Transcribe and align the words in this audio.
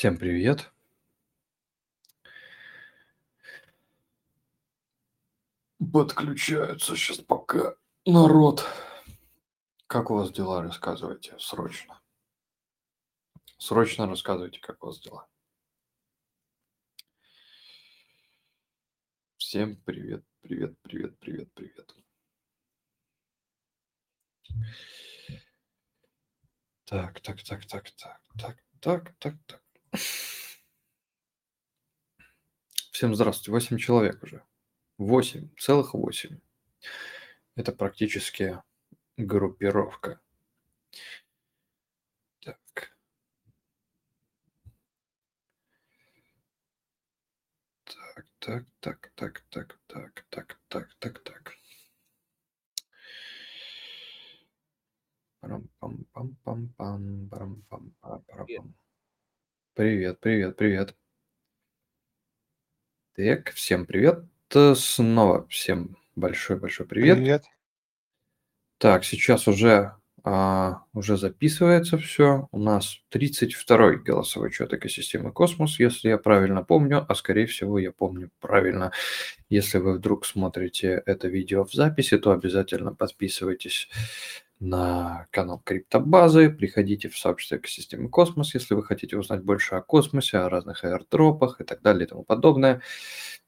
Всем 0.00 0.16
привет. 0.16 0.72
Подключаются 5.92 6.96
сейчас 6.96 7.18
пока 7.18 7.74
народ. 8.06 8.66
Как 9.86 10.10
у 10.10 10.14
вас 10.14 10.32
дела, 10.32 10.62
рассказывайте 10.62 11.38
срочно. 11.38 12.00
Срочно 13.58 14.06
рассказывайте, 14.06 14.58
как 14.60 14.82
у 14.82 14.86
вас 14.86 15.00
дела. 15.00 15.28
Всем 19.36 19.76
привет, 19.82 20.24
привет, 20.40 20.78
привет, 20.80 21.18
привет, 21.18 21.52
привет. 21.52 21.94
Так, 26.86 27.20
так, 27.20 27.42
так, 27.42 27.66
так, 27.66 27.90
так, 27.90 28.22
так, 28.38 28.64
так, 28.80 29.14
так, 29.18 29.36
так. 29.44 29.69
Всем 32.92 33.14
здравствуйте. 33.14 33.50
Восемь 33.50 33.78
человек 33.78 34.22
уже. 34.22 34.44
Восемь, 34.98 35.48
целых 35.56 35.94
восемь. 35.94 36.38
Это 37.56 37.72
практически 37.72 38.62
группировка. 39.16 40.20
Так. 42.40 42.92
Так, 47.84 48.26
так, 48.38 48.66
так, 48.80 49.12
так, 49.14 49.44
так, 49.50 49.78
так, 49.86 50.26
так, 50.28 50.60
так, 50.68 50.94
так, 50.98 51.22
так. 51.22 51.54
Парам-пам-пам-пам-пам, 55.40 57.28
парам-пам-пам-парам-пам. 57.30 58.74
Привет, 59.74 60.18
привет, 60.20 60.56
привет. 60.56 60.96
Так, 63.14 63.52
всем 63.52 63.86
привет. 63.86 64.24
Снова 64.74 65.46
всем 65.48 65.96
большой-большой 66.16 66.86
привет. 66.86 67.18
Привет. 67.18 67.44
Так, 68.78 69.04
сейчас 69.04 69.46
уже, 69.46 69.94
а, 70.24 70.82
уже 70.92 71.16
записывается 71.16 71.98
все. 71.98 72.48
У 72.50 72.58
нас 72.58 72.98
32-й 73.10 73.98
голосовой 73.98 74.50
чат 74.50 74.72
экосистемы 74.72 75.32
Космос, 75.32 75.78
если 75.78 76.08
я 76.08 76.18
правильно 76.18 76.64
помню, 76.64 77.06
а 77.08 77.14
скорее 77.14 77.46
всего 77.46 77.78
я 77.78 77.92
помню 77.92 78.30
правильно. 78.40 78.90
Если 79.48 79.78
вы 79.78 79.94
вдруг 79.98 80.26
смотрите 80.26 81.00
это 81.06 81.28
видео 81.28 81.64
в 81.64 81.72
записи, 81.72 82.18
то 82.18 82.32
обязательно 82.32 82.92
подписывайтесь 82.92 83.88
на 84.60 85.26
канал 85.30 85.62
Криптобазы, 85.64 86.50
приходите 86.50 87.08
в 87.08 87.18
сообщество 87.18 87.56
экосистемы 87.56 88.10
Космос, 88.10 88.54
если 88.54 88.74
вы 88.74 88.84
хотите 88.84 89.16
узнать 89.16 89.42
больше 89.42 89.74
о 89.74 89.80
космосе, 89.80 90.38
о 90.38 90.50
разных 90.50 90.84
аирдропах 90.84 91.60
и 91.60 91.64
так 91.64 91.80
далее 91.80 92.06
и 92.06 92.08
тому 92.08 92.24
подобное. 92.24 92.82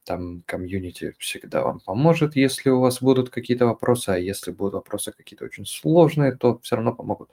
Там 0.05 0.43
комьюнити 0.47 1.15
всегда 1.19 1.63
вам 1.63 1.81
поможет, 1.81 2.35
если 2.35 2.71
у 2.71 2.81
вас 2.81 3.01
будут 3.03 3.29
какие-то 3.29 3.67
вопросы, 3.67 4.09
а 4.09 4.19
если 4.19 4.51
будут 4.51 4.75
вопросы 4.75 5.13
какие-то 5.13 5.45
очень 5.45 5.67
сложные, 5.67 6.33
то 6.33 6.59
все 6.63 6.77
равно 6.77 6.95
помогут. 6.95 7.31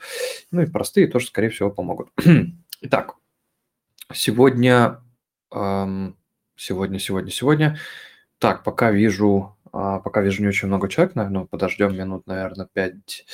Ну 0.52 0.62
и 0.62 0.68
простые 0.68 1.08
тоже, 1.08 1.28
скорее 1.28 1.50
всего, 1.50 1.72
помогут. 1.72 2.10
Итак, 2.82 3.16
сегодня, 4.14 5.02
эм, 5.52 6.18
сегодня, 6.56 7.00
сегодня, 7.00 7.32
сегодня. 7.32 7.80
Так, 8.40 8.64
пока 8.64 8.92
вижу, 8.92 9.58
э, 9.74 10.00
пока 10.04 10.22
вижу 10.22 10.42
не 10.42 10.50
очень 10.50 10.68
много 10.68 10.90
человек, 10.90 11.16
наверное, 11.16 11.46
подождем 11.46 11.96
минут, 11.98 12.28
наверное, 12.28 12.68
5 12.72 13.26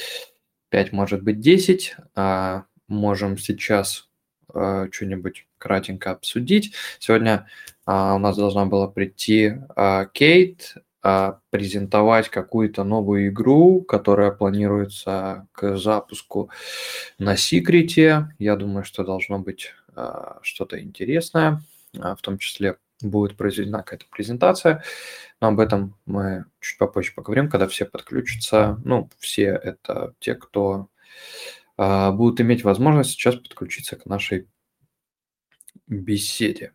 5, 0.69 0.91
может 0.91 1.23
быть, 1.23 1.39
10. 1.39 1.95
А, 2.15 2.65
можем 2.87 3.37
сейчас 3.37 4.09
а, 4.53 4.87
что-нибудь 4.91 5.47
кратенько 5.57 6.11
обсудить. 6.11 6.73
Сегодня 6.99 7.47
а, 7.85 8.15
у 8.15 8.19
нас 8.19 8.35
должна 8.37 8.65
была 8.65 8.87
прийти 8.87 9.55
Кейт, 10.13 10.75
презентовать 11.51 12.29
какую-то 12.29 12.83
новую 12.83 13.27
игру, 13.27 13.81
которая 13.81 14.31
планируется 14.31 15.47
к 15.51 15.77
запуску 15.77 16.49
на 17.19 17.37
секрете. 17.37 18.33
Я 18.39 18.55
думаю, 18.55 18.83
что 18.83 19.03
должно 19.03 19.37
быть 19.37 19.71
что-то 20.41 20.81
интересное, 20.81 21.61
в 21.93 22.17
том 22.23 22.39
числе 22.39 22.77
будет 23.01 23.37
произведена 23.37 23.79
какая-то 23.79 24.05
презентация. 24.09 24.83
Но 25.41 25.49
об 25.49 25.59
этом 25.59 25.97
мы 26.05 26.45
чуть 26.59 26.77
попозже 26.77 27.13
поговорим, 27.13 27.49
когда 27.49 27.67
все 27.67 27.85
подключатся. 27.85 28.79
Ну, 28.83 29.09
все 29.19 29.47
это 29.47 30.13
те, 30.19 30.35
кто 30.35 30.89
э, 31.77 32.11
будут 32.11 32.41
иметь 32.41 32.63
возможность 32.63 33.11
сейчас 33.11 33.35
подключиться 33.35 33.95
к 33.95 34.05
нашей 34.05 34.47
беседе. 35.87 36.73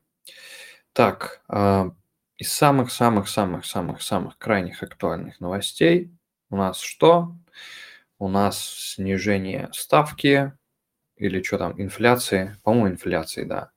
Так, 0.93 1.43
э, 1.49 1.91
из 2.37 2.53
самых-самых-самых-самых-самых 2.53 4.39
крайних 4.39 4.83
актуальных 4.83 5.41
новостей 5.41 6.11
у 6.51 6.57
нас 6.57 6.81
что? 6.81 7.37
У 8.19 8.29
нас 8.29 8.63
снижение 8.63 9.71
ставки 9.73 10.53
или 11.17 11.43
что 11.43 11.59
там, 11.59 11.81
инфляции, 11.81 12.57
по-моему, 12.63 12.89
инфляции, 12.89 13.45
да 13.45 13.71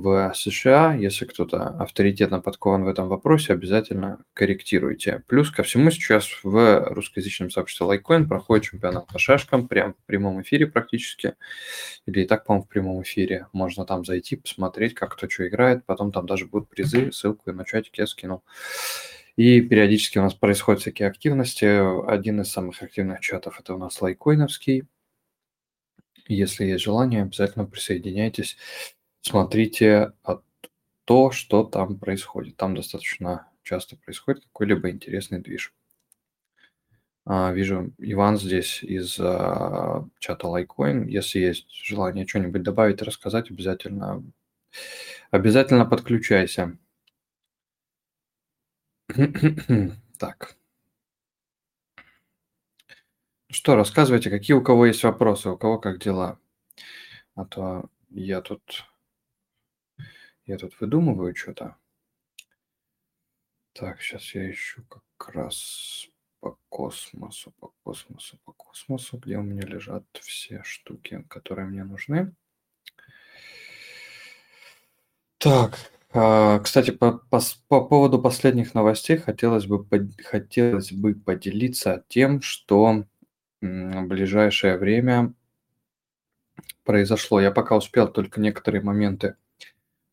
в 0.00 0.32
США, 0.34 0.94
если 0.94 1.26
кто-то 1.26 1.68
авторитетно 1.68 2.40
подкован 2.40 2.84
в 2.84 2.88
этом 2.88 3.08
вопросе, 3.08 3.52
обязательно 3.52 4.24
корректируйте. 4.32 5.22
Плюс 5.26 5.50
ко 5.50 5.62
всему 5.62 5.90
сейчас 5.90 6.28
в 6.42 6.88
русскоязычном 6.88 7.50
сообществе 7.50 7.86
Litecoin 7.86 8.26
проходит 8.26 8.64
чемпионат 8.64 9.06
по 9.06 9.18
шашкам, 9.18 9.68
прям 9.68 9.94
в 9.94 10.06
прямом 10.06 10.40
эфире 10.42 10.66
практически, 10.66 11.34
или 12.06 12.22
и 12.22 12.26
так, 12.26 12.46
по-моему, 12.46 12.64
в 12.64 12.68
прямом 12.68 13.02
эфире. 13.02 13.48
Можно 13.52 13.84
там 13.84 14.04
зайти, 14.04 14.36
посмотреть, 14.36 14.94
как 14.94 15.12
кто 15.12 15.28
что 15.28 15.46
играет, 15.46 15.84
потом 15.84 16.10
там 16.10 16.26
даже 16.26 16.46
будут 16.46 16.68
призы, 16.70 17.12
ссылку 17.12 17.52
на 17.52 17.64
чатик 17.64 17.98
я 17.98 18.06
скинул. 18.06 18.42
И 19.36 19.60
периодически 19.60 20.18
у 20.18 20.22
нас 20.22 20.34
происходят 20.34 20.80
всякие 20.80 21.08
активности. 21.08 22.10
Один 22.10 22.40
из 22.40 22.50
самых 22.50 22.82
активных 22.82 23.20
чатов– 23.20 23.58
это 23.60 23.74
у 23.74 23.78
нас 23.78 24.00
лайкоиновский. 24.00 24.84
Если 26.28 26.64
есть 26.64 26.84
желание, 26.84 27.22
обязательно 27.22 27.64
присоединяйтесь 27.64 28.56
смотрите 29.22 30.12
то, 31.04 31.30
что 31.30 31.64
там 31.64 31.98
происходит. 31.98 32.56
Там 32.56 32.74
достаточно 32.76 33.48
часто 33.62 33.96
происходит 33.96 34.44
какой-либо 34.44 34.90
интересный 34.90 35.40
движ. 35.40 35.72
А, 37.24 37.52
вижу, 37.52 37.92
Иван 37.98 38.36
здесь 38.36 38.82
из 38.82 39.18
а, 39.20 40.08
чата 40.18 40.46
Litecoin. 40.46 41.08
Если 41.08 41.38
есть 41.38 41.70
желание 41.70 42.26
что-нибудь 42.26 42.62
добавить, 42.62 43.00
рассказать, 43.02 43.50
обязательно, 43.50 44.24
обязательно 45.30 45.86
подключайся. 45.86 46.76
Так. 50.18 50.56
Что, 53.50 53.74
рассказывайте, 53.74 54.30
какие 54.30 54.54
у 54.54 54.62
кого 54.62 54.86
есть 54.86 55.02
вопросы, 55.02 55.50
у 55.50 55.58
кого 55.58 55.78
как 55.80 55.98
дела. 55.98 56.38
А 57.34 57.44
то 57.44 57.90
я 58.10 58.40
тут 58.40 58.84
я 60.46 60.58
тут 60.58 60.78
выдумываю 60.80 61.34
что-то. 61.34 61.76
Так, 63.72 64.02
сейчас 64.02 64.34
я 64.34 64.50
ищу 64.50 64.82
как 64.84 65.34
раз 65.34 66.08
по 66.40 66.58
космосу, 66.68 67.52
по 67.52 67.72
космосу, 67.84 68.38
по 68.44 68.52
космосу, 68.52 69.16
где 69.16 69.38
у 69.38 69.42
меня 69.42 69.62
лежат 69.62 70.04
все 70.20 70.62
штуки, 70.64 71.24
которые 71.28 71.68
мне 71.68 71.84
нужны. 71.84 72.34
Так, 75.38 75.78
а, 76.12 76.58
кстати, 76.58 76.90
по, 76.90 77.12
по, 77.30 77.40
по 77.68 77.84
поводу 77.84 78.20
последних 78.20 78.74
новостей 78.74 79.16
хотелось 79.16 79.66
бы, 79.66 79.86
хотелось 80.24 80.92
бы 80.92 81.14
поделиться 81.14 82.04
тем, 82.08 82.42
что 82.42 83.06
в 83.60 84.02
ближайшее 84.02 84.76
время 84.76 85.34
произошло. 86.84 87.40
Я 87.40 87.52
пока 87.52 87.76
успел 87.76 88.08
только 88.08 88.40
некоторые 88.40 88.82
моменты 88.82 89.36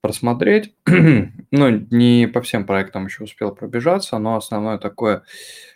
просмотреть. 0.02 0.74
ну, 0.86 1.70
не 1.92 2.28
по 2.28 2.42
всем 2.42 2.66
проектам 2.66 3.06
еще 3.06 3.24
успел 3.24 3.54
пробежаться, 3.54 4.18
но 4.18 4.36
основное 4.36 4.78
такое, 4.78 5.24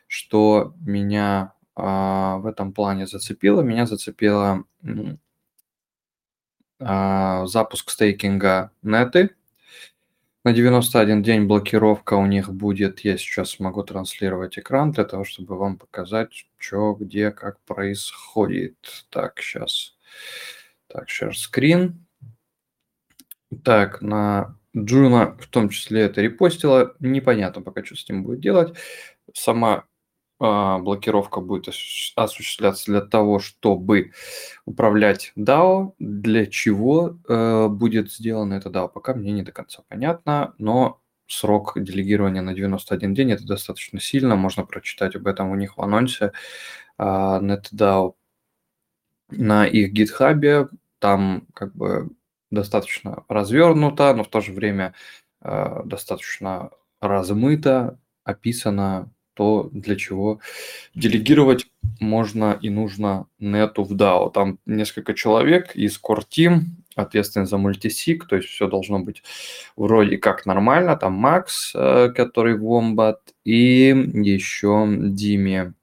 что 0.08 0.74
меня 0.86 1.54
а, 1.76 2.38
в 2.38 2.46
этом 2.46 2.74
плане 2.74 3.08
зацепило, 3.08 3.62
меня 3.62 3.86
зацепило 3.86 4.64
а, 6.80 7.46
запуск 7.46 7.90
стейкинга 7.90 8.72
неты. 8.82 9.36
На 10.46 10.52
91 10.52 11.24
день 11.24 11.46
блокировка 11.46 12.16
у 12.16 12.26
них 12.26 12.52
будет. 12.52 13.00
Я 13.00 13.18
сейчас 13.18 13.60
могу 13.60 13.82
транслировать 13.84 14.60
экран 14.60 14.92
для 14.92 15.06
того, 15.06 15.24
чтобы 15.24 15.58
вам 15.58 15.78
показать, 15.78 16.48
что, 16.58 16.94
где, 16.96 17.32
как 17.32 17.62
происходит. 17.62 19.06
Так, 19.10 19.40
сейчас. 19.40 19.96
Так, 20.88 21.08
share 21.08 21.32
screen. 21.32 21.94
Так, 23.64 24.02
на 24.02 24.58
Джуна 24.76 25.38
в 25.40 25.48
том 25.48 25.70
числе 25.70 26.02
это 26.02 26.22
репостила. 26.22 26.96
Непонятно 27.00 27.62
пока, 27.62 27.84
что 27.84 27.96
с 27.96 28.08
ним 28.10 28.24
будет 28.24 28.40
делать. 28.40 28.74
Сама 29.34 29.86
а, 30.40 30.80
блокировка 30.80 31.42
будет 31.42 31.70
осуществляться 32.16 32.86
для 32.92 33.02
того, 33.02 33.40
чтобы 33.40 34.12
управлять 34.66 35.32
DAO. 35.38 35.94
Для 36.00 36.46
чего 36.48 37.18
э, 37.30 37.68
будет 37.70 38.12
сделано 38.12 38.56
это 38.56 38.70
DAO, 38.70 38.90
пока 38.90 39.14
мне 39.14 39.32
не 39.32 39.44
до 39.44 39.52
конца 39.52 39.84
понятно, 39.88 40.54
но 40.58 41.00
срок 41.28 41.74
делегирования 41.76 42.42
на 42.42 42.54
91 42.54 43.14
день 43.14 43.32
это 43.32 43.46
достаточно 43.46 44.00
сильно. 44.00 44.36
Можно 44.36 44.66
прочитать 44.66 45.16
об 45.16 45.28
этом 45.28 45.50
у 45.50 45.56
них 45.56 45.78
в 45.78 45.82
анонсе. 45.82 46.32
А, 46.98 47.40
NetDAO 47.40 48.16
на 49.30 49.66
их 49.66 49.92
гитхабе. 49.94 50.68
Там 51.00 51.48
как 51.54 51.76
бы 51.76 52.10
достаточно 52.54 53.24
развернуто, 53.28 54.14
но 54.14 54.24
в 54.24 54.30
то 54.30 54.42
же 54.42 54.54
время 54.54 54.94
э, 55.42 55.82
достаточно 55.86 56.70
размыто 57.02 58.00
описано 58.24 59.12
то, 59.34 59.70
для 59.72 59.96
чего 59.96 60.40
делегировать 60.94 61.68
можно 62.00 62.58
и 62.62 62.70
нужно 62.70 63.28
нету 63.40 63.84
в 63.84 63.94
DAO. 63.94 64.32
Там 64.32 64.60
несколько 64.66 65.14
человек 65.16 65.76
из 65.76 66.00
Core 66.00 66.24
Team, 66.30 66.60
ответственный 66.96 67.48
за 67.48 67.58
мультисик, 67.58 68.28
то 68.28 68.36
есть 68.36 68.48
все 68.50 68.68
должно 68.68 69.00
быть 69.00 69.24
вроде 69.76 70.18
как 70.18 70.46
нормально. 70.46 70.96
Там 70.96 71.14
Макс, 71.14 71.74
э, 71.76 72.10
который 72.16 72.58
Wombat, 72.58 73.18
и 73.44 73.88
еще 74.14 74.88
Диме 74.88 75.74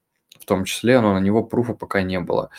том 0.51 0.65
числе, 0.65 0.99
но 0.99 1.13
на 1.13 1.19
него 1.19 1.43
пруфа 1.43 1.73
пока 1.73 2.01
не 2.01 2.19
было. 2.19 2.49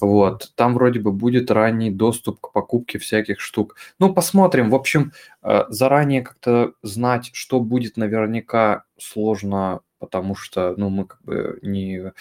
Вот, 0.00 0.52
там 0.54 0.74
вроде 0.74 1.00
бы 1.00 1.10
будет 1.10 1.50
ранний 1.50 1.90
доступ 1.90 2.40
к 2.40 2.52
покупке 2.52 2.98
всяких 3.00 3.40
штук. 3.40 3.74
Ну, 3.98 4.14
посмотрим. 4.14 4.70
В 4.70 4.76
общем, 4.76 5.12
э, 5.42 5.64
заранее 5.68 6.22
как-то 6.22 6.74
знать, 6.82 7.30
что 7.32 7.58
будет 7.58 7.96
наверняка 7.96 8.84
сложно, 8.96 9.80
потому 9.98 10.36
что, 10.36 10.74
ну, 10.76 10.88
мы 10.88 11.06
как 11.06 11.20
бы 11.22 11.58
не, 11.62 12.12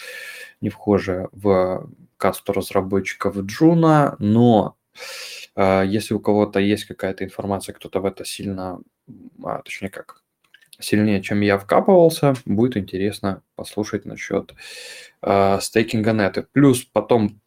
не 0.60 0.70
вхожи 0.70 1.30
в 1.32 1.88
касту 2.18 2.54
разработчиков 2.54 3.38
Джуна, 3.38 4.16
но 4.18 4.76
э, 5.56 5.84
если 5.86 6.16
у 6.16 6.20
кого-то 6.20 6.60
есть 6.60 6.86
какая-то 6.86 7.24
информация, 7.24 7.74
кто-то 7.74 8.00
в 8.00 8.06
это 8.06 8.26
сильно, 8.26 8.80
а, 9.44 9.62
точнее 9.62 9.90
как, 9.90 10.21
сильнее, 10.82 11.22
чем 11.22 11.42
я 11.42 11.58
вкапывался. 11.58 12.34
Будет 12.46 12.78
интересно 12.78 13.44
послушать 13.56 14.06
насчет 14.06 14.54
э, 15.22 15.60
стейкинга 15.62 16.14
неты. 16.14 16.46
Плюс 16.52 16.84
потом 16.84 17.42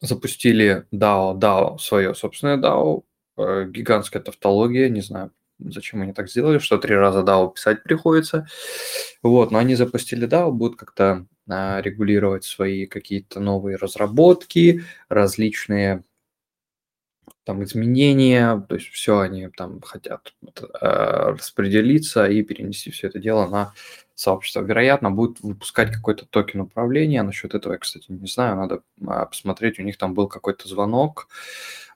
запустили 0.00 0.86
DAO, 0.92 1.38
DAO, 1.38 1.78
свое 1.78 2.14
собственное 2.14 2.56
DAO, 2.56 3.02
э, 3.36 3.66
гигантская 3.68 4.22
тавтология, 4.22 4.88
не 4.88 5.00
знаю, 5.00 5.32
зачем 5.58 6.02
они 6.02 6.12
так 6.12 6.30
сделали, 6.30 6.58
что 6.58 6.78
три 6.78 6.94
раза 6.94 7.20
DAO 7.20 7.52
писать 7.52 7.82
приходится. 7.82 8.46
Вот, 9.22 9.50
но 9.50 9.58
они 9.58 9.74
запустили 9.74 10.28
DAO, 10.28 10.50
будут 10.52 10.78
как-то 10.78 11.26
э, 11.48 11.80
регулировать 11.82 12.44
свои 12.44 12.86
какие-то 12.86 13.40
новые 13.40 13.76
разработки, 13.76 14.84
различные 15.08 16.04
там 17.48 17.64
изменения, 17.64 18.62
то 18.68 18.74
есть 18.74 18.88
все 18.88 19.20
они 19.20 19.48
там 19.48 19.80
хотят 19.80 20.34
э, 20.44 21.30
распределиться 21.30 22.26
и 22.26 22.42
перенести 22.42 22.90
все 22.90 23.06
это 23.06 23.18
дело 23.18 23.46
на 23.46 23.72
сообщество. 24.14 24.60
Вероятно, 24.60 25.10
будут 25.10 25.40
выпускать 25.40 25.90
какой-то 25.90 26.26
токен 26.26 26.60
управления. 26.60 27.22
Насчет 27.22 27.54
этого 27.54 27.72
я, 27.72 27.78
кстати, 27.78 28.04
не 28.12 28.26
знаю, 28.26 28.56
надо 28.56 28.82
а, 29.06 29.24
посмотреть. 29.24 29.78
У 29.78 29.82
них 29.82 29.96
там 29.96 30.12
был 30.12 30.28
какой-то 30.28 30.68
звонок, 30.68 31.28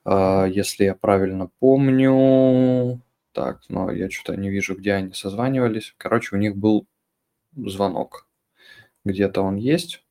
э, 0.07 0.47
если 0.51 0.85
я 0.85 0.95
правильно 0.95 1.51
помню. 1.59 3.03
Так, 3.33 3.61
но 3.69 3.91
я 3.93 4.09
что-то 4.09 4.41
не 4.41 4.49
вижу, 4.49 4.75
где 4.75 4.95
они 4.95 5.13
созванивались. 5.13 5.95
Короче, 5.99 6.35
у 6.35 6.39
них 6.39 6.57
был 6.57 6.87
звонок. 7.55 8.27
Где-то 9.05 9.43
он 9.43 9.57
есть. 9.57 10.02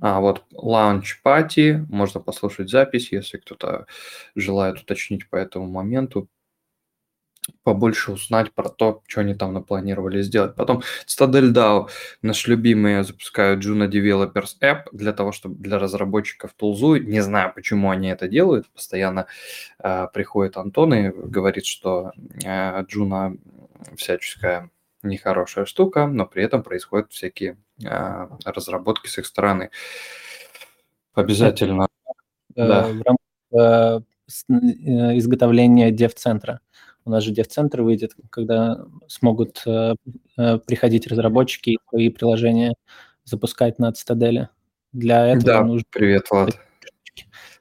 А, 0.00 0.20
вот 0.20 0.44
Launch 0.54 1.18
Party, 1.24 1.84
можно 1.88 2.20
послушать 2.20 2.70
запись, 2.70 3.12
если 3.12 3.38
кто-то 3.38 3.86
желает 4.34 4.78
уточнить 4.78 5.28
по 5.28 5.36
этому 5.36 5.66
моменту, 5.66 6.28
побольше 7.62 8.12
узнать 8.12 8.52
про 8.52 8.68
то, 8.68 9.02
что 9.06 9.20
они 9.20 9.34
там 9.34 9.52
напланировали 9.52 10.22
сделать. 10.22 10.54
Потом 10.54 10.82
Stadel 11.06 11.52
DAO, 11.52 11.88
наш 12.22 12.46
любимый, 12.46 13.02
запускают 13.04 13.64
Juno 13.64 13.88
Developers 13.88 14.58
App 14.62 14.84
для 14.92 15.12
того, 15.12 15.32
чтобы 15.32 15.56
для 15.56 15.78
разработчиков 15.78 16.52
тулзу. 16.54 16.96
Не 16.96 17.20
знаю, 17.20 17.52
почему 17.54 17.90
они 17.90 18.08
это 18.08 18.28
делают. 18.28 18.68
Постоянно 18.70 19.26
э, 19.82 20.06
приходит 20.12 20.56
Антон 20.56 20.94
и 20.94 21.10
говорит, 21.10 21.66
что 21.66 22.12
э, 22.44 22.82
Juno 22.84 23.38
всяческая 23.96 24.70
нехорошая 25.02 25.64
штука, 25.64 26.06
но 26.06 26.26
при 26.26 26.44
этом 26.44 26.62
происходят 26.62 27.12
всякие 27.12 27.56
э, 27.84 28.26
разработки 28.44 29.08
с 29.08 29.18
их 29.18 29.26
стороны. 29.26 29.70
Обязательно. 31.14 31.88
Э, 32.56 32.66
да. 32.68 32.82
В 32.88 33.02
рамках 33.02 33.26
э, 33.52 34.00
изготовления 35.18 35.90
дев-центра. 35.90 36.60
У 37.04 37.10
нас 37.10 37.24
же 37.24 37.32
дев-центр 37.32 37.82
выйдет, 37.82 38.12
когда 38.30 38.84
смогут 39.08 39.62
э, 39.66 39.94
э, 40.36 40.58
приходить 40.58 41.06
разработчики 41.06 41.70
и 41.70 41.78
свои 41.88 42.08
приложения 42.10 42.74
запускать 43.24 43.78
на 43.78 43.92
Цитаделе. 43.92 44.50
Для 44.92 45.26
этого 45.26 45.44
да, 45.44 45.64
нужно... 45.64 45.84
привет, 45.90 46.26
Влад. 46.30 46.58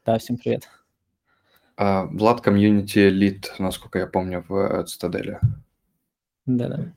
Да, 0.06 0.18
всем 0.18 0.38
привет. 0.38 0.68
А, 1.78 2.06
Влад 2.06 2.42
комьюнити 2.42 3.10
лид, 3.10 3.54
насколько 3.60 4.00
я 4.00 4.08
помню, 4.08 4.44
в 4.48 4.84
Цитаделе. 4.86 5.40
Да-да. 6.46 6.94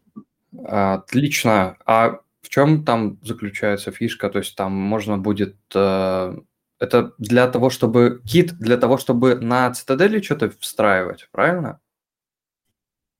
Отлично. 0.59 1.77
А 1.87 2.21
в 2.43 2.49
чем 2.49 2.85
там 2.85 3.19
заключается 3.23 3.91
фишка? 3.91 4.29
То 4.29 4.39
есть 4.39 4.57
там 4.57 4.73
можно 4.73 5.19
будет... 5.19 5.57
Э, 5.75 6.37
это 6.79 7.13
для 7.19 7.49
того, 7.49 7.71
чтобы... 7.71 8.21
Кит 8.27 8.55
для 8.59 8.77
того, 8.77 8.99
чтобы 8.99 9.37
на 9.37 9.73
цитадели 9.73 10.21
что-то 10.21 10.51
встраивать, 10.59 11.29
правильно? 11.33 11.81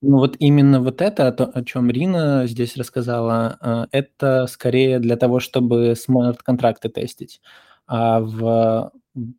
Ну 0.01 0.17
вот 0.17 0.35
именно 0.39 0.81
вот 0.81 1.01
это, 1.01 1.29
о, 1.29 1.63
чем 1.63 1.89
Рина 1.89 2.45
здесь 2.45 2.75
рассказала, 2.75 3.57
э, 3.61 3.85
это 3.91 4.47
скорее 4.47 4.99
для 4.99 5.15
того, 5.15 5.39
чтобы 5.39 5.95
смарт-контракты 5.95 6.89
тестить. 6.89 7.41
А 7.87 8.19
в 8.19 8.91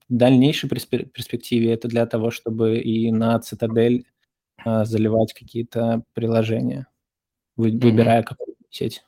дальнейшей 0.08 0.69
перспективе 0.69 1.73
это 1.73 1.88
для 1.88 2.06
того, 2.06 2.31
чтобы 2.31 2.79
и 2.79 3.11
на 3.12 3.38
Цитадель 3.41 4.06
э, 4.64 4.85
заливать 4.85 5.35
какие-то 5.35 6.02
приложения 6.14 6.87
вы, 7.56 7.70
mm-hmm. 7.70 7.80
выбирая 7.80 8.22
какую 8.22 8.56
сеть. 8.70 9.04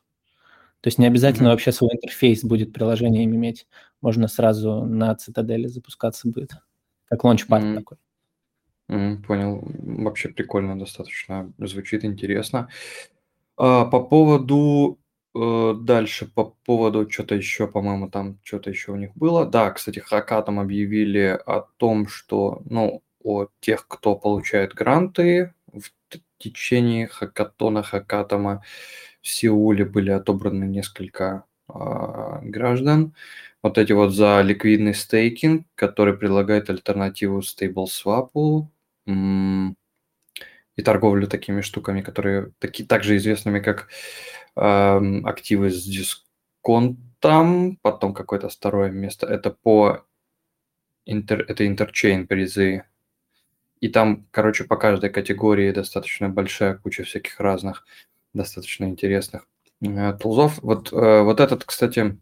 То 0.81 0.88
есть 0.88 0.98
не 0.98 1.06
обязательно 1.06 1.48
mm-hmm. 1.48 1.50
вообще 1.50 1.72
свой 1.72 1.90
интерфейс 1.94 2.44
будет 2.44 2.72
приложением 2.72 3.34
иметь. 3.34 3.66
Можно 4.00 4.28
сразу 4.28 4.84
на 4.84 5.14
цитадели 5.14 5.66
запускаться 5.66 6.28
будет. 6.28 6.52
Как 7.08 7.25
лаунчпад 7.25 7.62
mm-hmm. 7.62 7.75
такой. 7.76 7.99
Mm, 8.88 9.23
понял. 9.23 9.62
Вообще 9.64 10.28
прикольно 10.28 10.78
достаточно. 10.78 11.52
Звучит 11.59 12.04
интересно. 12.04 12.68
А, 13.56 13.85
по 13.85 14.00
поводу 14.00 14.99
э, 15.35 15.75
дальше, 15.80 16.26
по 16.32 16.56
поводу 16.64 17.11
что-то 17.11 17.35
еще, 17.35 17.66
по-моему, 17.66 18.09
там 18.09 18.38
что-то 18.44 18.71
еще 18.71 18.92
у 18.92 18.97
них 18.97 19.11
было. 19.16 19.44
Да, 19.44 19.71
кстати, 19.71 19.99
Хакатом 19.99 20.61
объявили 20.61 21.38
о 21.47 21.62
том, 21.78 22.06
что, 22.06 22.62
ну, 22.64 23.02
о 23.25 23.47
тех, 23.61 23.88
кто 23.88 24.14
получает 24.14 24.73
гранты 24.75 25.52
течение 26.38 27.07
хакатона 27.07 27.83
Хакатома 27.83 28.62
в 29.23 29.28
Сеуле 29.28 29.85
были 29.85 30.11
отобраны 30.11 30.64
несколько 30.64 31.45
э, 31.69 31.73
граждан. 32.43 33.14
Вот 33.62 33.78
эти 33.78 33.93
вот 33.93 34.11
за 34.12 34.43
ликвидный 34.43 34.95
стейкинг, 34.95 35.66
который 35.75 36.16
предлагает 36.16 36.71
альтернативу 36.71 37.40
StableSwap 37.40 38.69
и 40.76 40.83
торговлю 40.83 41.26
такими 41.26 41.62
штуками, 41.62 42.02
которые 42.02 42.52
таки, 42.59 42.85
также 42.85 43.16
известными 43.16 43.61
как 43.61 43.88
э, 44.57 45.21
активы 45.25 45.71
с 45.71 45.85
дисконтом, 45.85 47.78
потом 47.83 48.14
какое-то 48.14 48.49
второе 48.49 48.90
место. 48.90 49.26
Это 49.26 49.50
по 49.50 50.05
интер, 51.07 51.40
это 51.49 51.66
интерчейн 51.66 52.26
призы 52.26 52.85
и 53.80 53.88
там, 53.88 54.26
короче, 54.30 54.64
по 54.64 54.76
каждой 54.76 55.11
категории 55.11 55.71
достаточно 55.71 56.28
большая 56.28 56.75
куча 56.75 57.04
всяких 57.04 57.38
разных, 57.40 57.85
достаточно 58.33 58.85
интересных 58.87 59.47
э, 59.83 60.12
тулзов. 60.14 60.59
Вот, 60.62 60.92
э, 60.92 61.23
вот 61.23 61.40
этот, 61.40 61.64
кстати, 61.64 62.18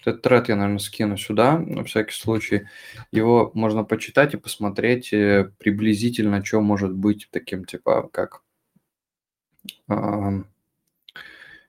этот 0.00 0.22
тред 0.22 0.48
я, 0.48 0.56
наверное, 0.56 0.78
скину 0.78 1.16
сюда, 1.16 1.58
на 1.58 1.84
всякий 1.84 2.12
случай. 2.12 2.66
Его 3.12 3.50
можно 3.54 3.84
почитать 3.84 4.34
и 4.34 4.38
посмотреть 4.38 5.12
э, 5.12 5.50
приблизительно, 5.58 6.44
что 6.44 6.60
может 6.60 6.92
быть 6.92 7.28
таким, 7.30 7.64
типа, 7.64 8.08
как 8.12 8.42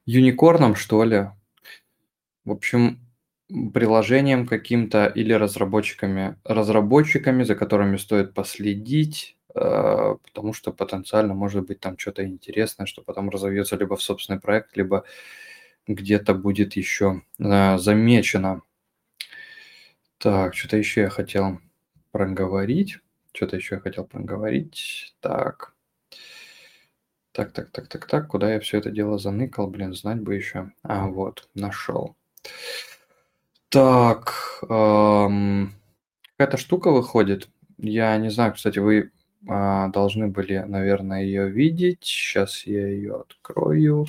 юникорном, 0.05 0.75
что 0.75 1.03
ли. 1.03 1.27
В 2.45 2.51
общем, 2.51 3.06
приложением 3.73 4.45
каким-то 4.47 5.07
или 5.07 5.33
разработчиками, 5.33 6.37
разработчиками, 6.43 7.43
за 7.43 7.55
которыми 7.55 7.97
стоит 7.97 8.33
последить, 8.33 9.37
э, 9.55 10.15
потому 10.23 10.53
что 10.53 10.71
потенциально 10.73 11.33
может 11.33 11.65
быть 11.65 11.79
там 11.79 11.97
что-то 11.97 12.25
интересное, 12.25 12.85
что 12.85 13.01
потом 13.01 13.29
разовьется 13.29 13.77
либо 13.77 13.95
в 13.95 14.01
собственный 14.01 14.39
проект, 14.39 14.75
либо 14.75 15.05
где-то 15.87 16.33
будет 16.33 16.75
еще 16.75 17.21
э, 17.39 17.77
замечено. 17.77 18.61
Так, 20.17 20.55
что-то 20.55 20.77
еще 20.77 21.01
я 21.01 21.09
хотел 21.09 21.59
проговорить. 22.11 22.99
Что-то 23.33 23.55
еще 23.55 23.75
я 23.75 23.81
хотел 23.81 24.05
проговорить. 24.05 25.15
Так. 25.21 25.73
Так, 27.31 27.51
так, 27.53 27.69
так, 27.69 27.87
так, 27.87 28.07
так. 28.07 28.27
Куда 28.27 28.53
я 28.53 28.59
все 28.59 28.79
это 28.79 28.89
дело 28.89 29.19
заныкал? 29.19 29.67
Блин, 29.67 29.93
знать 29.93 30.19
бы 30.19 30.33
еще. 30.35 30.71
А, 30.81 31.07
вот, 31.07 31.47
нашел. 31.53 32.15
Так. 33.69 34.33
Эм, 34.69 35.73
какая-то 36.37 36.57
штука 36.57 36.91
выходит. 36.91 37.49
Я 37.77 38.17
не 38.17 38.29
знаю, 38.29 38.53
кстати, 38.53 38.79
вы 38.79 39.11
а, 39.47 39.89
должны 39.89 40.27
были, 40.27 40.59
наверное, 40.59 41.23
ее 41.23 41.49
видеть. 41.49 42.03
Сейчас 42.03 42.65
я 42.65 42.87
ее 42.87 43.21
открою. 43.21 44.05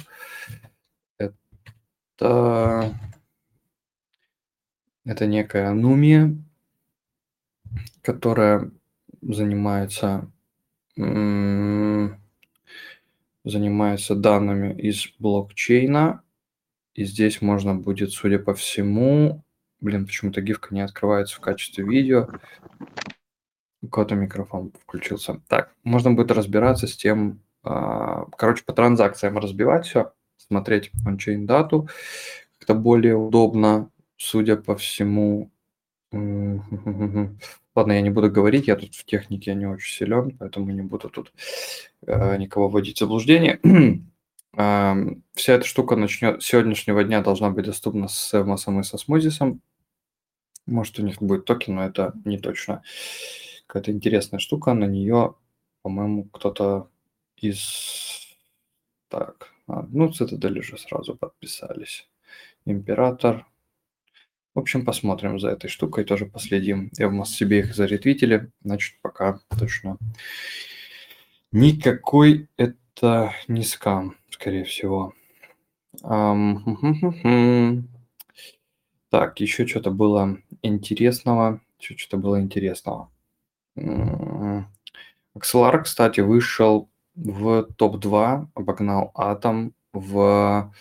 Это, 1.19 2.95
это 5.05 5.27
некая 5.27 5.73
Нумия, 5.73 6.37
которая 8.03 8.71
занимается 9.23 10.31
занимается 13.45 14.15
данными 14.17 14.75
из 14.81 15.09
блокчейна. 15.19 16.23
И 16.95 17.05
здесь 17.05 17.41
можно 17.41 17.75
будет, 17.77 18.11
судя 18.11 18.41
по 18.41 18.55
всему, 18.55 19.45
блин, 19.81 20.07
почему-то 20.07 20.41
гифка 20.41 20.75
не 20.75 20.81
открывается 20.81 21.37
в 21.37 21.41
качестве 21.41 21.85
видео. 21.85 22.29
У 23.81 23.89
кого-то 23.89 24.15
микрофон 24.15 24.73
включился. 24.83 25.41
Так, 25.49 25.73
можно 25.85 26.13
будет 26.13 26.33
разбираться 26.33 26.87
с 26.87 26.97
тем, 26.97 27.41
а, 27.63 28.27
короче, 28.37 28.65
по 28.65 28.73
транзакциям 28.73 29.39
разбивать 29.39 29.87
все, 29.87 30.13
смотреть 30.37 30.91
ончейн 31.07 31.47
дату, 31.47 31.89
как-то 32.59 32.75
более 32.75 33.17
удобно, 33.17 33.91
судя 34.17 34.57
по 34.57 34.77
всему. 34.77 35.51
Ладно, 36.13 37.93
я 37.93 38.01
не 38.01 38.11
буду 38.11 38.31
говорить, 38.31 38.67
я 38.67 38.75
тут 38.75 38.95
в 38.95 39.05
технике 39.05 39.55
не 39.55 39.67
очень 39.67 39.95
силен, 39.95 40.37
поэтому 40.37 40.73
не 40.73 40.83
буду 40.83 41.09
тут 41.09 41.33
э, 42.05 42.37
никого 42.37 42.69
вводить 42.69 42.97
в 42.97 43.01
заблуждение. 43.01 43.61
вся 44.53 45.53
эта 45.53 45.65
штука 45.65 45.97
начнет 45.97 46.43
с 46.43 46.47
сегодняшнего 46.47 47.05
дня 47.05 47.23
должна 47.23 47.51
быть 47.51 47.67
доступна 47.67 48.09
с 48.09 48.35
Эвмосом 48.35 48.81
и 48.81 48.83
со 48.83 48.99
Смузисом. 48.99 49.61
Может, 50.67 50.99
у 50.99 51.03
них 51.03 51.23
будет 51.23 51.45
токен, 51.45 51.77
но 51.77 51.87
это 51.87 52.13
не 52.25 52.39
точно. 52.39 52.83
Какая-то 53.67 53.93
интересная 53.93 54.39
штука, 54.41 54.75
на 54.75 54.85
нее, 54.85 55.35
по-моему, 55.83 56.25
кто-то 56.25 56.91
из... 57.37 58.37
Так, 59.09 59.53
а, 59.67 59.87
ну, 59.91 60.13
Цитадель 60.13 60.59
уже 60.59 60.77
сразу 60.77 61.15
подписались. 61.15 62.09
Император, 62.67 63.47
в 64.55 64.59
общем, 64.59 64.85
посмотрим 64.85 65.39
за 65.39 65.51
этой 65.51 65.69
штукой, 65.69 66.05
тоже 66.05 66.27
последим. 66.27 66.91
В 66.93 67.25
себе 67.25 67.61
их 67.61 67.75
заретвитили, 67.75 68.51
значит, 68.63 68.99
пока 69.01 69.41
точно 69.59 69.99
никакой 71.53 72.49
это 72.57 73.33
не 73.47 73.65
скам, 73.65 74.17
скорее 74.31 74.65
всего. 74.65 75.13
Так, 79.11 79.41
еще 79.41 79.67
что-то 79.67 79.91
было 79.91 80.39
интересного. 80.63 81.61
Еще 81.79 81.97
что-то 81.97 82.19
было 82.19 82.41
интересного. 82.41 83.11
Axelar, 83.77 85.83
кстати, 85.83 86.21
вышел 86.21 86.89
в 87.15 87.65
топ-2, 87.77 88.49
обогнал 88.55 89.13
Атом 89.15 89.75
в 89.93 90.73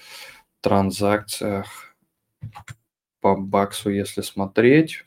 транзакциях 0.62 1.96
по 3.22 3.36
баксу, 3.36 3.90
если 3.90 4.22
смотреть 4.22 5.06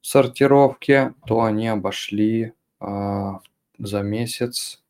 сортировки, 0.00 1.14
то 1.26 1.42
они 1.42 1.68
обошли 1.68 2.52
а, 2.80 3.40
за 3.78 4.02
месяц, 4.02 4.82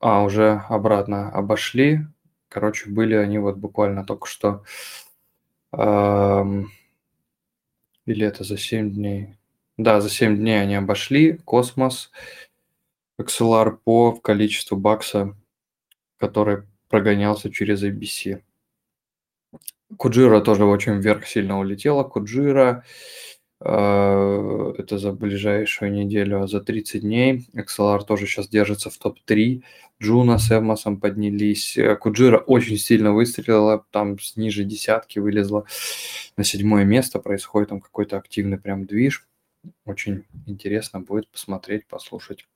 а 0.00 0.22
уже 0.22 0.64
обратно 0.68 1.30
обошли. 1.30 2.00
Короче, 2.48 2.90
были 2.90 3.14
они 3.14 3.38
вот 3.38 3.56
буквально 3.56 4.04
только 4.04 4.26
что, 4.26 4.64
а, 5.72 6.44
или 8.06 8.26
это 8.26 8.42
за 8.44 8.58
7 8.58 8.90
дней. 8.92 9.36
Да, 9.76 10.00
за 10.00 10.10
7 10.10 10.36
дней 10.36 10.60
они 10.60 10.74
обошли 10.74 11.34
Космос, 11.44 12.10
Axelar 13.20 13.78
по 13.84 14.12
количеству 14.12 14.76
бакса, 14.76 15.36
который 16.18 16.64
прогонялся 16.88 17.50
через 17.50 17.84
IBC. 17.84 18.42
Куджира 19.96 20.40
тоже 20.40 20.64
очень 20.64 20.94
вверх 21.00 21.26
сильно 21.26 21.58
улетела. 21.58 22.04
Куджира 22.04 22.84
э, 22.84 23.29
это 23.62 24.96
за 24.98 25.12
ближайшую 25.12 25.92
неделю, 25.92 26.42
а 26.42 26.46
за 26.46 26.60
30 26.60 27.02
дней. 27.02 27.46
Axelar 27.54 28.04
тоже 28.06 28.26
сейчас 28.26 28.48
держится 28.48 28.88
в 28.88 28.96
топ-3. 28.96 29.62
Джуна 30.02 30.38
с 30.38 30.50
Эвмосом 30.50 30.98
поднялись. 30.98 31.76
Э, 31.76 31.94
Куджира 31.94 32.38
очень 32.38 32.78
сильно 32.78 33.12
выстрелила, 33.12 33.84
там 33.90 34.18
с 34.18 34.36
ниже 34.36 34.64
десятки 34.64 35.18
вылезла 35.18 35.66
на 36.38 36.44
седьмое 36.44 36.84
место. 36.84 37.18
Происходит 37.18 37.68
там 37.68 37.80
какой-то 37.80 38.16
активный 38.16 38.58
прям 38.58 38.86
движ. 38.86 39.26
Очень 39.84 40.24
интересно 40.46 41.00
будет 41.00 41.28
посмотреть, 41.28 41.86
послушать 41.86 42.46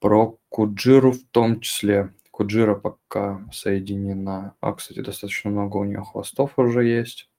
про 0.00 0.36
Куджиру 0.48 1.12
в 1.12 1.22
том 1.30 1.60
числе. 1.60 2.12
Куджира 2.32 2.74
пока 2.74 3.46
соединена. 3.52 4.56
А, 4.60 4.72
кстати, 4.72 4.98
достаточно 4.98 5.50
много 5.50 5.76
у 5.76 5.84
нее 5.84 6.02
хвостов 6.02 6.58
уже 6.58 6.84
есть 6.84 7.30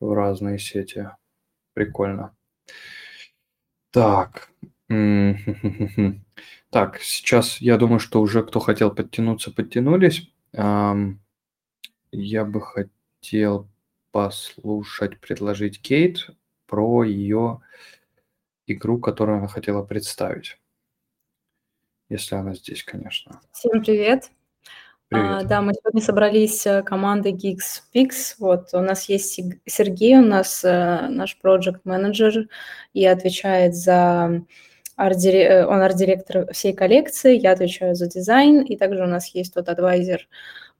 в 0.00 0.12
разные 0.12 0.58
сети. 0.58 1.10
Прикольно. 1.74 2.34
Так. 3.90 4.50
Так, 6.70 6.98
сейчас 6.98 7.60
я 7.60 7.76
думаю, 7.76 8.00
что 8.00 8.20
уже 8.20 8.42
кто 8.42 8.58
хотел 8.58 8.90
подтянуться, 8.92 9.52
подтянулись. 9.52 10.28
Я 10.52 12.44
бы 12.44 12.60
хотел 12.60 13.68
послушать, 14.10 15.20
предложить 15.20 15.80
Кейт 15.80 16.30
про 16.66 17.04
ее 17.04 17.60
игру, 18.66 18.98
которую 18.98 19.38
она 19.38 19.46
хотела 19.46 19.84
представить 19.84 20.58
если 22.08 22.36
она 22.36 22.54
здесь, 22.54 22.82
конечно. 22.82 23.40
Всем 23.52 23.82
привет. 23.82 24.30
Привет. 25.08 25.26
А, 25.26 25.44
да, 25.44 25.60
мы 25.60 25.74
сегодня 25.74 26.00
собрались 26.00 26.66
э, 26.66 26.82
командой 26.82 27.32
Geeks 27.32 27.82
Pix. 27.94 28.34
Вот 28.38 28.70
у 28.72 28.80
нас 28.80 29.08
есть 29.08 29.38
Сергей, 29.66 30.16
у 30.16 30.24
нас 30.24 30.64
э, 30.64 31.08
наш 31.08 31.38
проект 31.38 31.84
менеджер 31.84 32.48
и 32.94 33.04
отвечает 33.04 33.74
за 33.74 34.42
арт 34.96 35.24
э, 35.26 35.66
он 35.66 35.82
арт-директор 35.82 36.50
всей 36.52 36.72
коллекции, 36.72 37.38
я 37.38 37.52
отвечаю 37.52 37.94
за 37.94 38.06
дизайн, 38.06 38.62
и 38.62 38.76
также 38.76 39.02
у 39.02 39.06
нас 39.06 39.28
есть 39.34 39.52
тот 39.52 39.68
адвайзер 39.68 40.26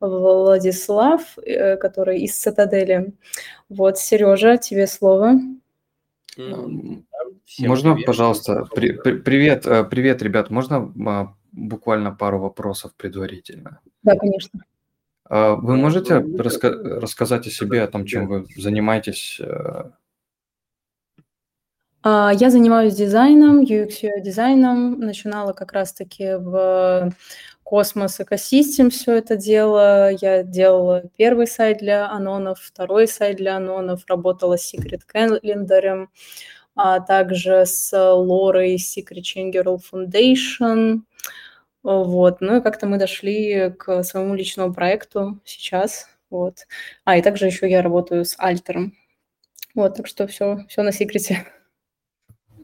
Владислав, 0.00 1.36
который 1.80 2.20
из 2.20 2.36
Цитадели. 2.36 3.12
Вот, 3.68 3.98
Сережа, 3.98 4.56
тебе 4.56 4.86
слово. 4.86 5.34
Всем 7.44 7.68
можно, 7.68 7.92
привет. 7.92 8.06
пожалуйста, 8.06 8.66
при, 8.74 8.92
при, 8.92 9.18
привет, 9.18 9.64
привет, 9.90 10.22
ребят, 10.22 10.50
можно 10.50 10.92
а, 11.06 11.34
буквально 11.52 12.10
пару 12.10 12.40
вопросов 12.40 12.94
предварительно? 12.96 13.80
Да, 14.04 14.16
конечно. 14.16 14.64
А, 15.25 15.54
вы 15.54 15.76
можете 15.76 16.14
раска- 16.14 17.00
рассказать 17.00 17.46
о 17.46 17.50
себе, 17.50 17.82
о 17.82 17.88
том, 17.88 18.04
чем 18.04 18.28
вы 18.28 18.46
занимаетесь? 18.56 19.40
Э? 19.40 19.90
А, 22.02 22.32
я 22.34 22.50
занимаюсь 22.50 22.94
дизайном, 22.94 23.62
UX 23.62 24.20
дизайном. 24.20 25.00
Начинала 25.00 25.54
как 25.54 25.73
раз-таки 25.73 26.34
в 26.34 27.11
Космос 27.62 28.20
Экосистем 28.20 28.90
все 28.90 29.14
это 29.14 29.37
дело. 29.37 30.11
Я 30.20 30.42
делала 30.42 31.04
первый 31.16 31.46
сайт 31.46 31.78
для 31.78 32.11
анонов, 32.11 32.61
второй 32.61 33.08
сайт 33.08 33.38
для 33.38 33.56
анонов, 33.56 34.02
работала 34.06 34.58
с 34.58 34.75
Secret 34.75 35.00
Calendar, 35.12 36.08
а 36.76 37.00
также 37.00 37.64
с 37.64 37.90
Лорой 37.96 38.76
Secret 38.76 39.23
Chain 39.23 39.50
Girl 39.50 39.80
Foundation. 39.90 41.00
Вот. 41.84 42.40
Ну 42.40 42.56
и 42.56 42.60
как-то 42.60 42.86
мы 42.86 42.98
дошли 42.98 43.70
к 43.78 44.02
своему 44.02 44.34
личному 44.34 44.74
проекту 44.74 45.40
сейчас. 45.44 46.08
Вот. 46.30 46.66
А, 47.04 47.16
и 47.16 47.22
также 47.22 47.46
еще 47.46 47.70
я 47.70 47.82
работаю 47.82 48.24
с 48.24 48.34
Альтером. 48.38 48.94
Вот, 49.74 49.96
так 49.96 50.06
что 50.06 50.26
все, 50.26 50.64
все 50.68 50.82
на 50.82 50.92
секрете. 50.92 51.46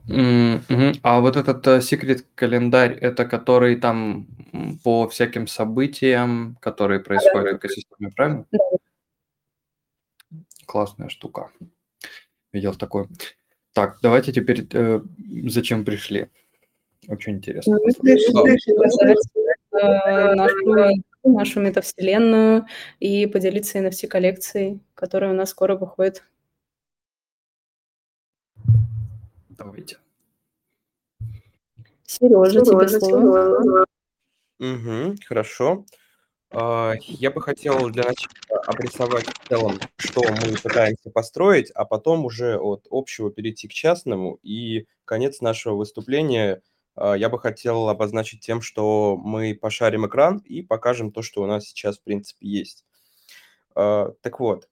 Mm-hmm. 0.09 1.01
А 1.03 1.21
вот 1.21 1.37
этот 1.37 1.67
uh, 1.67 1.81
секрет 1.81 2.27
календарь, 2.35 2.95
это 2.95 3.25
который 3.27 3.77
там 3.77 4.27
по 4.83 5.09
всяким 5.09 5.47
событиям, 5.47 6.57
которые 6.61 7.01
происходят 7.01 7.55
в 7.55 7.57
экосистеме, 7.59 8.11
правильно? 8.11 8.47
Да. 8.51 8.59
Классная 10.67 11.09
штука. 11.11 11.51
Видел 12.53 12.75
такой. 12.75 13.07
Так, 13.73 13.99
давайте 14.03 14.33
теперь 14.33 14.67
э, 14.73 15.01
зачем 15.47 15.85
пришли? 15.85 16.29
Очень 17.09 17.35
интересно. 17.35 17.79
Мы 17.83 17.93
пришли 17.93 18.33
показать 18.33 19.19
э, 19.73 20.35
нашу 20.35 21.03
нашу 21.23 21.61
метавселенную 21.61 22.67
и 22.99 23.27
поделиться 23.27 23.79
NFT-коллекцией, 23.79 24.81
которая 24.95 25.33
у 25.33 25.35
нас 25.35 25.51
скоро 25.51 25.77
выходит. 25.77 26.25
Давайте. 29.51 29.99
Сережа, 32.07 32.61
тебе 32.63 32.89
слово. 32.89 33.87
Угу, 34.59 35.17
хорошо. 35.27 35.85
А, 36.51 36.95
Я 37.01 37.31
бы 37.31 37.41
хотел 37.41 37.89
для 37.91 38.05
начала 38.05 38.61
обрисовать 38.67 39.27
в 39.27 39.49
целом, 39.49 39.79
что 39.97 40.23
мы 40.23 40.57
пытаемся 40.63 41.11
построить, 41.11 41.71
а 41.71 41.85
потом 41.85 42.25
уже 42.25 42.59
от 42.59 42.87
общего 42.91 43.31
перейти 43.31 43.69
к 43.69 43.73
частному. 43.73 44.39
И 44.43 44.87
конец 45.05 45.41
нашего 45.41 45.77
выступления 45.77 46.63
я 46.97 47.29
бы 47.29 47.39
хотел 47.39 47.89
обозначить 47.89 48.41
тем, 48.41 48.61
что 48.61 49.17
мы 49.17 49.55
пошарим 49.55 50.07
экран 50.07 50.39
и 50.39 50.63
покажем 50.63 51.13
то, 51.13 51.23
что 51.23 51.43
у 51.43 51.47
нас 51.47 51.65
сейчас, 51.65 51.99
в 51.99 52.03
принципе, 52.03 52.47
есть. 52.47 52.85
А, 53.75 54.13
Так 54.23 54.41
вот, 54.41 54.69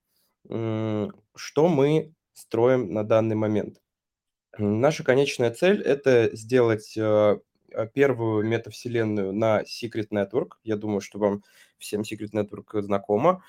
что 0.47 1.69
мы 1.69 2.13
строим 2.33 2.93
на 2.93 3.05
данный 3.05 3.37
момент? 3.37 3.81
Наша 4.59 5.05
конечная 5.05 5.51
цель– 5.53 5.83
это 5.85 6.35
сделать 6.35 6.99
первую 7.95 8.47
метавселенную 8.47 9.33
на 9.33 9.63
Secret 9.63 10.09
Network. 10.11 10.53
Я 10.65 10.77
думаю, 10.77 11.01
что 11.01 11.19
вам 11.19 11.45
всем 11.77 12.01
Secret 12.01 12.33
Network 12.33 12.81
знакома. 12.83 13.45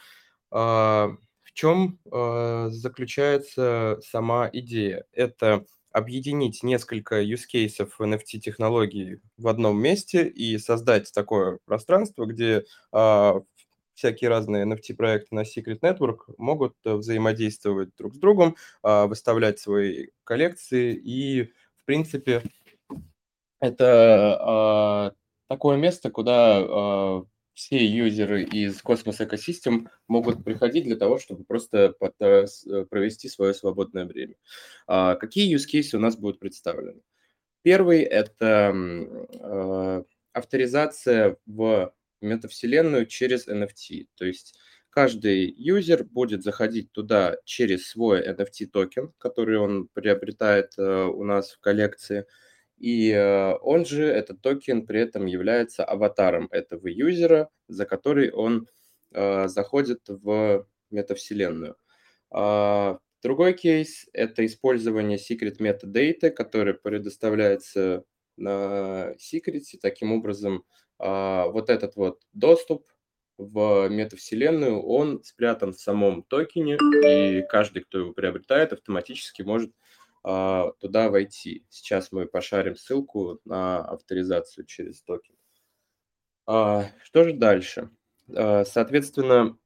А, 0.51 1.15
в 1.41 1.51
чем 1.53 1.99
а, 2.11 2.67
заключается 2.69 3.99
сама 4.05 4.49
идея? 4.51 5.05
Это 5.13 5.65
объединить 5.91 6.63
несколько 6.63 7.21
use 7.21 7.43
cases 7.51 7.89
NFT-технологий 7.99 9.19
в 9.37 9.47
одном 9.47 9.81
месте 9.81 10.27
и 10.27 10.57
создать 10.57 11.11
такое 11.13 11.59
пространство, 11.65 12.25
где 12.25 12.65
а, 12.91 13.41
всякие 13.93 14.29
разные 14.29 14.65
NFT-проекты 14.65 15.35
на 15.35 15.41
Secret 15.41 15.79
Network 15.81 16.33
могут 16.37 16.75
взаимодействовать 16.83 17.89
друг 17.97 18.15
с 18.15 18.17
другом, 18.17 18.55
выставлять 18.81 19.59
свои 19.59 20.07
коллекции. 20.23 20.93
И, 20.95 21.51
в 21.75 21.85
принципе, 21.85 22.43
это 23.59 25.13
такое 25.49 25.77
место, 25.77 26.11
куда 26.11 27.25
все 27.59 27.85
юзеры 27.85 28.43
из 28.43 28.81
Cosmos 28.81 29.19
Ecosystem 29.19 29.89
могут 30.07 30.45
приходить 30.45 30.85
для 30.85 30.95
того, 30.95 31.19
чтобы 31.19 31.43
просто 31.43 31.93
э, 31.99 32.45
э, 32.65 32.85
провести 32.85 33.27
свое 33.27 33.53
свободное 33.53 34.05
время. 34.05 34.35
А, 34.87 35.15
какие 35.15 35.53
use 35.53 35.65
cases 35.69 35.97
у 35.97 35.99
нас 35.99 36.15
будут 36.15 36.39
представлены? 36.39 37.01
Первый– 37.61 37.99
это 38.03 38.73
э, 38.73 40.03
авторизация 40.31 41.35
в 41.45 41.93
метавселенную 42.21 43.05
через 43.07 43.45
NFT. 43.49 44.07
То 44.15 44.23
есть 44.23 44.57
каждый 44.89 45.53
юзер 45.57 46.05
будет 46.05 46.43
заходить 46.43 46.93
туда 46.93 47.35
через 47.43 47.89
свой 47.89 48.25
NFT-токен, 48.25 49.11
который 49.17 49.57
он 49.57 49.89
приобретает 49.89 50.77
у 50.77 51.25
нас 51.25 51.51
в 51.51 51.59
коллекции– 51.59 52.25
и 52.79 53.11
э, 53.11 53.55
он 53.61 53.85
же, 53.85 54.05
этот 54.05 54.41
токен, 54.41 54.85
при 54.85 55.01
этом 55.01 55.25
является 55.25 55.83
аватаром 55.83 56.47
этого 56.51 56.87
юзера, 56.87 57.49
за 57.67 57.85
который 57.85 58.31
он 58.31 58.67
э, 59.11 59.47
заходит 59.47 60.01
в 60.07 60.65
метавселенную. 60.89 61.75
А, 62.31 62.99
другой 63.21 63.53
кейс– 63.53 64.07
это 64.13 64.45
использование 64.45 65.17
secret 65.17 65.57
metadata, 65.59 66.29
который 66.29 66.73
предоставляется 66.73 68.03
на 68.37 69.13
Secret. 69.17 69.63
Таким 69.81 70.11
образом, 70.11 70.63
а, 70.97 71.47
вот 71.47 71.69
этот 71.69 71.95
вот 71.95 72.21
доступ 72.33 72.87
в 73.37 73.87
метавселенную, 73.89 74.81
он 74.81 75.23
спрятан 75.23 75.73
в 75.73 75.79
самом 75.79 76.23
токене, 76.23 76.77
и 77.05 77.43
каждый, 77.47 77.83
кто 77.83 77.99
его 77.99 78.13
приобретает, 78.13 78.73
автоматически 78.73 79.43
может 79.43 79.71
туда 80.21 81.09
войти. 81.09 81.65
Сейчас 81.69 82.11
мы 82.11 82.25
пошарим 82.25 82.75
ссылку 82.75 83.39
на 83.45 83.79
авторизацию 83.85 84.65
через 84.65 85.01
токен. 85.01 85.35
А, 86.45 86.91
что 87.03 87.23
же 87.23 87.33
дальше? 87.33 87.89
А, 88.35 88.65
соответственно, 88.65 89.57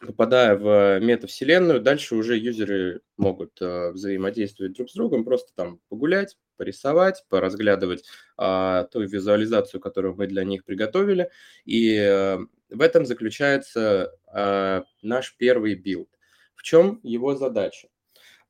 попадая 0.00 0.56
в 0.56 1.00
метавселенную, 1.00 1.80
дальше 1.80 2.16
уже 2.16 2.36
юзеры 2.36 3.00
могут 3.16 3.58
взаимодействовать 3.60 4.74
друг 4.74 4.90
с 4.90 4.94
другом, 4.94 5.24
просто 5.24 5.52
там 5.54 5.80
погулять, 5.88 6.36
порисовать, 6.56 7.24
поразглядывать 7.28 8.04
а, 8.36 8.84
ту 8.84 9.02
визуализацию, 9.02 9.80
которую 9.80 10.16
мы 10.16 10.26
для 10.26 10.44
них 10.44 10.64
приготовили. 10.64 11.30
И 11.64 11.98
а, 11.98 12.40
в 12.70 12.80
этом 12.80 13.06
заключается 13.06 14.12
а, 14.26 14.84
наш 15.02 15.36
первый 15.36 15.74
билд. 15.74 16.08
В 16.54 16.62
чем 16.62 17.00
его 17.02 17.36
задача? 17.36 17.88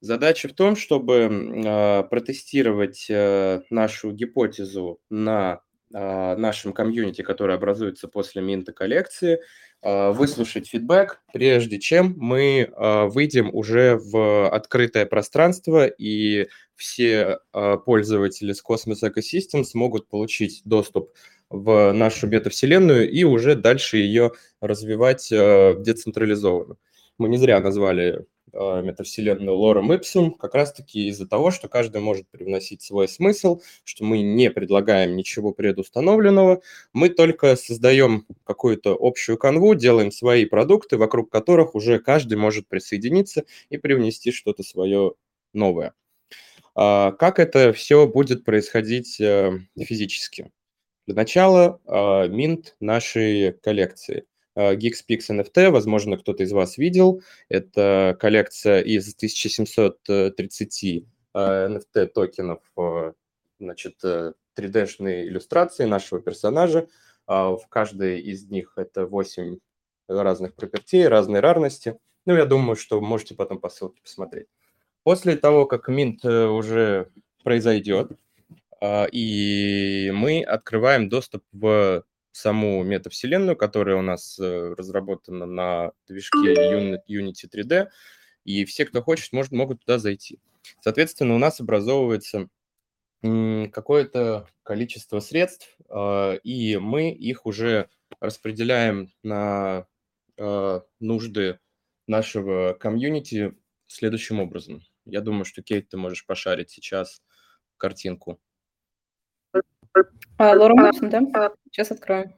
Задача 0.07 0.49
в 0.49 0.53
том, 0.53 0.77
чтобы 0.77 1.15
э, 1.15 2.03
протестировать 2.05 3.07
э, 3.09 3.63
нашу 3.71 4.13
гипотезу 4.13 5.01
на 5.11 5.63
э, 5.93 6.37
нашем 6.37 6.73
комьюнити, 6.73 7.23
который 7.23 7.57
образуется 7.57 8.07
после 8.07 8.41
минта 8.41 8.73
коллекции, 8.73 9.41
э, 9.83 10.11
выслушать 10.13 10.69
фидбэк, 10.69 11.23
прежде 11.33 11.81
чем 11.81 12.15
мы 12.19 12.73
выйдем 12.77 13.53
уже 13.53 13.97
в 13.97 14.49
открытое 14.49 15.07
пространство, 15.07 15.87
и 15.87 16.47
все 16.77 17.41
пользователи 17.85 18.53
с 18.53 18.63
Cosmos 18.63 19.03
Ecosystem 19.03 19.65
смогут 19.65 20.09
получить 20.09 20.63
доступ 20.65 21.11
в 21.51 21.91
нашу 21.93 22.29
бета-вселенную 22.29 23.11
и 23.11 23.25
уже 23.25 23.57
дальше 23.57 23.97
ее 23.97 24.31
развивать 24.61 25.33
э, 25.33 25.75
децентрализованно. 25.81 26.77
Мы 27.19 27.29
не 27.29 27.39
зря 27.39 27.59
назвали 27.61 28.21
а, 28.21 28.36
метавселенную 28.83 29.57
лором 29.57 29.93
ipsum 29.93 30.37
как 30.39 30.55
раз-таки 30.55 31.09
из-за 31.09 31.27
того, 31.27 31.51
что 31.51 31.69
каждый 31.69 32.01
может 32.01 32.29
привносить 32.29 32.83
свой 32.83 33.09
смысл, 33.09 33.61
что 33.85 34.05
мы 34.05 34.23
не 34.23 34.51
предлагаем 34.51 35.17
ничего 35.17 35.53
предустановленного, 35.53 36.63
мы 36.93 37.09
только 37.09 37.57
создаем 37.57 38.27
какую-то 38.45 38.97
общую 38.99 39.39
канву, 39.39 39.75
делаем 39.75 40.11
свои 40.11 40.45
продукты, 40.45 40.97
вокруг 40.97 41.31
которых 41.31 41.75
уже 41.75 41.99
каждый 41.99 42.39
может 42.39 42.69
присоединиться 42.69 43.45
и 43.69 43.77
привнести 43.77 44.33
что-то 44.33 44.63
свое 44.63 45.15
новое. 45.53 45.95
А, 46.75 47.13
как 47.13 47.39
это 47.39 47.73
все 47.73 48.07
будет 48.07 48.45
происходить 48.45 49.21
э, 49.21 49.59
физически? 49.79 50.51
Для 51.07 51.15
начала 51.15 51.81
минт 52.29 52.75
нашей 52.81 53.53
коллекции– 53.53 54.25
Geekspix 54.57 55.29
NFT, 55.31 55.71
возможно, 55.71 56.17
кто-то 56.17 56.43
из 56.43 56.53
вас 56.53 56.79
видел. 56.79 57.23
Это 57.49 58.17
коллекция 58.19 58.81
из 58.81 59.15
1730 59.15 61.07
NFT 61.37 62.07
токенов, 62.07 62.61
э, 62.79 63.13
значит, 63.61 64.03
3D-шные 64.03 65.25
э, 65.25 65.27
иллюстрации 65.29 65.85
нашего 65.85 66.21
персонажа. 66.21 66.89
А 67.27 67.51
в 67.51 67.69
каждой 67.69 68.21
из 68.21 68.49
них 68.49 68.73
это 68.77 69.07
8 69.07 69.59
разных 70.09 70.55
пропертей, 70.55 71.07
разной 71.09 71.41
рарности. 71.41 71.99
Ну, 72.25 72.35
я 72.35 72.47
думаю, 72.47 72.77
что 72.77 73.01
можете 73.01 73.35
потом 73.35 73.61
по 73.61 73.69
ссылке 73.69 74.01
посмотреть. 74.01 74.47
После 75.03 75.37
того, 75.37 75.67
как 75.67 75.89
минт 75.89 76.25
э, 76.25 76.47
уже 76.47 77.11
произойдет, 77.45 78.13
и 78.83 80.13
мы 80.15 80.43
открываем 80.43 81.09
доступ 81.09 81.45
в 81.53 82.05
саму 82.37 82.83
метавселенную, 82.83 83.57
которая 83.57 83.97
у 83.97 84.03
нас 84.03 84.39
э, 84.39 84.75
разработана 84.77 85.47
на 85.47 85.93
движке 86.07 87.01
Unity 87.09 87.49
3D, 87.51 87.89
и 88.45 88.67
все, 88.67 88.85
кто 88.85 89.03
хочет, 89.03 89.33
может, 89.33 89.53
могут 89.53 89.81
туда 89.81 89.99
зайти. 89.99 90.39
Соответственно, 90.81 91.35
у 91.35 91.39
нас 91.39 91.61
образовывается 91.61 92.49
какое-то 93.23 94.49
количество 94.63 95.21
средств, 95.21 95.77
а, 95.89 96.35
и 96.35 96.77
мы 96.77 97.11
их 97.11 97.47
уже 97.47 97.89
распределяем 98.21 99.11
на 99.23 99.87
а, 100.39 100.83
нужды 101.01 101.59
нашего 102.07 102.75
комьюнити 102.75 103.57
следующим 103.87 104.41
образом. 104.41 104.83
Я 105.07 105.23
думаю, 105.23 105.47
что, 105.47 105.63
Кейт, 105.63 105.89
ты 105.89 105.97
можешь 105.97 106.27
пошарить 106.27 106.71
сейчас 106.71 107.23
картинку. 107.79 108.39
А, 110.39 110.55
Лора 110.55 110.75
Мопсон, 110.75 111.11
да? 111.11 111.53
Сейчас 111.71 111.91
открою. 111.91 112.33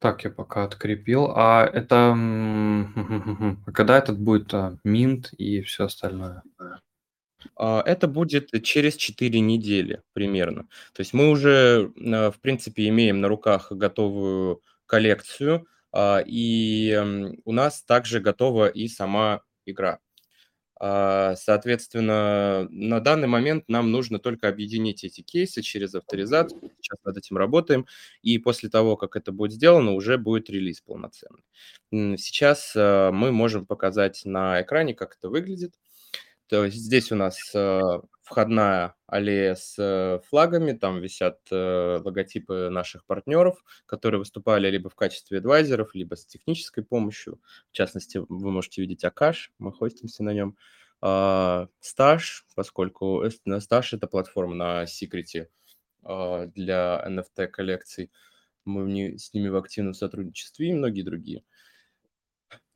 Так, 0.00 0.24
я 0.24 0.30
пока 0.30 0.64
открепил. 0.64 1.32
А 1.34 1.64
это 1.66 2.16
когда 3.74 3.98
этот 3.98 4.18
будет 4.18 4.52
минт 4.84 5.32
и 5.32 5.60
все 5.62 5.84
остальное? 5.84 6.42
А, 7.56 7.82
это 7.84 8.08
будет 8.08 8.50
через 8.62 8.96
4 8.96 9.40
недели 9.40 10.02
примерно. 10.12 10.64
То 10.92 11.00
есть 11.00 11.12
мы 11.12 11.30
уже, 11.30 11.92
в 11.96 12.36
принципе, 12.40 12.88
имеем 12.88 13.20
на 13.20 13.28
руках 13.28 13.72
готовую 13.72 14.62
коллекцию, 14.86 15.66
а, 15.92 16.22
и 16.24 16.96
у 17.44 17.52
нас 17.52 17.82
также 17.82 18.20
готова 18.20 18.68
и 18.68 18.88
сама 18.88 19.42
игра. 19.66 19.98
А, 20.80 21.34
соответственно, 21.36 22.68
на 22.70 23.00
данный 23.00 23.26
момент 23.26 23.64
нам 23.68 23.90
нужно 23.90 24.18
только 24.18 24.48
объединить 24.48 25.02
эти 25.02 25.22
кейсы 25.22 25.60
через 25.62 25.94
авторизацию. 25.94 26.70
Сейчас 26.80 26.98
над 27.04 27.16
этим 27.16 27.36
работаем. 27.36 27.86
И 28.22 28.38
после 28.38 28.68
того, 28.68 28.96
как 28.96 29.16
это 29.16 29.32
будет 29.32 29.52
сделано, 29.52 29.92
уже 29.92 30.18
будет 30.18 30.48
релиз 30.50 30.80
полноценный. 30.80 31.42
Сейчас 31.90 32.74
а, 32.76 33.10
мы 33.10 33.32
можем 33.32 33.66
показать 33.66 34.22
на 34.24 34.62
экране, 34.62 34.94
как 34.94 35.16
это 35.16 35.28
выглядит. 35.28 35.74
То 36.48 36.64
есть 36.64 36.76
здесь 36.76 37.10
у 37.12 37.16
нас 37.16 37.38
а, 37.54 38.00
входная 38.28 38.94
аллея 39.06 39.54
с 39.54 39.74
э, 39.78 40.20
флагами, 40.28 40.72
там 40.72 41.00
висят 41.00 41.38
э, 41.50 42.00
логотипы 42.04 42.68
наших 42.70 43.06
партнеров, 43.06 43.64
которые 43.86 44.18
выступали 44.18 44.70
либо 44.70 44.90
в 44.90 44.94
качестве 44.94 45.38
адвайзеров, 45.38 45.94
либо 45.94 46.14
с 46.14 46.26
технической 46.26 46.84
помощью. 46.84 47.40
В 47.70 47.72
частности, 47.72 48.20
вы 48.28 48.50
можете 48.50 48.82
видеть 48.82 49.04
Акаш, 49.04 49.52
мы 49.58 49.72
хостимся 49.72 50.22
на 50.22 50.34
нем. 50.34 50.56
А, 51.00 51.68
стаж, 51.80 52.44
поскольку 52.54 53.24
стаж– 53.60 53.92
это 53.94 54.06
платформа 54.06 54.54
на 54.54 54.86
секрете 54.86 55.48
а, 56.02 56.46
для 56.46 57.02
NFT-коллекций. 57.06 58.10
Мы 58.64 59.16
с 59.16 59.32
ними 59.32 59.48
в 59.48 59.56
активном 59.56 59.94
сотрудничестве 59.94 60.68
и 60.68 60.74
многие 60.74 61.02
другие. 61.02 61.44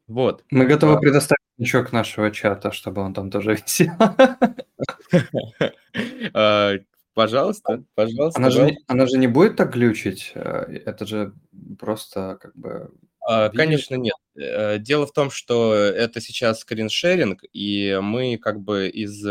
Вот. 0.07 0.45
Мы 0.51 0.67
готовы 0.67 0.95
а, 0.95 0.99
предоставить 0.99 1.43
значок 1.59 1.93
нашего 1.93 2.31
чата, 2.31 2.73
чтобы 2.73 3.03
он 3.03 3.15
там 3.15 3.31
тоже 3.31 3.55
висел. 3.55 3.93
А, 6.35 6.75
пожалуйста, 7.14 7.85
пожалуйста. 7.94 8.38
Она 8.38 8.51
же, 8.51 8.77
она 8.87 9.07
же 9.07 9.18
не 9.18 9.27
будет 9.27 9.57
так 9.57 9.72
глючить. 9.75 10.33
Э, 10.35 10.64
это 10.87 11.07
же 11.07 11.35
просто 11.79 12.38
как 12.40 12.57
бы... 12.57 12.90
А, 13.20 13.51
конечно, 13.51 13.94
нет. 13.96 14.14
Э, 14.37 14.79
дело 14.79 15.07
в 15.07 15.12
том, 15.12 15.31
что 15.31 15.75
это 15.75 16.20
сейчас 16.20 16.61
скриншеринг, 16.61 17.42
и 17.53 17.98
мы 18.03 18.38
как 18.38 18.61
бы 18.61 18.88
из 18.88 19.25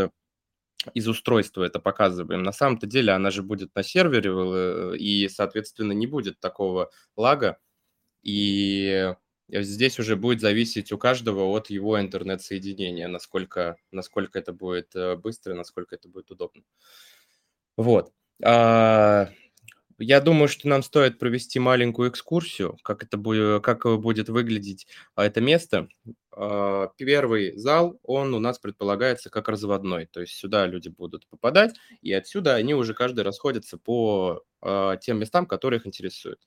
из 0.94 1.08
устройства 1.08 1.64
это 1.64 1.80
показываем. 1.80 2.44
На 2.44 2.52
самом-то 2.52 2.88
деле 2.88 3.14
она 3.14 3.30
же 3.32 3.44
будет 3.44 3.74
на 3.76 3.84
сервере, 3.84 4.32
э, 4.34 4.98
и, 4.98 5.30
соответственно, 5.30 5.92
не 5.92 6.08
будет 6.08 6.40
такого 6.40 6.90
лага. 7.16 7.58
И 8.24 9.14
здесь 9.52 10.00
уже 10.00 10.16
будет 10.16 10.42
зависеть 10.42 10.92
у 10.92 10.98
каждого 10.98 11.44
от 11.46 11.70
его 11.70 12.00
интернет-соединения, 12.00 13.08
насколько, 13.08 13.78
насколько 13.92 14.40
это 14.40 14.54
будет 14.54 14.96
э, 14.96 15.16
быстро, 15.16 15.54
насколько 15.54 15.96
это 15.96 16.08
будет 16.08 16.32
удобно. 16.32 16.64
Вот. 17.78 18.14
А, 18.44 19.30
я 19.98 20.22
думаю, 20.22 20.48
что 20.48 20.68
нам 20.68 20.84
стоит 20.84 21.20
провести 21.20 21.60
маленькую 21.60 22.10
экскурсию, 22.10 22.78
как 22.84 23.04
это 23.04 23.18
будет, 23.18 23.64
как 23.64 23.84
будет 24.00 24.30
выглядеть 24.30 24.88
а, 25.16 25.26
это 25.26 25.42
место. 25.42 25.88
А, 26.32 26.88
первый 26.98 27.58
зал, 27.58 28.00
он 28.04 28.34
у 28.34 28.40
нас 28.40 28.60
предполагается 28.60 29.30
как 29.30 29.50
разводной, 29.50 30.06
то 30.06 30.22
есть 30.22 30.34
сюда 30.34 30.66
люди 30.66 30.90
будут 30.90 31.28
попадать, 31.28 31.76
и 32.02 32.14
отсюда 32.14 32.56
они 32.56 32.74
уже 32.74 32.94
каждый 32.94 33.24
расходятся 33.24 33.78
по 33.78 34.44
тем 35.02 35.18
местам, 35.18 35.48
которые 35.48 35.80
их 35.80 35.88
интересуют. 35.88 36.40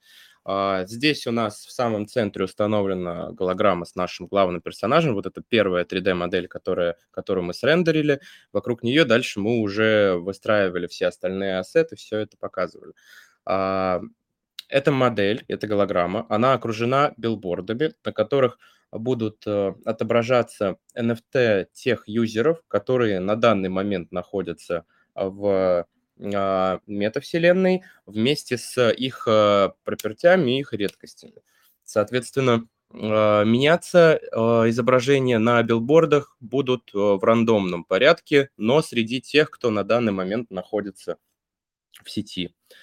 А, 0.44 0.84
здесь 0.86 1.26
у 1.26 1.32
нас 1.32 1.64
в 1.64 1.72
самом 1.72 2.06
центре 2.06 2.44
установлена 2.44 3.32
голограмма 3.32 3.86
с 3.86 3.94
нашим 3.94 4.26
главным 4.26 4.60
персонажем. 4.60 5.14
Вот 5.14 5.26
это 5.26 5.42
первая 5.46 5.84
3D-модель, 5.84 6.48
которая, 6.48 6.96
которую 7.10 7.44
мы 7.44 7.54
срендерили. 7.54 8.20
Вокруг 8.52 8.82
нее 8.82 9.04
дальше 9.04 9.40
мы 9.40 9.60
уже 9.60 10.14
выстраивали 10.16 10.86
все 10.86 11.06
остальные 11.06 11.58
ассеты, 11.58 11.96
все 11.96 12.18
это 12.18 12.36
показывали. 12.36 12.92
А, 13.46 14.02
эта 14.68 14.92
модель, 14.92 15.44
эта 15.48 15.66
голограмма, 15.66 16.26
она 16.28 16.52
окружена 16.52 17.14
билбордами, 17.16 17.94
на 18.04 18.12
которых 18.12 18.58
будут 18.98 19.42
э, 19.46 19.74
отображаться 19.84 20.76
NFT 20.96 21.66
тех 21.72 22.04
юзеров, 22.06 22.62
которые 22.68 23.20
на 23.20 23.36
данный 23.36 23.68
момент 23.68 24.12
находятся 24.12 24.84
в 25.14 25.86
а, 26.20 26.80
метавселенной 26.86 27.82
вместе 28.06 28.56
с 28.56 28.90
их 28.92 29.26
а, 29.28 29.74
пропертями 29.84 30.56
и 30.56 30.60
их 30.60 30.72
редкостями. 30.72 31.42
Соответственно, 31.84 32.68
а, 32.92 33.42
меняться 33.44 34.20
изображения 34.68 35.38
на 35.38 35.62
билбордах 35.62 36.36
будут 36.40 36.90
в 36.92 37.22
рандомном 37.22 37.84
порядке, 37.84 38.50
но 38.56 38.80
среди 38.82 39.20
тех, 39.20 39.50
кто 39.50 39.70
на 39.70 39.82
данный 39.82 40.12
момент 40.12 40.50
находится 40.50 41.16
в 42.02 42.10
сети. 42.10 42.54
А, 42.70 42.74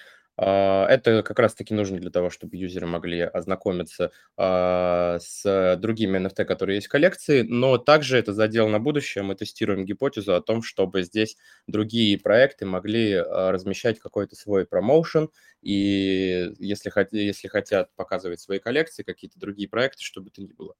это 0.44 1.22
как 1.22 1.38
раз-таки 1.38 1.74
нужно 1.74 1.98
для 1.98 2.10
того, 2.10 2.30
чтобы 2.30 2.56
юзеры 2.56 2.86
могли 2.86 3.20
ознакомиться 3.20 4.10
а, 4.36 5.18
с 5.20 5.76
другими 5.80 6.18
NFT, 6.18 6.44
которые 6.44 6.76
есть 6.76 6.86
в 6.86 6.90
коллекции, 6.90 7.42
но 7.42 7.78
также 7.78 8.18
это 8.18 8.32
задел 8.32 8.68
на 8.68 8.78
будущее. 8.78 9.24
Мы 9.24 9.34
тестируем 9.34 9.84
гипотезу 9.84 10.34
о 10.34 10.40
том, 10.40 10.62
чтобы 10.62 11.02
здесь 11.02 11.36
другие 11.66 12.18
проекты 12.18 12.66
могли 12.66 13.14
а, 13.14 13.52
размещать 13.52 13.98
какой-то 14.00 14.36
свой 14.36 14.66
промоушен, 14.66 15.30
и 15.60 16.50
если, 16.58 16.92
если 17.16 17.48
хотят 17.48 17.94
показывать 17.94 18.40
свои 18.40 18.58
коллекции, 18.58 19.02
какие-то 19.02 19.38
другие 19.38 19.68
проекты, 19.68 20.02
чтобы 20.02 20.30
это 20.30 20.42
ни 20.42 20.52
было. 20.52 20.74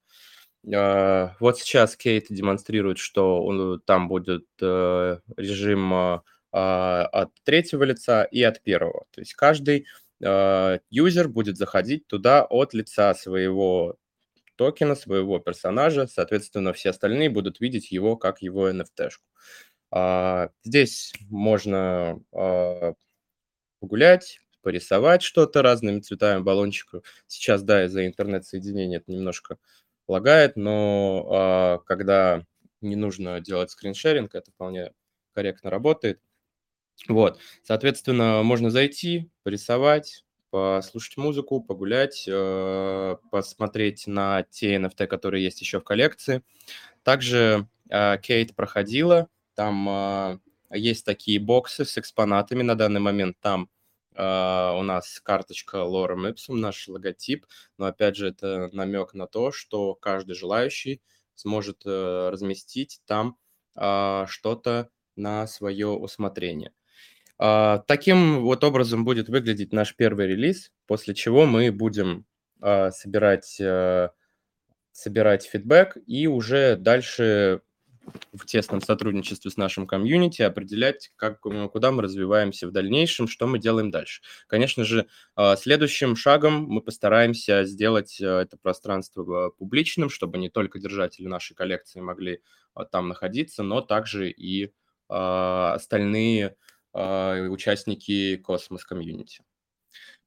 Вот 0.65 1.59
сейчас 1.59 1.97
Кейт 1.97 2.27
демонстрирует, 2.31 2.99
что 2.99 3.43
он, 3.45 3.81
там 3.81 4.07
будет 4.07 4.47
э, 4.61 5.19
режим 5.37 5.93
а, 5.93 6.23
от 6.53 7.31
третьего 7.45 7.85
лица 7.85 8.25
и 8.25 8.43
от 8.43 8.63
первого. 8.63 9.07
То 9.11 9.21
есть 9.23 9.33
каждый 9.35 9.87
а, 10.23 10.79
юзер 10.91 11.29
будет 11.29 11.57
заходить 11.57 12.07
туда 12.07 12.45
от 12.45 12.75
лица 12.75 13.15
своего 13.15 13.97
токена, 14.57 14.95
своего 14.95 15.39
персонажа, 15.39 16.07
соответственно, 16.07 16.73
все 16.73 16.91
остальные 16.91 17.31
будут 17.31 17.61
видеть 17.61 17.91
его 17.91 18.17
как 18.17 18.43
его 18.43 18.71
NFT-шку. 18.71 19.25
А, 19.91 20.51
здесь 20.63 21.13
можно 21.31 22.21
погулять, 23.81 24.39
порисовать 24.63 25.23
что-то 25.23 25.63
разными 25.63 26.01
цветами 26.01 26.43
баллончика. 26.43 27.03
Сейчас, 27.27 27.63
да, 27.63 27.85
из-за 27.87 28.07
интернет-соединения 28.07 28.99
это 28.99 29.11
немножко 29.11 29.59
лагает, 30.07 30.57
но 30.57 31.83
когда 31.87 32.45
не 32.81 32.95
нужно 32.97 33.41
делать 33.41 33.71
скриншеринг, 33.71 34.35
это 34.35 34.53
вполне 34.53 34.93
корректно 35.33 35.71
работает. 35.71 36.21
Вот, 37.09 37.41
соответственно, 37.65 38.43
можно 38.43 38.71
зайти, 38.71 39.31
порисовать, 39.43 40.25
послушать 40.51 41.17
музыку, 41.17 41.63
погулять, 41.63 42.25
э, 42.29 43.17
посмотреть 43.31 44.07
на 44.07 44.43
те 44.45 44.77
NFT, 44.77 45.07
которые 45.07 45.43
есть 45.43 45.61
еще 45.63 45.81
в 45.81 45.85
коллекции. 45.85 46.43
Также 47.03 47.67
э, 47.91 48.19
Кейт 48.19 48.55
проходила, 48.55 49.29
там 49.55 49.89
э, 49.89 50.39
есть 50.71 51.07
такие 51.07 51.41
боксы 51.41 51.85
с 51.87 51.97
экспонатами 51.99 52.63
на 52.63 52.75
данный 52.75 53.01
момент, 53.01 53.37
там 53.41 53.69
у 54.15 54.83
нас 54.83 55.21
карточка 55.25 55.79
Lorem 55.79 56.31
Ipsum, 56.31 56.57
наш 56.57 56.87
логотип, 56.87 57.47
но 57.79 57.87
опять 57.87 58.15
же 58.15 58.29
это 58.29 58.69
намек 58.71 59.15
на 59.15 59.27
то, 59.27 59.53
что 59.53 59.95
каждый 59.95 60.35
желающий 60.35 61.01
сможет 61.35 61.87
разместить 61.87 63.01
там 63.07 63.39
что-то 63.75 64.91
на 65.17 65.47
свое 65.47 65.89
усмотрение. 65.89 66.73
А, 67.45 67.79
таким 67.89 68.43
вот 68.43 68.63
образом 68.63 69.05
будет 69.05 69.29
выглядеть 69.29 69.73
наш 69.73 69.97
первый 69.97 70.29
релиз, 70.29 70.71
после 70.87 71.13
чего 71.13 71.45
мы 71.45 71.73
будем 71.73 72.25
а, 72.61 72.93
собирать, 72.93 73.57
э, 73.61 74.11
собирать 74.93 75.45
фидбэк 75.47 75.97
и 76.07 76.29
уже 76.29 76.77
дальше 76.77 77.63
в 78.33 78.47
тесном 78.47 78.81
сотрудничестве 78.81 79.51
с 79.51 79.57
нашим 79.57 79.89
комьюнити 79.89 80.43
определять, 80.43 81.11
как, 81.17 81.41
куда 81.41 81.91
мы 81.91 82.05
развиваемся 82.05 82.69
в 82.69 82.71
дальнейшем, 82.71 83.27
что 83.27 83.49
мы 83.49 83.59
делаем 83.59 83.91
дальше. 83.91 84.23
Конечно 84.47 84.85
же, 84.85 85.09
а, 85.35 85.57
следующим 85.57 86.15
шагом 86.15 86.67
мы 86.69 86.81
постараемся 86.81 87.65
сделать 87.65 88.21
э, 88.21 88.25
это 88.25 88.57
пространство 88.57 89.51
публичным, 89.51 90.11
чтобы 90.11 90.39
не 90.39 90.49
только 90.49 90.79
держатели 90.79 91.27
нашей 91.27 91.55
коллекции 91.55 91.99
могли 91.99 92.41
там 92.93 93.09
находиться, 93.09 93.65
но 93.65 93.81
также 93.81 94.31
и 94.31 94.73
остальные 95.09 96.57
участники 96.95 98.37
Космос 98.37 98.85
комьюнити. 98.85 99.43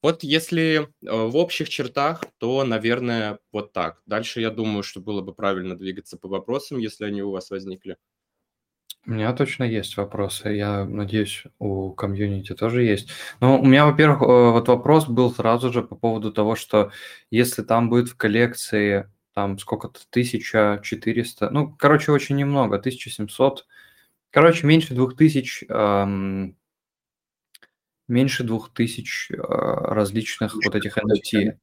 Вот 0.05 0.21
если 0.21 0.75
э, 0.77 0.85
в 1.01 1.35
общих 1.35 1.67
чертах, 1.67 2.23
то, 2.37 2.63
наверное, 2.63 3.39
вот 3.51 3.73
так. 3.73 4.03
Дальше 4.05 4.39
я 4.39 4.51
думаю, 4.51 4.83
что 4.83 4.99
было 4.99 5.21
бы 5.21 5.33
правильно 5.33 5.75
двигаться 5.75 6.15
по 6.15 6.27
вопросам, 6.27 6.77
если 6.77 7.05
они 7.05 7.23
у 7.23 7.31
вас 7.31 7.49
возникли. 7.49 7.97
У 9.07 9.11
меня 9.11 9.33
точно 9.33 9.63
есть 9.63 9.97
вопросы. 9.97 10.49
Я 10.49 10.85
надеюсь, 10.85 11.45
у 11.57 11.91
комьюнити 11.91 12.53
тоже 12.53 12.83
есть. 12.83 13.09
Но 13.39 13.59
у 13.59 13.65
меня, 13.65 13.87
во-первых, 13.87 14.21
э, 14.21 14.51
вот 14.51 14.67
вопрос 14.67 15.07
был 15.07 15.33
сразу 15.33 15.73
же 15.73 15.81
по 15.81 15.95
поводу 15.95 16.31
того, 16.31 16.55
что 16.55 16.91
если 17.31 17.63
там 17.63 17.89
будет 17.89 18.09
в 18.09 18.15
коллекции 18.15 19.11
там 19.33 19.57
сколько-то, 19.57 20.01
1400, 20.11 21.49
ну, 21.49 21.75
короче, 21.77 22.11
очень 22.11 22.35
немного, 22.35 22.77
1700 22.77 23.65
Короче, 24.35 24.67
меньше 24.67 24.93
двух 24.93 25.15
тысяч, 25.15 25.63
эм, 25.69 26.57
меньше 28.09 28.43
двух 28.43 28.69
тысяч 28.73 29.31
э, 29.31 29.37
различных 29.37 30.55
вот 30.55 30.75
этих 30.75 30.97
NFT. 30.97 31.57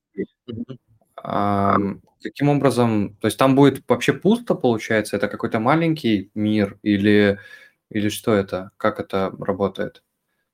Ам, 1.17 2.01
каким 2.23 2.49
образом, 2.49 3.15
то 3.21 3.27
есть 3.27 3.37
там 3.37 3.57
будет 3.57 3.85
вообще 3.87 4.15
пусто, 4.15 4.55
получается? 4.55 5.19
Это 5.19 5.29
какой-то 5.29 5.61
маленький 5.61 6.31
мир 6.35 6.79
или, 6.83 7.39
или 7.91 8.09
что 8.09 8.33
это? 8.33 8.71
Как 8.79 9.01
это 9.01 9.31
работает? 9.39 10.03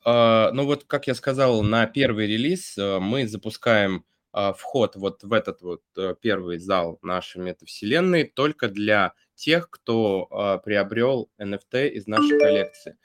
А, 0.04 0.50
ну 0.50 0.64
вот, 0.64 0.86
как 0.86 1.06
я 1.06 1.14
сказал, 1.14 1.62
на 1.62 1.86
первый 1.86 2.26
релиз 2.26 2.76
э, 2.76 2.98
мы 2.98 3.28
запускаем 3.28 4.04
а, 4.32 4.54
вход 4.54 4.96
вот 4.96 5.22
в 5.22 5.32
этот 5.32 5.62
вот 5.62 5.82
э, 5.96 6.16
первый 6.20 6.58
зал 6.58 6.98
нашей 7.00 7.40
метавселенной 7.42 8.24
только 8.24 8.66
для 8.66 9.12
тех, 9.38 9.70
кто 9.70 10.26
а, 10.30 10.58
приобрел 10.58 11.30
NFT 11.38 11.88
из 11.90 12.06
нашей 12.06 12.38
коллекции. 12.38 12.98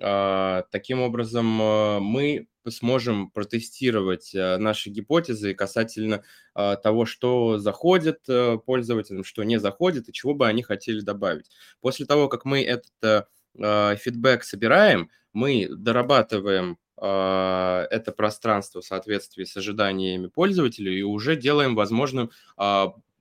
А, 0.00 0.64
таким 0.70 1.00
образом, 1.02 1.60
э, 1.60 1.98
мы 2.00 2.48
сможем 2.66 3.30
протестировать 3.30 4.34
э, 4.34 4.56
наши 4.56 4.88
гипотезы 4.88 5.52
касательно 5.54 6.24
того, 6.54 7.04
что 7.04 7.58
заходит 7.58 8.20
э, 8.28 8.58
пользователям, 8.64 9.22
что 9.22 9.44
не 9.44 9.60
заходит 9.60 10.08
и 10.08 10.12
чего 10.12 10.34
бы 10.34 10.46
они 10.46 10.62
хотели 10.62 11.00
добавить. 11.00 11.50
После 11.80 12.06
того, 12.06 12.28
как 12.28 12.44
мы 12.44 12.62
этот 12.62 13.28
фидбэк 13.54 14.42
собираем, 14.42 15.10
мы 15.32 15.68
дорабатываем 15.70 16.78
это 16.96 18.14
пространство 18.16 18.80
в 18.80 18.84
соответствии 18.84 19.44
с 19.44 19.56
ожиданиями 19.56 20.26
пользователей 20.26 20.98
и 20.98 21.02
уже 21.02 21.36
делаем 21.36 21.76
возможным 21.76 22.30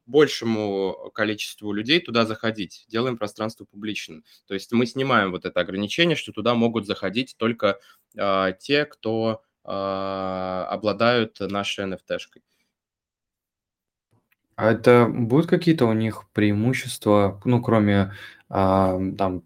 большему 0.05 1.11
количеству 1.13 1.71
людей 1.71 1.99
туда 1.99 2.25
заходить, 2.25 2.85
делаем 2.87 3.17
пространство 3.17 3.65
публичным. 3.65 4.23
То 4.47 4.53
есть 4.53 4.71
мы 4.71 4.85
снимаем 4.85 5.31
вот 5.31 5.45
это 5.45 5.59
ограничение, 5.59 6.15
что 6.15 6.31
туда 6.31 6.55
могут 6.55 6.85
заходить 6.85 7.35
только 7.37 7.79
э, 8.17 8.53
те, 8.59 8.85
кто 8.85 9.43
э, 9.63 9.69
обладают 9.69 11.39
нашей 11.39 11.85
NFT-шкой. 11.85 12.41
А 14.55 14.71
это 14.71 15.07
будут 15.09 15.47
какие-то 15.47 15.85
у 15.85 15.93
них 15.93 16.25
преимущества, 16.31 17.41
ну, 17.43 17.61
кроме 17.61 18.13
а, 18.49 18.99
там 19.17 19.43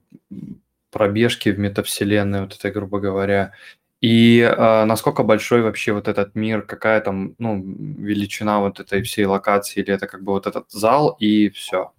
пробежки 0.92 1.50
в 1.50 1.60
метавселенной, 1.60 2.42
вот 2.42 2.56
это, 2.56 2.72
грубо 2.72 3.00
говоря, 3.00 3.54
и 4.02 4.42
а, 4.42 4.86
насколько 4.86 5.24
большой 5.24 5.62
вообще 5.64 5.92
вот 5.94 6.08
этот 6.08 6.36
мир, 6.36 6.62
какая 6.62 7.02
там, 7.02 7.36
ну, 7.40 7.62
величина 7.64 8.60
вот 8.60 8.80
этой 8.80 9.02
всей 9.02 9.26
локации, 9.26 9.82
или 9.82 9.94
это 9.94 10.08
как 10.08 10.24
бы 10.24 10.34
вот 10.34 10.46
этот 10.46 10.70
зал 10.72 11.16
и 11.20 11.50
все? 11.50 11.94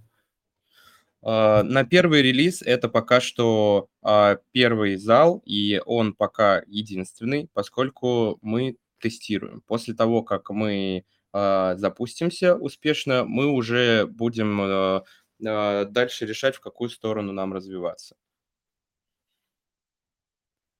А, 1.23 1.63
на 1.65 1.85
первый 1.85 2.23
релиз 2.23 2.63
это 2.63 2.89
пока 2.89 3.21
что 3.21 3.89
а, 4.03 4.39
первый 4.53 4.97
зал, 4.97 5.43
и 5.45 5.83
он 5.87 6.15
пока 6.15 6.63
единственный, 6.67 7.49
поскольку 7.53 8.39
мы 8.43 8.77
тестируем. 9.01 9.63
После 9.67 9.95
того, 9.95 10.23
как 10.23 10.51
мы 10.51 11.05
запустимся 11.33 12.55
успешно, 12.57 13.25
мы 13.25 13.49
уже 13.49 14.07
будем 14.07 15.03
дальше 15.39 16.27
решать, 16.27 16.57
в 16.57 16.61
какую 16.61 16.89
сторону 16.89 17.33
нам 17.33 17.53
развиваться. 17.53 18.17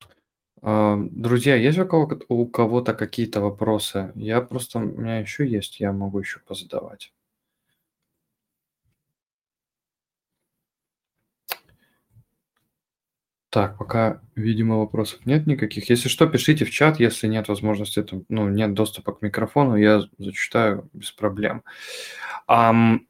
А, 0.01 0.48
друзья, 0.61 1.55
есть 1.55 1.77
у 1.79 1.85
кого- 1.87 2.19
у 2.29 2.45
кого-то 2.47 2.93
какие-то 2.93 3.41
вопросы? 3.41 4.11
Я 4.15 4.41
просто, 4.41 4.79
у 4.79 4.81
меня 4.83 5.19
еще 5.19 5.47
есть, 5.47 5.79
я 5.79 5.91
могу 5.93 6.19
еще 6.19 6.39
позадавать. 6.39 7.13
Так, 13.51 13.79
пока, 13.79 14.21
видимо, 14.35 14.77
вопросов 14.77 15.25
нет 15.25 15.47
никаких. 15.47 15.89
Если 15.89 16.07
что, 16.07 16.27
пишите 16.27 16.65
в 16.65 16.69
чат, 16.69 16.99
если 16.99 17.25
нет 17.27 17.47
возможности, 17.47 18.03
там, 18.03 18.23
ну, 18.29 18.47
нет 18.47 18.75
доступа 18.75 19.13
к 19.13 19.23
микрофону, 19.23 19.75
я 19.75 20.03
зачитаю 20.19 20.87
без 20.93 21.11
проблем. 21.11 21.63
Ам, 22.47 23.07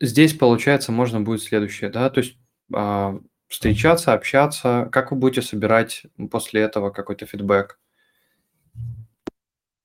здесь, 0.00 0.34
получается, 0.34 0.92
можно 0.92 1.20
будет 1.20 1.42
следующее, 1.42 1.90
да, 1.90 2.10
то 2.10 2.20
есть 2.20 2.36
а, 2.72 3.18
встречаться, 3.54 4.12
общаться? 4.12 4.88
Как 4.90 5.12
вы 5.12 5.16
будете 5.16 5.40
собирать 5.40 6.02
после 6.30 6.62
этого 6.62 6.90
какой-то 6.90 7.24
фидбэк? 7.24 7.78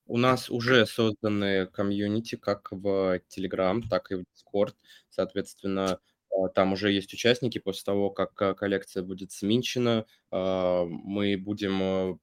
У 0.07 0.17
нас 0.17 0.49
уже 0.49 0.87
созданы 0.87 1.67
комьюнити 1.67 2.35
как 2.35 2.69
в 2.71 3.21
Telegram, 3.29 3.79
так 3.87 4.11
и 4.11 4.15
в 4.15 4.21
Discord. 4.21 4.73
Соответственно, 5.11 5.99
а, 6.31 6.49
там 6.49 6.73
уже 6.73 6.91
есть 6.91 7.13
участники. 7.13 7.59
После 7.59 7.83
того, 7.83 8.09
как 8.09 8.41
а, 8.41 8.55
коллекция 8.55 9.03
будет 9.03 9.31
сменчена, 9.31 10.05
а, 10.31 10.85
мы 10.85 11.37
будем 11.37 12.19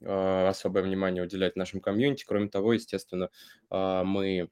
особое 0.00 0.82
внимание 0.82 1.22
уделять 1.22 1.56
нашим 1.56 1.80
комьюнити. 1.80 2.24
Кроме 2.26 2.48
того, 2.48 2.74
естественно, 2.74 3.30
мы 3.70 4.50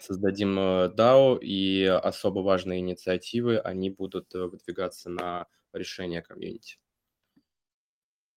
создадим 0.00 0.58
э, 0.58 0.92
DAO, 0.94 1.38
и 1.40 1.84
особо 1.84 2.40
важные 2.40 2.80
инициативы, 2.80 3.58
они 3.58 3.90
будут 3.90 4.34
э, 4.34 4.44
выдвигаться 4.44 5.10
на 5.10 5.46
решение 5.72 6.22
комьюнити. 6.22 6.78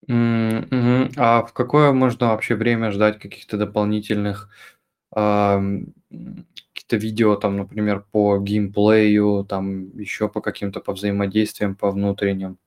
Mm-hmm. 0.08 1.14
А 1.18 1.44
в 1.44 1.54
какое 1.54 1.92
можно 1.92 2.28
вообще 2.28 2.56
время 2.56 2.92
ждать 2.92 3.20
каких-то 3.20 3.58
дополнительных 3.58 4.50
э, 5.16 5.60
какие-то 6.74 6.98
видео, 6.98 7.36
там, 7.36 7.58
например, 7.58 8.06
по 8.12 8.38
геймплею, 8.40 9.46
там 9.48 9.98
еще 9.98 10.30
по 10.30 10.42
каким-то 10.42 10.80
по 10.80 10.94
взаимодействиям, 10.94 11.76
по 11.76 11.92
внутренним? 11.92 12.58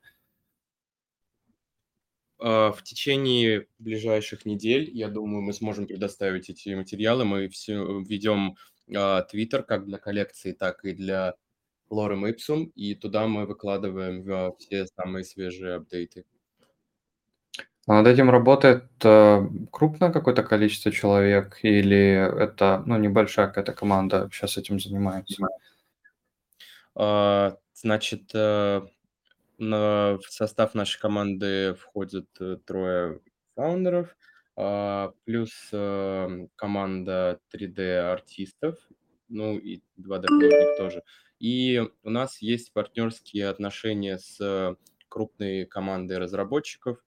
В 2.38 2.78
течение 2.82 3.66
ближайших 3.78 4.46
недель, 4.46 4.90
я 4.94 5.08
думаю, 5.08 5.42
мы 5.42 5.52
сможем 5.52 5.86
предоставить 5.86 6.48
эти 6.48 6.70
материалы. 6.70 7.26
Мы 7.26 7.48
все 7.48 8.00
ведем 8.00 8.56
Twitter 8.90 9.62
как 9.62 9.86
для 9.86 9.98
коллекции, 9.98 10.52
так 10.52 10.84
и 10.84 10.92
для 10.92 11.34
Lorem 11.90 12.30
Ipsum, 12.30 12.70
и 12.74 12.94
туда 12.94 13.26
мы 13.26 13.46
выкладываем 13.46 14.56
все 14.58 14.86
самые 14.86 15.24
свежие 15.24 15.76
апдейты. 15.76 16.24
А 17.86 17.94
над 17.94 18.06
этим 18.06 18.30
работает 18.30 18.84
э, 19.02 19.48
крупное 19.72 20.12
какое-то 20.12 20.42
количество 20.42 20.92
человек 20.92 21.58
или 21.62 22.42
это 22.42 22.82
ну, 22.86 22.96
небольшая 22.98 23.48
какая-то 23.48 23.72
команда 23.72 24.28
сейчас 24.32 24.58
этим 24.58 24.78
занимается? 24.78 25.42
А, 26.94 27.56
значит, 27.74 28.30
э, 28.34 28.82
в 29.58 30.20
состав 30.28 30.74
нашей 30.74 31.00
команды 31.00 31.74
входят 31.74 32.28
э, 32.40 32.58
трое 32.64 33.20
фаундеров– 33.54 34.14
а, 34.24 34.29
плюс, 35.24 35.68
эм, 35.72 36.48
команда 36.56 37.40
3D-артистов, 37.50 38.78
ну 39.28 39.56
и 39.58 39.82
2D-художник 39.96 40.76
тоже. 40.76 41.02
И 41.38 41.82
у 42.02 42.10
нас 42.10 42.42
есть 42.42 42.72
партнерские 42.72 43.48
отношения 43.48 44.18
с 44.18 44.76
крупной 45.08 45.66
командой 45.66 46.18
разработчиков. 46.18 46.98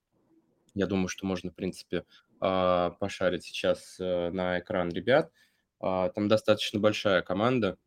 Я 0.76 0.88
думаю, 0.88 1.08
что 1.08 1.26
можно, 1.26 1.52
в 1.52 1.56
принципе, 1.56 2.06
а, 2.40 2.92
пошарить 3.00 3.46
сейчас 3.46 3.98
э, 4.00 4.30
на 4.32 4.60
экран 4.60 4.90
ребят. 4.90 5.32
А, 5.80 6.10
там 6.10 6.28
достаточно 6.28 6.80
большая 6.80 7.22
команда, 7.22 7.78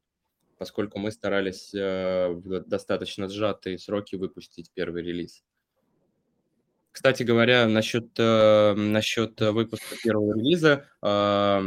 поскольку 0.57 0.99
мы 0.99 1.11
старались 1.11 1.75
э, 1.75 2.29
в 2.29 2.61
достаточно 2.61 3.29
сжатые 3.29 3.79
сроки 3.79 4.17
выпустить 4.17 4.71
первый 4.73 5.03
релиз. 5.03 5.45
Кстати 6.97 7.25
говоря, 7.25 7.69
насчет, 7.69 8.19
э, 8.19 8.73
насчет 8.73 9.39
выпуска 9.39 9.97
первого 10.03 10.35
релиза, 10.35 10.87
э, 11.03 11.61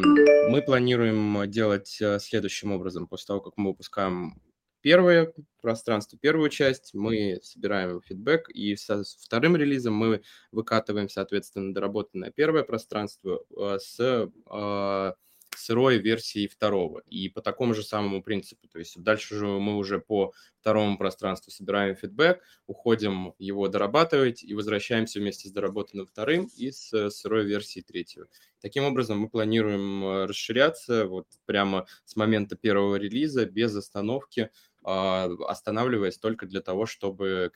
мы 0.49 0.63
планируем 0.63 1.47
делать 1.47 1.99
э, 2.01 2.17
следующим 2.17 2.71
образом. 2.71 3.05
После 3.05 3.27
того, 3.27 3.39
как 3.39 3.53
мы 3.55 3.69
выпускаем 3.69 4.41
первое 4.81 5.31
пространство, 5.61 6.17
первую 6.19 6.49
часть, 6.49 6.95
мы 6.95 7.39
собираем 7.43 8.01
фидбэк, 8.01 8.49
и 8.49 8.75
со 8.75 9.03
вторым 9.03 9.55
релизом 9.55 9.93
мы 9.93 10.23
выкатываем, 10.51 11.09
соответственно, 11.09 11.75
доработанное 11.75 12.31
первое 12.31 12.63
пространство 12.63 13.43
э, 13.55 13.77
с 13.79 13.99
э, 13.99 15.13
сырой 15.55 15.97
версии 15.97 16.47
второго. 16.47 17.01
И 17.05 17.29
по 17.29 17.41
такому 17.41 17.73
же 17.73 17.83
самому 17.83 18.23
принципу. 18.23 18.67
То 18.67 18.79
есть 18.79 19.01
дальше 19.01 19.35
же 19.35 19.45
мы 19.47 19.77
уже 19.77 19.99
по 19.99 20.33
второму 20.59 20.97
пространству 20.97 21.51
собираем 21.51 21.95
фидбэк, 21.95 22.41
уходим 22.67 23.33
его 23.39 23.67
дорабатывать 23.67 24.43
и 24.43 24.53
возвращаемся 24.53 25.19
вместе 25.19 25.47
с 25.49 25.51
доработанным 25.51 26.05
вторым 26.05 26.49
и 26.55 26.71
с 26.71 27.09
сырой 27.11 27.45
версией 27.45 27.83
третьего. 27.83 28.27
Таким 28.61 28.83
образом, 28.83 29.19
мы 29.19 29.29
планируем 29.29 30.03
э, 30.03 30.25
расширяться 30.25 31.05
вот 31.05 31.27
прямо 31.45 31.87
с 32.05 32.15
момента 32.15 32.55
первого 32.57 32.95
релиза 32.97 33.45
без 33.45 33.75
остановки, 33.75 34.49
а, 34.83 35.29
останавливаясь 35.47 36.17
только 36.17 36.45
для 36.45 36.61
того, 36.61 36.85
чтобы 36.85 37.51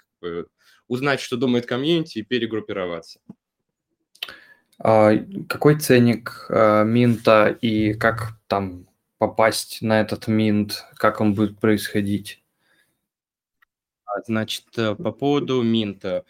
узнать, 0.88 1.19
что 1.19 1.38
думает 1.38 1.65
комьюнити 1.65 2.19
и 2.19 2.23
перегруппироваться. 2.23 3.19
А, 4.85 5.13
какой 5.47 5.79
ценник 5.79 6.45
а, 6.49 6.83
минта 6.83 7.47
и 7.61 7.93
как 7.93 8.37
там 8.47 8.85
попасть 9.17 9.81
на 9.81 10.01
этот 10.01 10.27
минт, 10.27 10.83
как 10.95 11.21
он 11.21 11.33
будет 11.33 11.57
происходить? 11.57 12.43
А, 14.05 14.21
значит, 14.25 14.65
э, 14.77 14.93
по 14.95 15.13
поводу 15.13 15.61
минта. 15.63 16.25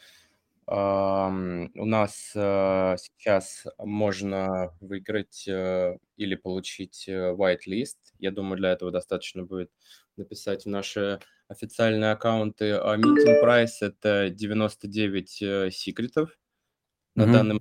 У 0.66 1.86
нас, 1.86 2.32
э, 2.36 2.96
сейчас 2.98 3.66
можно 3.78 4.72
выиграть, 4.80 5.46
э, 5.48 5.98
или 6.16 6.36
получить, 6.36 7.04
э, 7.10 7.34
whitelist. 7.34 7.98
Я 8.20 8.32
думаю, 8.32 8.58
для 8.58 8.72
этого 8.72 8.90
достаточно 8.90 9.44
будет 9.44 9.72
написать 10.16 10.64
в 10.64 10.70
наши 10.70 11.20
официальные 11.50 12.12
аккаунты. 12.12 12.70
Minting 12.70 13.44
price- 13.44 13.82
это 13.82 14.30
99, 14.30 15.42
э, 15.42 15.70
секретов 15.72 16.30
на 17.16 17.24
Мгм. 17.26 17.34
данный 17.34 17.60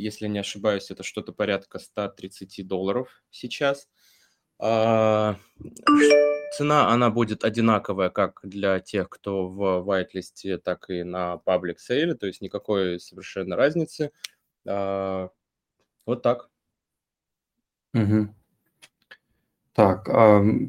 если 0.00 0.26
не 0.28 0.38
ошибаюсь, 0.38 0.90
это 0.90 1.02
что-то 1.02 1.32
порядка 1.32 1.78
130 1.78 2.62
долларов 2.62 3.22
сейчас. 3.30 3.88
А, 4.58 5.36
цена, 6.56 6.88
она 6.90 7.10
будет 7.10 7.44
одинаковая 7.44 8.10
как 8.10 8.40
для 8.42 8.80
тех, 8.80 9.08
кто 9.08 9.48
в 9.48 9.88
whitelist, 9.88 10.58
так 10.58 10.90
и 10.90 11.02
на 11.02 11.40
public 11.46 11.76
sale, 11.76 12.14
то 12.14 12.26
есть 12.26 12.40
никакой 12.40 13.00
совершенно 13.00 13.56
разницы. 13.56 14.12
А, 14.66 15.30
вот 16.06 16.22
так. 16.22 16.50
Мгм. 17.92 18.34
Так, 19.72 20.04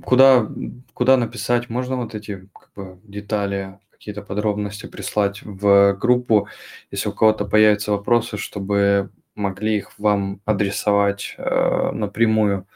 куда 0.06 0.48
куда 0.94 1.18
написать? 1.18 1.70
Можно 1.70 1.98
вот 1.98 2.16
эти 2.16 2.48
как 2.54 2.72
бы 2.76 3.00
детали, 3.04 3.80
какие-то 3.90 4.22
подробности 4.22 4.88
прислать 4.88 5.42
в 5.44 5.94
группу, 5.94 6.48
если 6.92 7.10
у 7.10 7.14
кого-то 7.14 7.46
появятся 7.46 7.92
вопросы, 7.92 8.38
чтобы 8.38 9.12
могли 9.36 9.78
их 9.78 9.98
вам 10.00 10.42
адресовать, 10.46 11.36
э, 11.38 11.92
напрямую? 11.92 12.68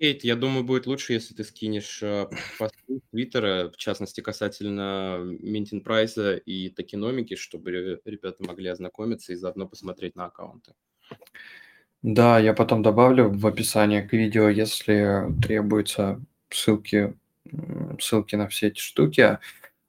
Кейт, 0.00 0.24
я 0.24 0.34
думаю, 0.36 0.64
будет 0.64 0.86
лучше, 0.86 1.12
если 1.12 1.34
ты 1.34 1.44
скинешь, 1.44 2.02
э, 2.02 2.26
посты 2.58 3.00
"Твиттера", 3.10 3.70
в 3.70 3.76
частности, 3.76 4.20
касательно 4.20 5.18
минтинг 5.24 5.84
прайса 5.84 6.36
и 6.36 6.68
токеномики, 6.68 7.36
чтобы 7.36 7.70
ре 7.70 8.00
ребята 8.04 8.42
могли 8.44 8.68
ознакомиться 8.68 9.32
и 9.32 9.36
заодно 9.36 9.68
посмотреть 9.68 10.16
на 10.16 10.26
аккаунты. 10.26 10.74
Да, 12.02 12.38
я 12.38 12.52
потом 12.52 12.82
добавлю 12.82 13.30
в 13.30 13.46
описание 13.46 14.02
к 14.02 14.12
видео, 14.12 14.48
если 14.48 15.24
требуются 15.42 16.20
ссылки, 16.50 17.14
ссылки 18.00 18.36
на 18.36 18.48
все 18.48 18.68
эти 18.68 18.78
штуки. 18.80 19.38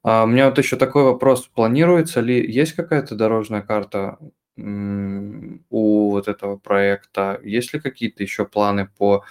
А 0.06 0.22
у 0.22 0.28
меня 0.28 0.48
вот 0.48 0.56
еще 0.58 0.76
такой 0.76 1.02
вопрос: 1.02 1.48
планируется 1.52 2.20
ли, 2.20 2.40
есть 2.48 2.74
какая-то 2.74 3.16
дорожная 3.16 3.62
карта, 3.62 4.18
у 4.56 6.10
вот 6.12 6.28
этого 6.28 6.56
проекта? 6.58 7.40
Есть 7.42 7.74
ли 7.74 7.80
какие-то 7.80 8.22
еще 8.22 8.44
планы 8.46 8.88
по 8.98 9.24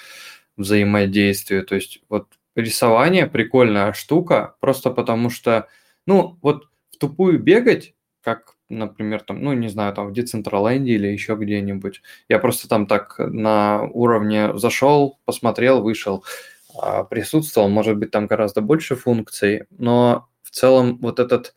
взаимодействию? 0.57 1.65
То 1.65 1.75
есть 1.75 2.01
вот 2.09 2.27
рисование- 2.55 3.27
прикольная 3.27 3.93
штука, 3.93 4.55
просто 4.59 4.91
потому 4.91 5.29
что, 5.29 5.69
ну, 6.05 6.37
вот 6.41 6.65
в 6.91 6.97
тупую 6.97 7.39
бегать, 7.41 7.95
как, 8.21 8.55
например, 8.69 9.21
там, 9.21 9.41
ну, 9.41 9.53
не 9.53 9.69
знаю, 9.69 9.93
там 9.93 10.09
в 10.09 10.17
Decentraland 10.17 10.83
или 10.85 11.07
еще 11.07 11.35
где-нибудь. 11.35 12.01
Я 12.27 12.39
просто 12.39 12.67
там 12.67 12.85
так 12.85 13.15
на 13.19 13.83
уровне 13.93 14.57
зашел, 14.57 15.19
посмотрел, 15.25 15.81
вышел, 15.81 16.25
а, 16.77 17.03
присутствовал. 17.05 17.69
Может 17.69 17.97
быть, 17.97 18.11
там 18.11 18.27
гораздо 18.27 18.59
больше 18.61 18.95
функций, 18.97 19.63
но 19.77 20.27
целом 20.55 20.97
вот 20.99 21.19
этот, 21.19 21.55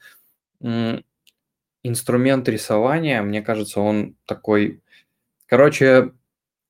инструмент 1.83 2.49
рисования, 2.49 3.23
мне 3.23 3.43
кажется, 3.43 3.81
он 3.81 4.17
такой 4.27 4.83
Короче, 5.49 6.13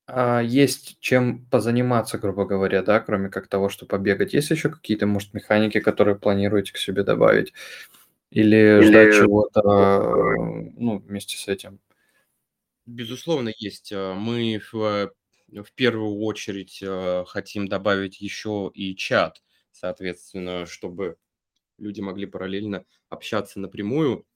а, 0.06 0.40
есть 0.40 0.98
чем 1.00 1.44
позаниматься, 1.46 2.16
грубо 2.16 2.44
говоря, 2.46 2.82
да, 2.82 3.00
кроме 3.00 3.28
как 3.28 3.48
того, 3.48 3.68
что 3.68 3.86
побегать. 3.86 4.32
Есть 4.32 4.50
еще 4.50 4.70
какие-то, 4.70 5.06
может, 5.06 5.34
механики, 5.34 5.80
которые 5.80 6.16
планируете 6.16 6.72
к 6.72 6.78
себе 6.78 7.02
добавить? 7.02 7.52
Или 8.30 8.80
ждать 8.82 9.08
Или 9.08 9.20
чего-то, 9.20 9.60
э, 9.60 10.70
ну, 10.76 10.98
вместе 10.98 11.36
с 11.36 11.48
этим? 11.48 11.80
Безусловно, 12.86 13.50
есть. 13.58 13.92
А, 13.92 14.14
мы 14.14 14.60
в 14.72 15.12
в 15.50 15.72
первую 15.72 16.18
очередь, 16.18 16.84
хотим 17.26 17.68
добавить 17.68 18.20
еще 18.20 18.70
и 18.74 18.94
чат, 18.94 19.42
соответственно, 19.72 20.66
чтобы 20.66 21.16
люди 21.78 22.00
могли 22.00 22.26
параллельно 22.26 22.84
общаться 23.10 23.60
напрямую. 23.60 24.26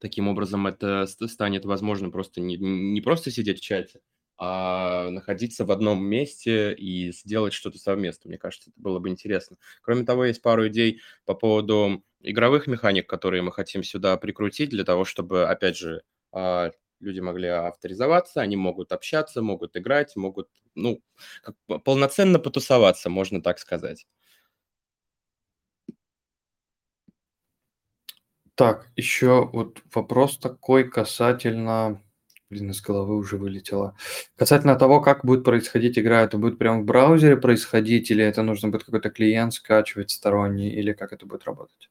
Таким 0.00 0.28
образом, 0.28 0.66
это 0.66 1.06
ст 1.06 1.28
станет 1.30 1.64
возможным 1.66 2.10
просто 2.12 2.40
не 2.40 2.56
не 2.56 3.00
просто 3.02 3.30
сидеть 3.30 3.58
в 3.58 3.62
чате, 3.62 4.00
а 4.38 5.10
находиться 5.10 5.64
в 5.66 5.70
одном 5.70 6.02
месте 6.04 6.72
и 6.74 7.12
сделать 7.12 7.52
что-то 7.52 7.78
совместно. 7.78 8.28
Мне 8.28 8.38
кажется, 8.38 8.70
это 8.70 8.80
было 8.80 8.98
бы 8.98 9.10
интересно. 9.10 9.56
Кроме 9.82 10.04
того, 10.04 10.24
есть 10.24 10.40
пару 10.42 10.68
идей 10.68 11.00
по 11.26 11.34
поводу 11.34 12.02
игровых 12.20 12.66
механик, 12.66 13.08
которые 13.08 13.42
мы 13.42 13.52
хотим 13.52 13.82
сюда 13.82 14.16
прикрутить 14.16 14.70
для 14.70 14.84
того, 14.84 15.04
чтобы, 15.04 15.44
опять 15.46 15.76
же, 15.76 16.02
а, 16.32 16.70
люди 17.00 17.20
могли 17.20 17.48
авторизоваться, 17.48 18.40
они 18.40 18.56
могут 18.56 18.92
общаться, 18.92 19.42
могут 19.42 19.76
играть, 19.76 20.16
могут, 20.16 20.48
ну, 20.74 21.02
полноценно 21.84 22.38
потусоваться, 22.38 23.10
можно 23.10 23.42
так 23.42 23.58
сказать. 23.58 24.06
Так, 28.60 28.88
еще 28.94 29.48
вот 29.54 29.78
вопрос 29.94 30.36
такой 30.36 30.84
касательно 30.84 32.02
блин, 32.50 32.72
из 32.72 32.82
головы 32.82 33.16
уже 33.16 33.38
вылетело. 33.38 33.96
Касательно 34.36 34.76
того, 34.76 35.00
как 35.00 35.24
будет 35.24 35.44
происходить 35.44 35.98
игра, 35.98 36.20
это 36.20 36.36
будет 36.36 36.58
прямо 36.58 36.82
в 36.82 36.84
браузере 36.84 37.38
происходить 37.38 38.10
или 38.10 38.22
это 38.22 38.42
нужно 38.42 38.68
будет 38.68 38.84
какой-то 38.84 39.08
клиент 39.08 39.54
скачивать 39.54 40.10
сторонний, 40.10 40.68
или 40.68 40.92
как 40.92 41.14
это 41.14 41.24
будет 41.24 41.44
работать? 41.44 41.88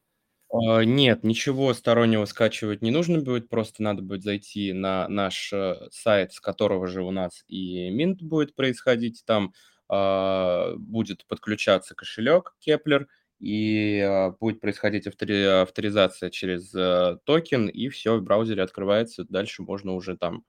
А, 0.52 0.84
нет, 0.84 1.24
ничего 1.24 1.74
стороннего 1.74 2.24
скачивать 2.24 2.82
не 2.82 2.92
нужно 2.92 3.20
будет, 3.20 3.48
просто 3.48 3.82
надо 3.82 4.02
будет 4.02 4.22
зайти 4.22 4.72
на 4.72 5.08
наш, 5.08 5.52
э, 5.52 5.74
сайт, 5.90 6.34
с 6.34 6.38
которого 6.38 6.86
же 6.86 7.02
у 7.02 7.10
нас 7.10 7.42
и 7.48 7.90
минт 7.90 8.22
будет 8.22 8.54
происходить. 8.54 9.24
Там, 9.26 9.54
а, 9.88 10.74
будет 10.76 11.26
подключаться 11.26 11.96
кошелек 11.96 12.54
Keplr, 12.64 13.06
и, 13.40 14.00
а, 14.00 14.30
будет 14.30 14.60
происходить 14.60 15.06
автори 15.06 15.44
авторизация 15.62 16.30
через, 16.30 16.74
э, 16.74 17.18
токен, 17.24 17.68
и 17.68 17.88
все 17.88 18.16
в 18.18 18.22
браузере 18.22 18.62
открывается. 18.62 19.24
Дальше 19.24 19.62
можно 19.62 19.94
уже 19.94 20.16
там, 20.16 20.44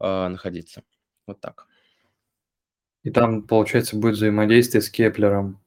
а, 0.00 0.28
находиться. 0.28 0.82
Вот 1.26 1.40
так. 1.40 1.66
И 3.04 3.10
там, 3.10 3.42
получается, 3.42 3.96
будет 3.96 4.16
взаимодействие 4.16 4.82
с 4.82 4.90
Кеплером. 4.90 5.60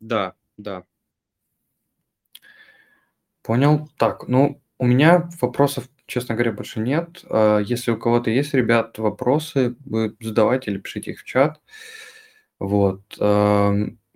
Да, 0.00 0.34
да. 0.56 0.84
Понял. 3.42 3.88
Так, 3.96 4.26
ну, 4.28 4.60
у 4.78 4.86
меня 4.86 5.28
вопросов, 5.40 5.88
честно 6.06 6.34
говоря, 6.34 6.52
больше 6.52 6.80
нет. 6.80 7.24
А, 7.30 7.58
если 7.60 7.92
у 7.92 7.96
кого-то 7.96 8.30
есть, 8.30 8.54
ребят, 8.54 8.98
вопросы, 8.98 9.76
вы 9.84 10.16
задавайте 10.20 10.70
или 10.72 10.78
пишите 10.78 11.12
их 11.12 11.20
в 11.20 11.24
чат. 11.24 11.60
Вот, 12.58 13.02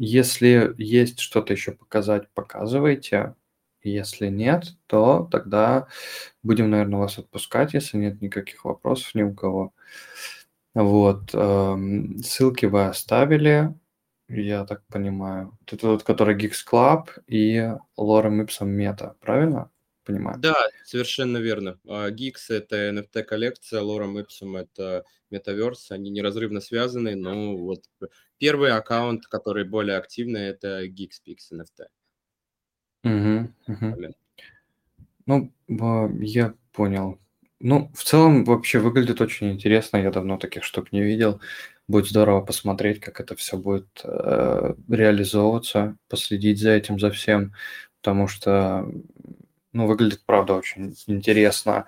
если 0.03 0.75
есть 0.79 1.21
что-то 1.21 1.53
еще 1.53 1.73
показать, 1.73 2.31
показывайте. 2.31 3.35
Если 3.83 4.29
нет, 4.29 4.77
то 4.87 5.29
тогда 5.31 5.89
будем, 6.43 6.71
наверно, 6.71 7.01
вас 7.01 7.19
отпускать, 7.19 7.75
если 7.75 7.99
нет 7.99 8.23
никаких 8.23 8.65
вопросов 8.65 9.15
ни 9.15 9.23
у 9.23 9.35
кого. 9.35 9.75
Вот, 10.75 11.31
ам, 11.35 12.19
ссылки 12.23 12.65
вы 12.65 12.87
оставили, 12.87 13.75
я 14.29 14.65
так 14.65 14.87
понимаю. 14.87 15.59
Вот 15.61 15.73
это 15.75 15.89
вот, 15.89 16.03
который 16.03 16.35
Geeks 16.35 16.65
Club 16.71 17.09
и 17.27 17.57
Lorem 17.99 18.47
Ipsum 18.47 18.75
Meta, 18.75 19.15
правильно 19.21 19.71
понимаю? 20.11 20.39
Да, 20.39 20.57
совершенно 20.85 21.39
верно. 21.39 21.79
А, 21.89 22.11
Geeks- 22.11 22.51
это 22.51 22.77
NFT-коллекция, 22.91 23.81
Lorem 23.81 24.25
Ipsum- 24.25 24.59
это 24.59 25.05
Metaverse. 25.31 25.91
Они 25.91 26.11
неразрывно 26.11 26.61
связаны, 26.61 27.17
но 27.17 27.57
вот 27.57 27.85
первый 28.39 28.73
аккаунт, 28.73 29.27
который 29.27 29.65
более 29.65 29.97
активный- 29.97 30.49
это 30.49 30.87
GeeksPix 30.87 31.53
NFT. 31.53 31.87
Мгм. 33.03 33.55
Момент. 33.67 34.17
Ну, 35.27 35.53
я 36.21 36.55
понял. 36.73 37.19
Ну, 37.61 37.91
в 37.95 38.03
целом, 38.05 38.45
вообще 38.45 38.79
выглядит 38.79 39.21
очень 39.21 39.53
интересно. 39.53 39.99
Я 39.99 40.11
давно 40.11 40.39
таких 40.39 40.65
штук 40.65 40.93
не 40.93 41.03
видел. 41.03 41.41
Будет 41.89 42.07
здорово 42.07 42.41
посмотреть, 42.41 43.01
как 43.01 43.21
это 43.21 43.35
все 43.37 43.57
будет, 43.59 43.89
э, 44.05 44.75
реализовываться, 44.89 45.97
последить 46.09 46.59
за 46.59 46.71
этим, 46.71 46.99
за 46.99 47.11
всем, 47.11 47.53
потому 48.01 48.29
что, 48.29 48.91
ну, 49.73 49.87
выглядит, 49.87 50.23
правда, 50.27 50.55
очень 50.55 50.95
интересно. 51.07 51.87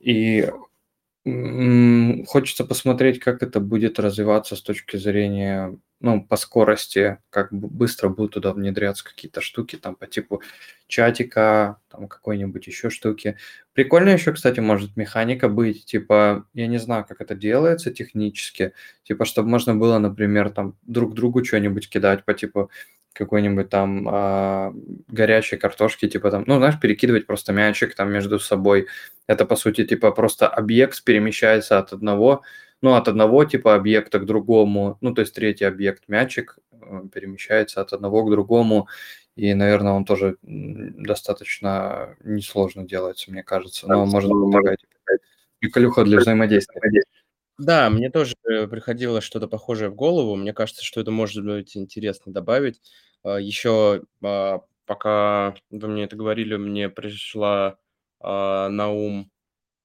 И, 0.00 0.50
хочется 2.26 2.64
посмотреть, 2.64 3.20
как 3.20 3.42
это 3.42 3.60
будет 3.60 3.98
развиваться 3.98 4.56
с 4.56 4.62
точки 4.62 4.96
зрения 4.96 5.78
ну, 6.00 6.24
по 6.24 6.36
скорости, 6.36 7.18
как 7.30 7.52
быстро 7.52 8.08
будут 8.08 8.34
туда 8.34 8.52
внедряться 8.52 9.04
какие-то 9.04 9.40
штуки, 9.40 9.76
там, 9.76 9.96
по 9.96 10.06
типу 10.06 10.42
чатика, 10.86 11.80
там, 11.88 12.06
какой-нибудь 12.08 12.66
еще 12.66 12.88
штуки. 12.90 13.36
Прикольно 13.72 14.10
еще, 14.10 14.32
кстати, 14.32 14.60
может 14.60 14.96
механика 14.96 15.48
быть, 15.48 15.84
типа, 15.86 16.46
я 16.54 16.66
не 16.68 16.78
знаю, 16.78 17.04
как 17.08 17.20
это 17.20 17.34
делается 17.34 17.90
технически, 17.92 18.72
типа, 19.02 19.24
чтобы 19.24 19.48
можно 19.48 19.74
было, 19.74 19.98
например, 19.98 20.50
там, 20.50 20.76
друг 20.82 21.14
другу 21.14 21.44
что-нибудь 21.44 21.90
кидать 21.90 22.24
по 22.24 22.34
типу 22.34 22.70
какой-нибудь 23.12 23.68
там 23.68 24.06
а, 24.08 24.72
горячей 25.08 25.56
картошки, 25.56 26.08
типа 26.08 26.30
там, 26.30 26.44
ну, 26.46 26.58
знаешь, 26.58 26.78
перекидывать 26.78 27.26
просто 27.26 27.52
мячик 27.52 27.94
там 27.96 28.12
между 28.12 28.38
собой. 28.38 28.86
Это, 29.26 29.44
по 29.44 29.56
сути, 29.56 29.84
типа 29.84 30.12
просто 30.12 30.46
объект 30.46 31.02
перемещается 31.02 31.78
от 31.78 31.92
одного 31.92 32.42
ну, 32.82 32.94
от 32.94 33.08
одного 33.08 33.44
типа 33.44 33.74
объекта 33.74 34.18
к 34.18 34.26
другому, 34.26 34.98
ну, 35.00 35.14
то 35.14 35.22
есть 35.22 35.34
третий 35.34 35.64
объект, 35.64 36.04
мячик, 36.08 36.58
э, 36.72 37.02
перемещается 37.12 37.80
от 37.80 37.92
одного 37.92 38.24
к 38.24 38.30
другому, 38.30 38.88
и, 39.36 39.54
наверное, 39.54 39.92
он 39.92 40.04
тоже 40.04 40.36
достаточно 40.42 42.16
несложно 42.24 42.84
делается, 42.84 43.30
мне 43.30 43.42
кажется, 43.42 43.88
но 43.88 44.04
может 44.04 44.30
помогать. 44.30 44.80
Приколюха 45.60 46.04
для 46.04 46.18
взаимодействия. 46.18 46.80
Да, 47.58 47.90
мне 47.90 48.10
тоже 48.10 48.34
приходило 48.70 49.20
что-то 49.20 49.48
похожее 49.48 49.90
в 49.90 49.96
голову. 49.96 50.36
Мне 50.36 50.52
кажется, 50.52 50.84
что 50.84 51.00
это 51.00 51.10
может 51.10 51.44
быть 51.44 51.76
интересно 51.76 52.32
добавить. 52.32 52.80
А, 53.24 53.38
Еще 53.38 54.02
а, 54.22 54.60
пока 54.86 55.54
вы 55.70 55.88
мне 55.88 56.04
это 56.04 56.14
говорили, 56.14 56.56
мне 56.56 56.88
пришла 56.88 57.78
а, 58.20 58.68
на 58.68 58.90
ум 58.90 59.30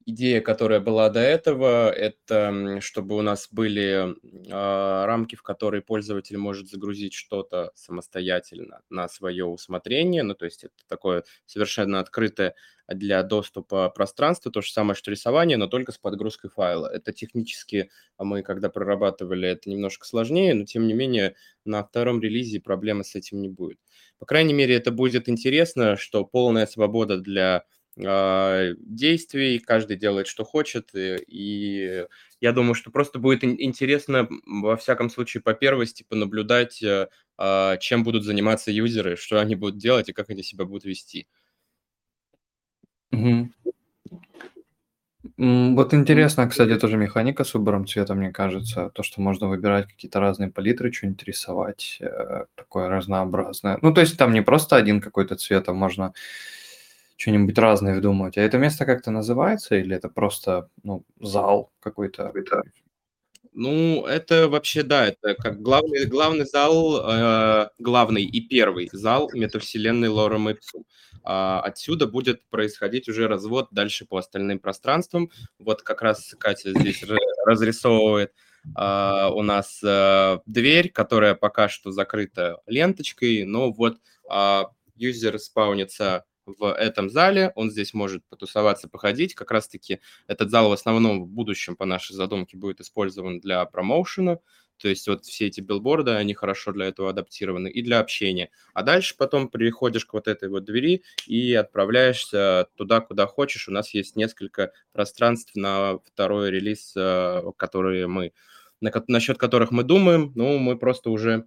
идея, 0.06 0.42
которая 0.42 0.80
была 0.80 1.10
до 1.10 1.20
этого, 1.20 1.90
это 1.90 2.80
чтобы 2.82 3.16
у 3.18 3.22
нас 3.22 3.48
были 3.52 4.16
э, 4.50 5.06
рамки, 5.06 5.36
в 5.36 5.44
которые 5.44 5.82
пользователь 5.82 6.38
может 6.38 6.70
загрузить 6.70 7.14
что-то 7.14 7.72
самостоятельно 7.76 8.82
на 8.90 9.08
свое 9.10 9.46
усмотрение. 9.46 10.24
Ну, 10.24 10.34
то 10.36 10.46
есть 10.46 10.64
это 10.64 10.74
такое 10.88 11.24
совершенно 11.46 12.00
открытое 12.00 12.56
для 12.88 13.24
доступа 13.24 13.90
пространство, 13.90 14.52
то 14.52 14.62
же 14.62 14.72
самое, 14.72 14.96
что 14.96 15.10
рисование, 15.12 15.58
но 15.58 15.68
только 15.68 15.92
с 15.92 15.98
подгрузкой 15.98 16.50
файла. 16.50 16.88
Это 16.88 17.14
технически 17.14 17.90
а 18.18 18.24
мы, 18.26 18.44
когда 18.44 18.70
прорабатывали, 18.70 19.48
это 19.50 19.70
немножко 19.70 20.06
сложнее, 20.06 20.54
но 20.54 20.66
тем 20.66 20.88
не 20.88 20.94
менее 20.94 21.36
на 21.66 21.84
втором 21.84 22.22
релизе 22.22 22.60
проблемы 22.60 23.04
с 23.04 23.16
этим 23.16 23.42
не 23.42 23.50
будет. 23.50 23.80
По 24.20 24.26
крайней 24.26 24.54
мере, 24.54 24.76
это 24.76 24.92
будет 24.92 25.30
интересно, 25.30 25.98
что 25.98 26.26
полная 26.26 26.66
свобода 26.66 27.18
для 27.18 27.66
действий, 27.96 29.60
каждый 29.60 29.98
делает, 29.98 30.28
что 30.28 30.44
хочет, 30.44 30.90
и, 30.96 31.18
и 31.28 32.06
я 32.42 32.52
думаю, 32.52 32.74
что 32.74 32.92
просто 32.92 33.20
будет 33.20 33.44
интересно, 33.44 34.28
во 34.46 34.76
всяком 34.78 35.10
случае, 35.10 35.42
по 35.42 35.54
первости 35.54 36.04
понаблюдать, 36.04 36.82
э, 36.84 37.08
а, 37.38 37.78
чем 37.78 38.04
будут 38.04 38.24
заниматься 38.24 38.72
юзеры, 38.72 39.16
что 39.16 39.40
они 39.40 39.56
будут 39.56 39.78
делать 39.78 40.10
и 40.10 40.14
как 40.14 40.30
они 40.30 40.44
себя 40.44 40.66
будут 40.66 40.86
вести. 40.86 41.28
Угу. 43.12 43.50
Вот 45.38 45.94
интересно, 45.94 46.50
кстати, 46.50 46.78
тоже 46.78 46.98
механика 46.98 47.44
с 47.44 47.54
выбором 47.54 47.88
цвета, 47.88 48.14
мне 48.14 48.32
кажется, 48.32 48.90
то, 48.90 49.04
что 49.04 49.22
можно 49.22 49.48
выбирать 49.48 49.88
какие-то 49.88 50.20
разные 50.20 50.52
палитры, 50.52 50.92
что-нибудь 50.92 51.24
рисовать, 51.24 51.98
э, 52.02 52.46
такое 52.56 52.90
разнообразное. 52.90 53.80
Ну, 53.82 53.94
то 53.94 54.02
есть 54.02 54.18
там 54.18 54.34
не 54.34 54.42
просто 54.42 54.76
один 54.76 55.00
какой-то 55.00 55.36
цвет, 55.36 55.70
а 55.70 55.74
можно 55.74 56.14
что-нибудь 57.16 57.58
разное 57.58 57.98
вдумывать. 57.98 58.38
А 58.38 58.42
это 58.42 58.58
место 58.58 58.86
как-то 58.86 59.12
называется 59.12 59.76
или 59.76 59.96
это 59.96 60.10
просто 60.10 60.70
ну, 60.84 61.06
зал 61.20 61.72
какой-то? 61.80 62.32
Ну, 63.56 64.06
это 64.08 64.50
вообще, 64.50 64.82
да, 64.82 65.08
это 65.08 65.36
как 65.36 65.62
главный, 65.62 66.06
главный 66.06 66.46
зал, 66.46 67.02
э, 67.08 67.70
главный 67.78 68.24
и 68.24 68.42
первый 68.42 68.90
зал 68.92 69.30
метавселенной 69.34 70.08
Лора 70.08 70.38
Ipsum. 70.38 70.84
А 71.24 71.62
отсюда 71.62 72.08
будет 72.08 72.44
происходить 72.50 73.08
уже 73.08 73.28
развод 73.28 73.68
дальше 73.72 74.06
по 74.06 74.18
остальным 74.18 74.60
пространствам. 74.60 75.30
Вот 75.60 75.84
как 75.84 76.02
раз 76.02 76.36
Катя 76.40 76.72
здесь 76.72 77.04
разрисовывает 77.46 78.34
Uh, 78.78 79.30
у 79.34 79.42
нас 79.42 79.82
uh, 79.84 80.42
дверь, 80.46 80.90
которая 80.90 81.36
пока 81.36 81.68
что 81.68 81.92
закрыта 81.92 82.62
ленточкой, 82.66 83.44
но 83.44 83.74
вот 83.74 83.98
uh, 84.32 84.68
юзер 84.96 85.38
спаунится 85.40 86.24
в 86.46 86.74
этом 86.74 87.10
зале, 87.10 87.52
он 87.56 87.72
здесь 87.72 87.94
может 87.94 88.24
потусоваться, 88.30 88.88
походить. 88.90 89.36
Как 89.36 89.52
раз-таки 89.52 90.00
этот 90.28 90.50
зал 90.50 90.70
в 90.70 90.74
основном 90.74 91.24
в 91.24 91.28
будущем, 91.28 91.76
по 91.76 91.86
нашей 91.86 92.14
задумке, 92.14 92.58
будет 92.58 92.82
использован 92.82 93.40
для 93.40 93.64
промоушена, 93.66 94.40
то 94.78 94.90
есть 94.90 95.08
вот 95.08 95.26
все 95.26 95.48
эти 95.48 95.62
билборды, 95.62 96.12
они 96.12 96.34
хорошо 96.34 96.72
для 96.72 96.88
этого 96.88 97.10
адаптированы 97.10 97.70
и 97.70 97.82
для 97.82 98.00
общения. 98.00 98.50
А 98.74 98.84
дальше 98.84 99.16
потом 99.18 99.48
приходишь 99.48 100.06
к 100.06 100.14
вот 100.14 100.28
этой 100.28 100.50
вот 100.50 100.66
двери 100.66 101.04
и 101.26 101.54
отправляешься 101.54 102.68
туда, 102.76 103.00
куда 103.00 103.28
хочешь. 103.28 103.68
У 103.68 103.72
нас 103.72 103.94
есть 103.94 104.16
несколько 104.16 104.72
пространств 104.92 105.56
на 105.56 106.00
второй 106.00 106.52
релиз, 106.52 106.94
э, 106.96 107.44
которые 107.58 108.08
мы, 108.08 108.34
насчет 108.82 109.38
которых 109.38 109.72
мы 109.72 109.84
думаем. 109.84 110.34
Ну, 110.36 110.58
мы 110.58 110.78
просто 110.78 111.10
уже 111.12 111.46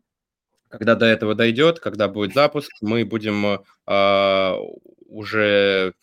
когда 0.68 0.94
до 0.94 1.06
этого 1.06 1.34
дойдет, 1.34 1.80
когда 1.80 2.08
будет 2.08 2.34
запуск, 2.34 2.70
мы 2.80 3.04
будем 3.04 3.60
э, 3.86 4.54
уже 5.06 5.94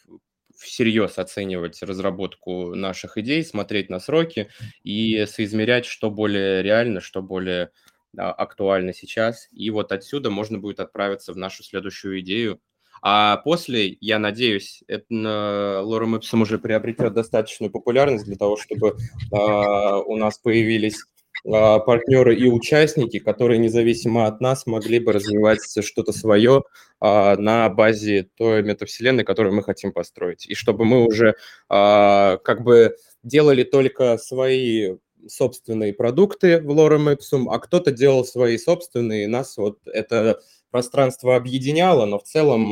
всерьез 0.63 1.17
оценивать 1.19 1.81
разработку 1.83 2.73
наших 2.73 3.17
идей, 3.17 3.43
смотреть 3.43 3.89
на 3.89 3.99
сроки 3.99 4.49
и 4.83 5.25
соизмерять, 5.25 5.85
что 5.85 6.09
более 6.09 6.63
реально, 6.63 7.01
что 7.01 7.21
более 7.21 7.69
а, 8.17 8.31
актуально 8.31 8.93
сейчас. 8.93 9.47
И 9.51 9.69
вот 9.69 9.91
отсюда 9.91 10.29
можно 10.29 10.59
будет 10.59 10.79
отправиться 10.79 11.33
в 11.33 11.37
нашу 11.37 11.63
следующую 11.63 12.21
идею. 12.21 12.61
А 13.01 13.37
после, 13.37 13.97
я 13.99 14.17
надеюсь, 14.17 14.81
это 14.87 15.81
Лорем 15.83 16.15
Ipsum 16.15 16.43
уже 16.43 16.57
приобретет 16.57 17.13
достаточную 17.13 17.69
популярность 17.69 18.23
для 18.23 18.37
того, 18.37 18.55
чтобы 18.55 18.89
э, 18.89 19.35
у 19.35 20.15
нас 20.15 20.37
появились 20.37 21.01
а, 21.01 21.12
партнеры 21.43 22.35
и 22.35 22.47
участники, 22.47 23.19
которые 23.19 23.57
независимо 23.57 24.27
от 24.27 24.39
нас 24.39 24.65
могли 24.65 24.99
бы 24.99 25.11
развивать 25.11 25.59
что-то 25.83 26.13
свое 26.13 26.63
а, 26.99 27.35
на 27.35 27.69
базе 27.69 28.29
той 28.37 28.63
метавселенной, 28.63 29.25
которую 29.25 29.53
мы 29.53 29.63
хотим 29.63 29.91
построить. 29.91 30.45
И 30.47 30.55
чтобы 30.55 30.85
мы 30.85 31.05
уже 31.05 31.35
а, 31.69 32.37
как 32.37 32.63
бы 32.63 32.95
делали 33.23 33.63
только 33.63 34.17
свои 34.17 34.95
собственные 35.27 35.93
продукты 35.93 36.61
в 36.61 36.71
Lorem 36.71 37.15
Ipsum, 37.15 37.47
а 37.49 37.59
кто-то 37.59 37.91
делал 37.91 38.25
свои 38.25 38.57
собственные, 38.57 39.25
и 39.25 39.27
нас 39.27 39.57
вот 39.57 39.79
это 39.85 40.41
пространство 40.71 41.35
объединяло, 41.35 42.05
но 42.05 42.19
в 42.19 42.23
целом 42.23 42.69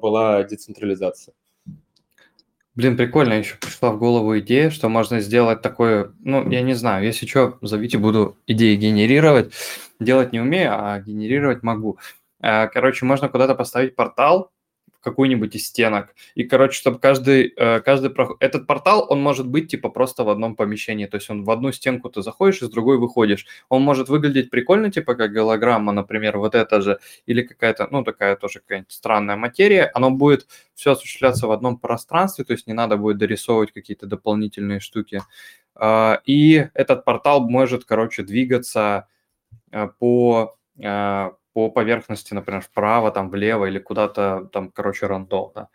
была 0.00 0.42
децентрализация. 0.44 1.34
Блин, 2.76 2.96
прикольно, 2.96 3.34
еще 3.34 3.56
пришла 3.56 3.92
в 3.92 3.98
голову 3.98 4.36
идея, 4.40 4.70
что 4.70 4.88
можно 4.88 5.20
сделать 5.20 5.62
такое, 5.62 6.12
ну, 6.20 6.50
я 6.50 6.60
не 6.60 6.74
знаю, 6.74 7.04
если 7.04 7.24
что, 7.24 7.56
зовите, 7.62 7.98
буду 7.98 8.36
идеи 8.48 8.74
генерировать. 8.74 9.52
Делать 10.00 10.32
не 10.32 10.40
умею, 10.40 10.72
а 10.74 10.98
генерировать 11.00 11.62
могу. 11.62 11.98
Э, 12.42 12.66
короче, 12.66 13.06
можно 13.06 13.28
куда-то 13.28 13.54
поставить 13.54 13.94
портал, 13.94 14.50
какую-нибудь 15.04 15.54
из 15.54 15.66
стенок. 15.66 16.14
И, 16.34 16.44
короче, 16.44 16.76
чтобы 16.76 16.98
каждый, 16.98 17.52
э, 17.56 17.80
каждый... 17.80 18.12
Этот 18.40 18.66
портал, 18.66 19.06
он 19.08 19.22
может 19.22 19.46
быть 19.46 19.70
типа 19.70 19.90
просто 19.90 20.24
в 20.24 20.30
одном 20.30 20.56
помещении. 20.56 21.06
То 21.06 21.16
есть 21.16 21.30
он 21.30 21.44
в 21.44 21.50
одну 21.50 21.70
стенку 21.72 22.08
ты 22.10 22.22
заходишь, 22.22 22.62
из 22.62 22.70
другой 22.70 22.98
выходишь. 22.98 23.46
Он 23.68 23.82
может 23.82 24.08
выглядеть 24.08 24.50
прикольно, 24.50 24.90
типа 24.90 25.14
как 25.14 25.32
голограмма, 25.32 25.92
например, 25.92 26.38
вот 26.38 26.54
это 26.54 26.80
же, 26.80 26.98
или 27.26 27.42
какая-то, 27.42 27.88
ну, 27.90 28.02
такая 28.02 28.36
тоже 28.36 28.60
какая-нибудь 28.60 28.92
странная 28.92 29.36
материя. 29.36 29.90
Оно 29.94 30.10
будет 30.10 30.46
все 30.74 30.92
осуществляться 30.92 31.46
в 31.46 31.52
одном 31.52 31.78
пространстве, 31.78 32.44
то 32.44 32.52
есть 32.52 32.66
не 32.66 32.72
надо 32.72 32.96
будет 32.96 33.18
дорисовывать 33.18 33.72
какие-то 33.72 34.06
дополнительные 34.06 34.80
штуки. 34.80 35.20
А, 35.74 36.20
и 36.24 36.68
этот 36.74 37.04
портал 37.04 37.48
может, 37.48 37.84
короче, 37.84 38.22
двигаться 38.22 39.08
э, 39.70 39.88
по 39.98 40.56
э, 40.78 41.30
по 41.54 41.70
поверхности, 41.70 42.34
например, 42.34 42.60
вправо, 42.60 43.10
там, 43.10 43.30
влево 43.30 43.64
или 43.64 43.78
куда-то 43.78 44.50
там, 44.52 44.70
короче, 44.70 45.06
рандомно. 45.06 45.68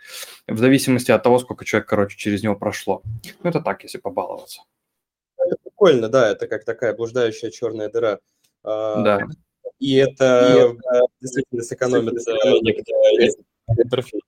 В 0.45 0.57
зависимости 0.57 1.09
от 1.09 1.23
того, 1.23 1.39
сколько 1.39 1.65
человек, 1.65 1.87
короче, 1.89 2.17
через 2.17 2.43
него 2.43 2.55
прошло. 2.55 3.01
Ну, 3.41 3.49
это 3.49 3.61
так, 3.61 3.83
если 3.83 3.97
побаловаться. 3.97 4.61
Это 5.37 5.55
прикольно, 5.63 6.09
да, 6.09 6.29
это 6.29 6.47
как 6.47 6.65
такая 6.65 6.93
блуждающая 6.93 7.49
черная 7.49 7.89
дыра. 7.89 8.19
А, 8.63 9.01
да. 9.01 9.19
И 9.79 9.95
это, 9.95 10.53
и 10.53 10.59
это 10.59 11.07
действительно 11.21 11.63
сэкономит 11.63 12.13
некоторые 12.61 13.31
интерфейс. 13.77 14.21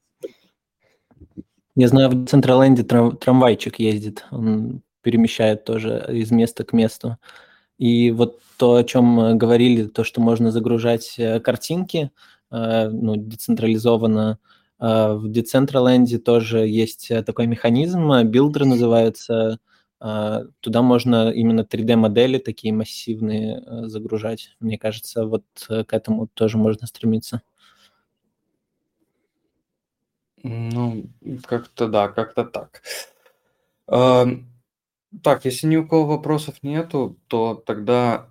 Не 1.75 1.87
знаю, 1.87 2.09
в 2.09 2.27
Decentraland 2.27 2.83
трам- 2.83 3.17
трамвайчик 3.17 3.79
ездит, 3.79 4.25
он 4.31 4.81
перемещает 5.01 5.65
тоже 5.65 6.05
из 6.09 6.31
места 6.31 6.63
к 6.63 6.71
месту. 6.71 7.17
И 7.81 8.11
вот 8.11 8.39
то, 8.57 8.75
о 8.75 8.83
чем 8.83 9.39
говорили, 9.39 9.87
то, 9.87 10.03
что 10.03 10.21
можно 10.21 10.51
загружать 10.51 11.15
э, 11.17 11.39
картинки, 11.39 12.11
э, 12.51 12.89
ну, 12.89 13.15
децентрализованно, 13.15 14.37
э, 14.79 15.13
в 15.13 15.25
Decentraland 15.25 16.15
тоже 16.19 16.59
есть 16.67 17.09
такой 17.25 17.47
механизм, 17.47 18.21
builder 18.25 18.65
называется, 18.65 19.57
туда 19.99 20.81
можно 20.83 21.31
именно 21.31 21.61
3D-модели 21.61 22.37
такие 22.37 22.71
массивные 22.71 23.63
э, 23.65 23.87
загружать. 23.87 24.55
Мне 24.59 24.77
кажется, 24.77 25.25
вот 25.25 25.43
э, 25.69 25.83
к 25.83 25.93
этому 25.93 26.27
тоже 26.27 26.57
можно 26.57 26.85
стремиться. 26.85 27.41
Ну, 30.43 31.05
как-то 31.47 31.87
да, 31.87 32.07
как-то 32.09 32.45
так. 32.45 32.81
Так, 35.23 35.45
если 35.45 35.67
ни 35.67 35.75
у 35.75 35.87
кого 35.87 36.05
вопросов 36.05 36.55
нету, 36.63 37.19
то 37.27 37.55
тогда 37.55 38.29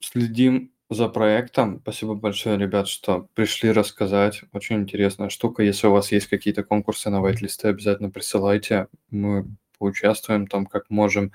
следим 0.00 0.72
за 0.90 1.08
проектом. 1.08 1.80
Спасибо 1.82 2.14
большое, 2.14 2.58
ребят, 2.58 2.88
что 2.88 3.28
пришли 3.34 3.70
рассказать. 3.72 4.42
Очень 4.52 4.76
интересная 4.80 5.30
штука. 5.30 5.62
Если 5.62 5.86
у 5.86 5.92
вас 5.92 6.12
есть 6.12 6.26
какие-то 6.26 6.64
конкурсы 6.64 7.10
на 7.10 7.20
вайт-листы, 7.20 7.68
обязательно 7.68 8.10
присылайте. 8.10 8.88
Мы 9.10 9.46
поучаствуем 9.78 10.46
там 10.46 10.66
как 10.66 10.90
можем. 10.90 11.32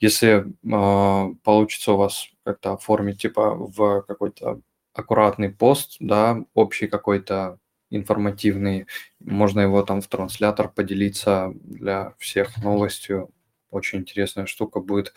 Если 0.00 0.46
э, 0.46 1.34
получится 1.44 1.92
у 1.92 1.96
вас 1.96 2.28
как-то 2.44 2.72
оформить 2.74 3.22
типа 3.22 3.54
в 3.54 4.02
какой-то 4.02 4.60
аккуратный 4.94 5.50
пост, 5.50 5.96
да, 6.00 6.44
общий 6.54 6.88
какой-то 6.88 7.58
информативный, 7.90 8.86
можно 9.20 9.60
его 9.60 9.82
там 9.82 10.00
в 10.00 10.08
транслятор 10.08 10.70
поделиться 10.70 11.52
для 11.62 12.14
всех 12.18 12.56
новостью. 12.62 13.30
Очень 13.74 14.00
интересная 14.00 14.46
штука 14.46 14.78
будет. 14.78 15.12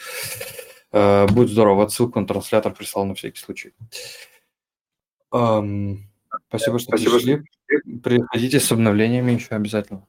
Э, 0.91 1.27
будет 1.27 1.49
здорово. 1.49 1.75
Вот 1.75 1.93
ссылку 1.93 2.19
на 2.19 2.25
транслятор 2.25 2.73
прислал 2.73 3.05
на 3.05 3.13
всякий 3.13 3.39
случай. 3.39 3.73
Спасибо, 5.29 6.79
что 6.79 6.89
спасибо, 6.89 7.15
пришли. 7.15 7.43
Приходите 8.01 8.59
с 8.59 8.71
обновлениями 8.71 9.33
еще 9.33 9.49
обязательно. 9.55 10.07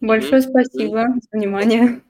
Большое 0.00 0.40
спасибо 0.40 1.06
за 1.20 1.38
внимание. 1.38 2.00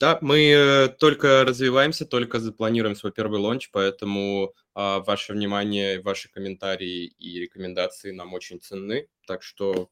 Да, 0.00 0.18
мы 0.20 0.50
э, 0.50 0.88
только 0.88 1.44
развиваемся, 1.44 2.04
только 2.04 2.38
запланируем 2.38 2.96
свой 2.96 3.12
первый 3.12 3.40
лонч, 3.40 3.70
поэтому 3.72 4.52
а, 4.74 5.00
ваше 5.00 5.32
внимание, 5.32 6.02
ваши 6.02 6.30
комментарии 6.30 7.06
и 7.06 7.40
рекомендации 7.40 8.10
нам 8.10 8.34
очень 8.34 8.60
ценны. 8.60 9.08
Так 9.26 9.42
что 9.42 9.90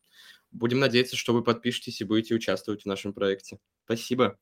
будем 0.50 0.78
надеяться, 0.78 1.16
что 1.16 1.32
вы 1.32 1.42
подпишетесь 1.42 2.00
и 2.00 2.04
будете 2.04 2.34
участвовать 2.34 2.82
в 2.82 2.86
нашем 2.86 3.14
проекте. 3.14 3.58
Спасибо. 3.84 4.36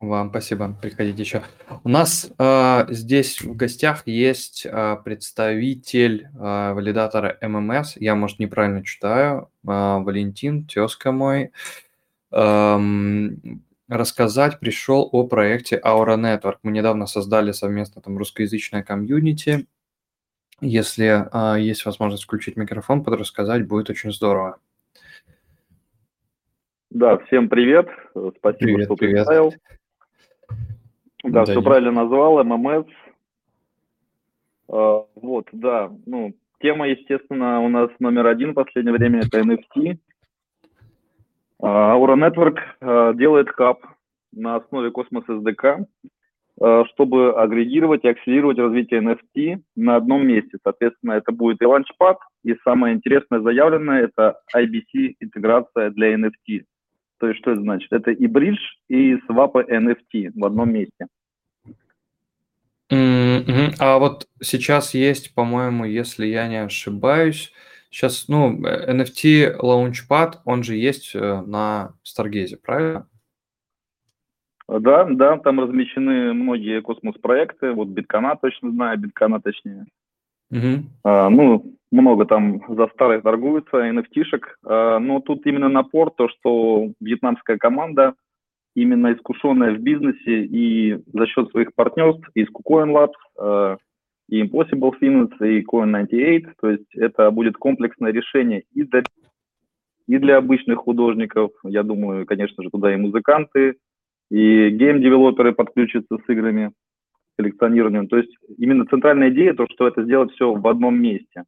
Вам 0.00 0.30
спасибо. 0.30 0.76
Приходите 0.82 1.22
еще. 1.22 1.42
У 1.82 1.88
нас 1.88 2.30
э, 2.38 2.86
здесь 2.90 3.40
в 3.40 3.56
гостях 3.56 4.06
есть 4.06 4.66
э, 4.66 4.96
представитель 5.02 6.28
э, 6.34 6.72
валидатора 6.74 7.38
ММС. 7.40 7.96
Я, 7.96 8.14
может, 8.14 8.38
неправильно 8.38 8.84
читаю. 8.84 9.50
Э, 9.66 9.98
Валентин, 9.98 10.66
тезка 10.66 11.10
мой. 11.10 11.52
Эм, 12.32 13.62
рассказать 13.88 14.60
пришел 14.60 15.08
о 15.12 15.26
проекте 15.26 15.80
Aura 15.82 16.16
Network. 16.18 16.58
Мы 16.62 16.72
недавно 16.72 17.06
создали 17.06 17.52
совместно 17.52 18.02
там 18.02 18.18
русскоязычное 18.18 18.82
комьюнити. 18.82 19.66
Если 20.60 21.26
а, 21.32 21.56
есть 21.56 21.84
возможность 21.84 22.24
включить 22.24 22.56
микрофон, 22.56 23.04
под 23.04 23.14
рассказать 23.14 23.66
будет 23.66 23.90
очень 23.90 24.12
здорово. 24.12 24.58
Да, 26.94 27.18
всем 27.26 27.48
привет. 27.48 27.88
Спасибо, 28.38 28.56
привет, 28.56 28.84
что 28.84 28.94
привет. 28.94 29.16
представил. 29.16 29.52
Да, 31.24 31.44
да, 31.44 31.44
все 31.44 31.60
правильно 31.60 31.90
назвал, 31.90 32.44
ММС. 32.44 32.86
А, 34.68 35.04
вот, 35.16 35.48
да, 35.50 35.90
ну, 36.06 36.34
тема, 36.60 36.86
естественно, 36.86 37.60
у 37.62 37.68
нас 37.68 37.90
номер 37.98 38.28
один 38.28 38.52
в 38.52 38.54
последнее 38.54 38.92
время– 38.92 39.22
это 39.26 39.40
NFT. 39.40 39.98
А, 41.60 41.96
Aura 41.96 42.14
Network 42.14 42.58
а, 42.80 43.12
делает 43.14 43.50
кап 43.50 43.80
на 44.32 44.54
основе 44.54 44.90
Cosmos 44.90 45.26
SDK, 45.26 45.86
чтобы 46.92 47.34
агрегировать 47.34 48.04
и 48.04 48.08
акселерировать 48.08 48.58
развитие 48.58 49.00
NFT 49.00 49.62
на 49.74 49.96
одном 49.96 50.28
месте. 50.28 50.58
Соответственно, 50.62 51.14
это 51.14 51.32
будет 51.32 51.60
и 51.60 51.64
Launchpad, 51.64 52.18
и 52.44 52.54
самое 52.62 52.94
интересное 52.94 53.40
заявленное– 53.40 54.04
это 54.04 54.38
IBC 54.56 55.16
интеграция 55.18 55.90
для 55.90 56.14
NFT. 56.14 56.66
То 57.18 57.28
есть 57.28 57.40
что 57.40 57.52
это 57.52 57.60
значит? 57.60 57.92
Это 57.92 58.10
и 58.10 58.26
бридж, 58.26 58.58
и 58.88 59.16
свапы 59.26 59.64
NFT 59.68 60.32
в 60.34 60.44
одном 60.44 60.72
месте. 60.72 61.06
Mm-hmm. 62.90 63.76
А 63.78 63.98
вот 63.98 64.28
сейчас 64.42 64.94
есть, 64.94 65.34
по-моему, 65.34 65.84
если 65.84 66.26
я 66.26 66.48
не 66.48 66.62
ошибаюсь, 66.62 67.52
Сейчас, 67.94 68.26
ну, 68.26 68.58
NFT 68.60 69.60
Launchpad, 69.60 70.38
он 70.44 70.64
же 70.64 70.74
есть 70.74 71.14
э, 71.14 71.42
на 71.46 71.92
Stargaze, 72.02 72.56
правильно? 72.60 73.06
Да, 74.66 75.04
да, 75.04 75.38
там 75.38 75.60
размещены 75.60 76.32
многие 76.32 76.82
космос-проекты. 76.82 77.70
Вот 77.70 77.86
Биткана 77.86 78.34
точно 78.34 78.72
знаю, 78.72 78.98
Биткана 78.98 79.40
точнее. 79.40 79.86
Угу. 80.50 80.84
А, 81.04 81.30
ну, 81.30 81.76
много 81.94 82.26
там 82.26 82.62
за 82.68 82.88
старых 82.88 83.22
торгуется, 83.22 83.88
NFT-шек. 83.88 84.56
А, 84.64 84.98
но 84.98 85.20
тут 85.20 85.46
именно 85.46 85.68
напор 85.68 86.10
то, 86.10 86.28
что 86.28 86.90
вьетнамская 87.00 87.56
команда 87.56 88.14
именно 88.74 89.12
искушенная 89.12 89.74
в 89.74 89.78
бизнесе 89.78 90.44
и 90.44 90.98
за 91.12 91.26
счет 91.26 91.50
своих 91.50 91.74
партнерств 91.74 92.28
из 92.34 92.48
KuCoin 92.48 92.90
Labs, 92.92 93.12
а, 93.38 93.76
и 94.28 94.42
Impossible 94.42 94.92
Finance, 95.00 95.34
и 95.40 95.64
Coin98. 95.64 96.52
То 96.60 96.70
есть 96.70 96.94
это 96.94 97.30
будет 97.30 97.56
комплексное 97.56 98.12
решение 98.12 98.64
и 98.72 98.82
для, 98.82 99.02
и 100.08 100.18
для 100.18 100.38
обычных 100.38 100.78
художников. 100.78 101.52
Я 101.62 101.82
думаю, 101.84 102.26
конечно 102.26 102.62
же, 102.64 102.70
туда 102.70 102.92
и 102.92 102.96
музыканты, 102.96 103.76
и 104.30 104.70
гейм-девелоперы 104.70 105.52
подключатся 105.52 106.16
с 106.16 106.28
играми, 106.28 106.72
коллекционированием. 107.36 108.08
То 108.08 108.16
есть 108.16 108.34
именно 108.58 108.86
центральная 108.86 109.30
идея, 109.30 109.54
то, 109.54 109.66
что 109.70 109.86
это 109.86 110.02
сделать 110.02 110.32
все 110.32 110.52
в 110.52 110.66
одном 110.66 111.00
месте. 111.00 111.44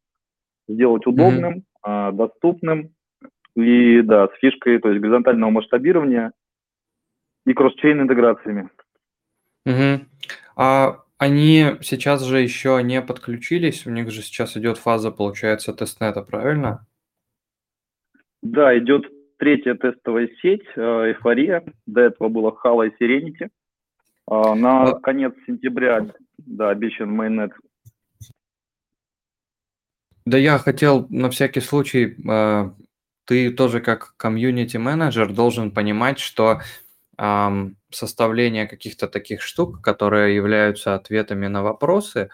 Сделать 0.69 1.07
удобным, 1.07 1.65
mm-hmm. 1.87 2.13
доступным 2.13 2.91
и, 3.55 4.03
да, 4.03 4.29
с 4.29 4.39
фишкой, 4.41 4.79
то 4.79 4.91
есть 4.91 5.01
горизонтального 5.01 5.51
масштабирования 5.51 6.33
и 7.47 7.53
cross-chain 7.53 8.03
интеграциями. 8.03 8.69
Mm-hmm. 9.67 10.07
А 10.57 11.03
они 11.19 11.77
сейчас 11.81 12.25
же 12.25 12.41
еще 12.41 12.81
не 12.83 13.01
подключились, 13.01 13.87
у 13.87 13.91
них 13.91 14.11
же 14.11 14.23
сейчас 14.23 14.57
идет 14.57 14.79
фаза, 14.79 15.11
получается, 15.11 15.73
тестнета, 15.73 16.23
правильно? 16.23 16.87
Да, 18.43 18.77
идет 18.79 19.07
третья 19.39 19.75
тестовая 19.75 20.29
сеть, 20.43 20.67
э, 20.77 20.81
эйфория. 20.81 21.65
До 21.87 22.03
этого 22.03 22.29
было 22.29 22.55
Хала 22.55 22.85
и 22.85 23.03
Serenity. 23.03 23.49
А, 24.29 24.55
на 24.55 24.83
а... 24.83 25.01
конец 25.01 25.35
сентября, 25.47 26.07
да, 26.39 26.71
обещан 26.71 27.11
майонет. 27.11 27.53
Да 30.27 30.37
я 30.39 30.59
хотел 30.59 31.07
на 31.09 31.31
всякий 31.31 31.61
случай, 31.61 32.17
э, 32.29 32.71
ты 33.27 33.51
тоже 33.53 33.81
как 33.81 34.15
комьюнити-менеджер 34.17 35.33
должен 35.33 35.71
понимать, 35.71 36.19
что 36.19 36.61
составление 37.91 38.67
каких-то 38.67 39.09
таких 39.09 39.41
штук, 39.41 39.81
которые 39.81 40.35
являются 40.37 40.95
ответами 40.95 41.47
на 41.47 41.63
вопросы, 41.63 42.29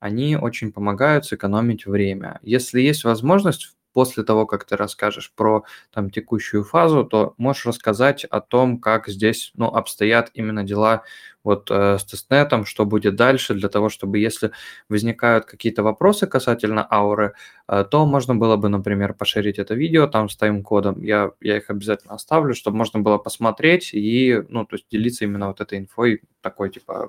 они 0.00 0.36
очень 0.36 0.72
помогают 0.72 1.26
сэкономить 1.26 1.86
время. 1.86 2.38
Если 2.42 2.80
есть 2.80 3.04
возможность 3.04 3.74
после 3.92 4.24
того, 4.24 4.46
как 4.46 4.64
ты 4.64 4.76
расскажешь 4.76 5.32
про 5.34 5.64
там 5.92 6.10
текущую 6.10 6.64
фазу, 6.64 7.04
то 7.04 7.34
можешь 7.38 7.66
рассказать 7.66 8.24
о 8.24 8.40
том, 8.40 8.80
как 8.80 9.08
здесь 9.08 9.52
ну, 9.54 9.66
обстоят 9.68 10.30
именно 10.34 10.64
дела 10.64 11.04
вот 11.46 11.70
э, 11.70 11.96
с 11.98 12.04
тестнетом, 12.04 12.64
что 12.66 12.84
будет 12.84 13.14
дальше, 13.14 13.54
для 13.54 13.68
того, 13.68 13.88
чтобы 13.88 14.18
если 14.18 14.50
возникают 14.88 15.44
какие-то 15.44 15.84
вопросы 15.84 16.26
касательно 16.26 16.86
ауры, 16.90 17.34
э, 17.68 17.84
то 17.90 18.04
можно 18.04 18.34
было 18.34 18.56
бы, 18.56 18.68
например, 18.68 19.14
поширить 19.14 19.58
это 19.58 19.74
видео 19.74 20.08
там 20.08 20.28
с 20.28 20.36
тайм-кодом. 20.36 21.02
Я, 21.02 21.30
я 21.40 21.56
их 21.56 21.70
обязательно 21.70 22.14
оставлю, 22.14 22.52
чтобы 22.52 22.76
можно 22.76 23.00
было 23.00 23.18
посмотреть 23.18 23.94
и, 23.94 24.42
ну, 24.48 24.66
то 24.66 24.74
есть 24.74 24.86
делиться 24.90 25.24
именно 25.24 25.46
вот 25.46 25.60
этой 25.60 25.78
инфой 25.78 26.20
такой, 26.40 26.70
типа, 26.70 27.08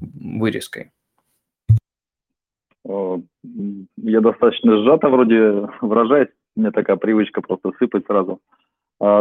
вырезкой. 0.00 0.92
Я 2.84 4.20
достаточно 4.20 4.82
сжато 4.82 5.08
вроде 5.08 5.68
выражаюсь, 5.80 6.30
у 6.56 6.60
меня 6.60 6.70
такая 6.70 6.96
привычка 6.96 7.40
просто 7.40 7.72
сыпать 7.78 8.06
сразу. 8.06 8.32
А, 8.32 8.61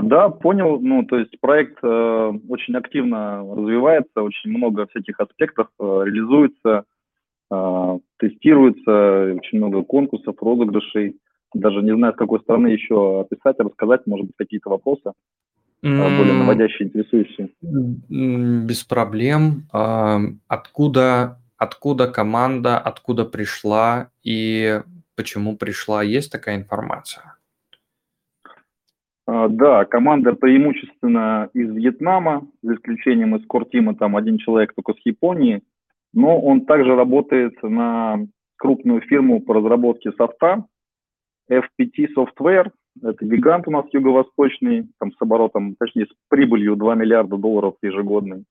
да, 0.03 0.29
понял. 0.29 0.79
Ну, 0.79 1.03
то 1.03 1.17
есть 1.17 1.39
проект 1.39 1.79
э, 1.83 2.33
очень 2.49 2.75
активно 2.75 3.39
развивается, 3.39 4.21
очень 4.21 4.51
много 4.51 4.85
всяких 4.87 5.19
аспектов 5.19 5.67
э, 5.79 5.83
реализуется, 6.05 6.83
э, 7.51 7.99
тестируется, 8.19 9.33
очень 9.35 9.57
много 9.57 9.83
конкурсов, 9.83 10.35
розыгрышей. 10.39 11.17
Даже 11.53 11.81
не 11.81 11.95
знаю, 11.95 12.13
с 12.13 12.17
какой 12.17 12.39
стороны 12.41 12.67
еще 12.67 13.21
описать, 13.21 13.59
рассказать, 13.59 14.05
может 14.05 14.27
быть, 14.27 14.35
какие-то 14.37 14.69
вопросы 14.69 15.11
mm-hmm. 15.83 16.17
более 16.17 16.33
наводящие, 16.33 16.87
интересующие. 16.87 17.49
Без 17.61 18.83
проблем. 18.83 19.63
Откуда 20.47 21.37
откуда 21.61 22.07
команда, 22.07 22.79
откуда 22.79 23.23
пришла 23.23 24.09
и 24.23 24.81
почему 25.15 25.57
пришла, 25.57 26.01
есть 26.01 26.31
такая 26.31 26.55
информация? 26.55 27.35
А, 29.33 29.47
да, 29.47 29.85
команда 29.85 30.33
преимущественно 30.33 31.49
из 31.53 31.71
Вьетнама, 31.71 32.45
за 32.61 32.75
исключением 32.75 33.37
из 33.37 33.47
Кортима, 33.47 33.95
там 33.95 34.17
один 34.17 34.37
человек 34.37 34.73
только 34.75 34.93
с 34.99 35.05
Японии, 35.05 35.61
но 36.13 36.37
он 36.37 36.65
также 36.65 36.95
работает 36.97 37.53
на 37.63 38.27
крупную 38.57 38.99
фирму 38.99 39.39
по 39.39 39.53
разработке 39.53 40.11
софта, 40.11 40.65
FPT 41.49 42.09
Software, 42.13 42.71
это 43.01 43.25
гигант 43.25 43.69
у 43.69 43.71
нас 43.71 43.85
юго-восточный, 43.93 44.89
там 44.99 45.13
с 45.13 45.21
оборотом, 45.21 45.77
точнее, 45.79 46.07
с 46.07 46.13
прибылью 46.27 46.75
2 46.75 46.95
миллиарда 46.95 47.37
долларов 47.37 47.75
ежегодный. 47.81 48.43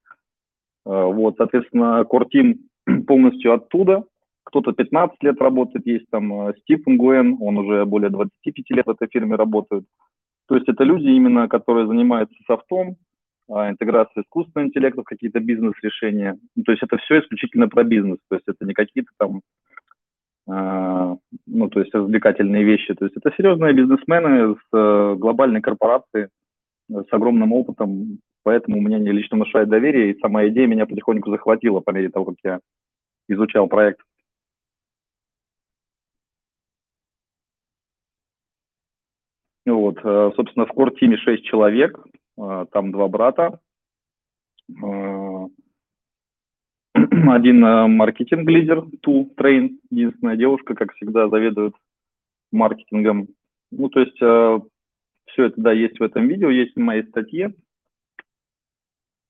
А, 0.87 1.05
вот, 1.05 1.35
соответственно, 1.37 2.03
Кортим 2.05 2.71
полностью 3.07 3.53
оттуда. 3.53 4.05
Кто-то 4.45 4.73
15 4.73 5.23
лет 5.23 5.39
работает, 5.43 5.87
есть 5.87 6.07
там 6.11 6.49
э, 6.49 6.55
Стив 6.63 6.81
Гуэн, 6.87 7.37
он 7.39 7.59
уже 7.59 7.85
более 7.85 8.09
25 8.09 8.71
лет 8.71 8.87
в 8.87 8.91
этой 8.91 9.09
фирме 9.09 9.37
работает. 9.37 9.85
То 10.51 10.57
есть 10.57 10.69
это 10.69 10.83
люди 10.83 11.07
именно, 11.07 11.47
которые 11.47 11.87
занимаются 11.87 12.35
софтом, 12.45 12.97
а, 13.49 13.71
интеграцией 13.71 14.25
искусственного 14.25 14.67
интеллекта 14.67 15.03
в 15.03 15.05
какие-то 15.05 15.39
бизнес-решения. 15.39 16.37
Ну, 16.57 16.65
то 16.65 16.73
есть 16.73 16.83
это 16.83 16.97
все 16.99 17.21
исключительно 17.21 17.69
про 17.69 17.85
бизнес, 17.85 18.19
то 18.29 18.35
есть 18.35 18.49
это 18.49 18.65
не 18.67 18.75
какие-то 18.75 19.13
там, 19.17 19.43
а, 20.49 21.15
ну, 21.47 21.69
то 21.69 21.79
есть 21.79 21.95
развлекательные 21.95 22.65
вещи. 22.65 22.93
То 22.95 23.05
есть 23.05 23.17
это 23.17 23.33
серьезные 23.37 23.75
бизнесмены 23.75 24.57
с 24.57 24.77
э, 24.77 25.15
глобальной 25.17 25.61
корпорацией, 25.61 26.31
с 26.89 27.13
огромным 27.13 27.53
опытом, 27.53 28.19
поэтому 28.43 28.81
мне 28.81 28.97
они 28.97 29.13
лично 29.13 29.37
внушают 29.37 29.71
доверие, 29.71 30.11
и 30.11 30.19
сама 30.19 30.49
идея 30.49 30.67
меня 30.67 30.85
потихоньку 30.85 31.31
захватила 31.31 31.79
по 31.79 31.93
мере 31.93 32.09
того, 32.09 32.25
как 32.25 32.39
я 32.43 32.59
изучал 33.29 33.69
проект. 33.69 34.01
Вот, 39.71 39.99
э, 40.03 40.33
собственно, 40.37 40.67
в 40.67 40.73
core 40.73 40.92
team 40.92 41.12
е 41.12 41.17
6 41.17 41.45
человек, 41.45 41.99
э, 42.39 42.67
там 42.73 42.93
два 42.93 43.09
брата, 43.09 43.61
э, 44.69 45.47
один 46.95 47.61
маркетинг-лидер, 47.61 48.85
Ту 49.01 49.33
Трейн, 49.37 49.79
единственная 49.91 50.37
девушка, 50.37 50.75
как 50.75 50.93
всегда, 50.95 51.29
заведует 51.29 51.75
маркетингом. 52.53 53.29
Ну, 53.71 53.89
то 53.89 54.01
есть 54.01 54.17
все 54.17 55.45
это, 55.45 55.55
да, 55.57 55.73
есть 55.73 56.01
в 56.01 56.03
этом 56.03 56.27
видео, 56.27 56.51
есть 56.51 56.75
в 56.75 56.81
моей 56.81 57.05
статье. 57.05 57.55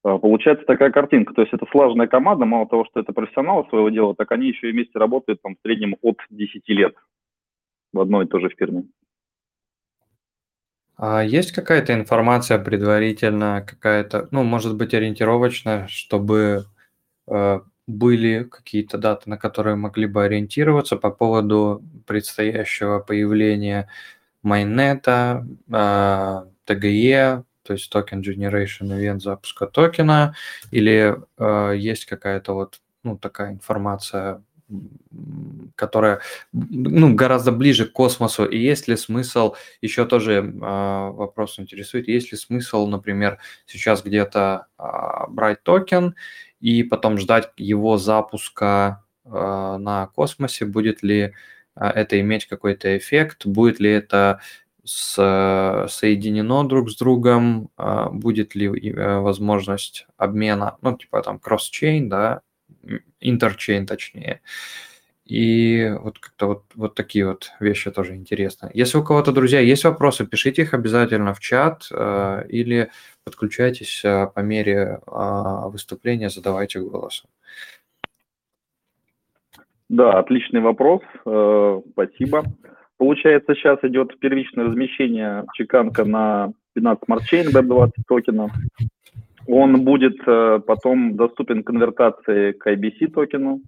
Получается 0.02 0.64
такая 0.64 0.90
картинка, 0.90 1.34
то 1.34 1.42
есть 1.42 1.52
это 1.52 1.66
слаженная 1.70 2.06
команда, 2.06 2.46
мало 2.46 2.66
того, 2.66 2.86
что 2.86 3.00
это 3.00 3.12
профессионалы 3.12 3.68
своего 3.68 3.90
дела, 3.90 4.14
так 4.14 4.32
они 4.32 4.48
еще 4.48 4.70
и 4.70 4.72
вместе 4.72 4.98
работают 4.98 5.42
там 5.42 5.56
в 5.56 5.58
среднем 5.62 5.96
от 6.00 6.16
10 6.30 6.66
лет 6.70 6.94
в 7.92 8.00
одной 8.00 8.24
и 8.24 8.28
той 8.28 8.40
же 8.40 8.48
фирме. 8.56 8.84
А 11.02 11.22
есть 11.24 11.52
какая-то 11.52 11.94
информация 11.94 12.58
предварительно, 12.58 13.64
какая-то, 13.66 14.28
ну, 14.32 14.42
может 14.42 14.76
быть, 14.76 14.92
ориентировочная, 14.92 15.86
чтобы 15.88 16.66
э, 17.26 17.60
были 17.86 18.44
какие-то 18.44 18.98
даты, 18.98 19.30
на 19.30 19.38
которые 19.38 19.76
могли 19.76 20.04
бы 20.04 20.24
ориентироваться 20.24 20.96
по 20.96 21.10
поводу 21.10 21.82
предстоящего 22.06 22.98
появления 22.98 23.88
майнета, 24.42 25.46
э, 25.72 26.42
TGE, 26.66 27.44
то 27.62 27.72
есть 27.72 27.90
Token 27.90 28.20
Generation 28.20 28.88
Event 28.88 29.20
запуска 29.20 29.66
токена, 29.66 30.34
или 30.70 31.16
э, 31.38 31.76
есть 31.78 32.04
какая-то 32.04 32.52
вот 32.52 32.78
ну, 33.04 33.16
такая 33.16 33.52
информация 33.52 34.44
которая 35.74 36.20
ну, 36.52 37.14
гораздо 37.14 37.52
ближе 37.52 37.86
к 37.86 37.92
космосу, 37.92 38.44
и 38.44 38.58
есть 38.58 38.88
ли 38.88 38.96
смысл, 38.96 39.54
еще 39.80 40.06
тоже 40.06 40.34
э, 40.34 40.58
вопрос 40.60 41.58
интересует, 41.58 42.08
есть 42.08 42.32
ли 42.32 42.38
смысл, 42.38 42.86
например, 42.86 43.38
сейчас 43.66 44.02
где-то 44.02 44.66
э, 44.78 44.82
брать 45.28 45.62
токен 45.62 46.14
и 46.60 46.82
потом 46.82 47.18
ждать 47.18 47.50
его 47.56 47.96
запуска 47.96 49.04
э, 49.24 49.30
на 49.30 50.08
космосе, 50.08 50.66
будет 50.66 51.02
ли 51.02 51.34
это 51.74 52.20
иметь 52.20 52.46
какой-то 52.46 52.96
эффект, 52.98 53.46
будет 53.46 53.80
ли 53.80 53.90
это 53.90 54.40
с, 54.84 55.14
соединено 55.88 56.64
друг 56.64 56.90
с 56.90 56.96
другом, 56.96 57.70
будет 58.12 58.54
ли 58.54 58.66
э, 58.66 59.18
возможность 59.20 60.06
обмена, 60.16 60.76
ну, 60.82 60.96
типа 60.96 61.22
там 61.22 61.38
кросс-чейн, 61.38 62.08
да, 62.08 62.42
интерчейн 63.20 63.86
точнее. 63.86 64.40
И 65.24 65.88
вот 66.00 66.18
как-то 66.18 66.46
вот, 66.46 66.64
вот 66.74 66.94
такие 66.96 67.24
вот 67.24 67.52
вещи 67.60 67.90
тоже 67.92 68.16
интересны. 68.16 68.68
Если 68.74 68.98
у 68.98 69.04
кого-то, 69.04 69.30
друзья, 69.30 69.60
есть 69.60 69.84
вопросы, 69.84 70.26
пишите 70.26 70.62
их 70.62 70.74
обязательно 70.74 71.34
в 71.34 71.38
чат 71.38 71.86
э, 71.92 72.46
или 72.48 72.90
подключайтесь 73.22 74.04
э, 74.04 74.26
по 74.34 74.40
мере 74.40 74.98
э, 75.06 75.68
выступления, 75.68 76.30
задавайте 76.30 76.80
голосом. 76.80 77.30
Да, 79.88 80.18
отличный 80.18 80.60
вопрос, 80.60 81.02
э, 81.24 81.80
спасибо. 81.92 82.44
Получается, 82.96 83.54
сейчас 83.54 83.78
идет 83.82 84.18
первичное 84.18 84.64
размещение 84.64 85.44
чеканка 85.54 86.04
на 86.04 86.52
Binance 86.76 86.98
Smart 87.08 87.22
Chain 87.32 87.52
Web20 87.52 87.92
токена. 88.08 88.50
Он 89.52 89.84
будет 89.84 90.16
э, 90.26 90.60
потом 90.64 91.16
доступен 91.16 91.64
конвертации 91.64 92.52
к 92.52 92.66
IBC 92.68 93.10
токену, 93.10 93.60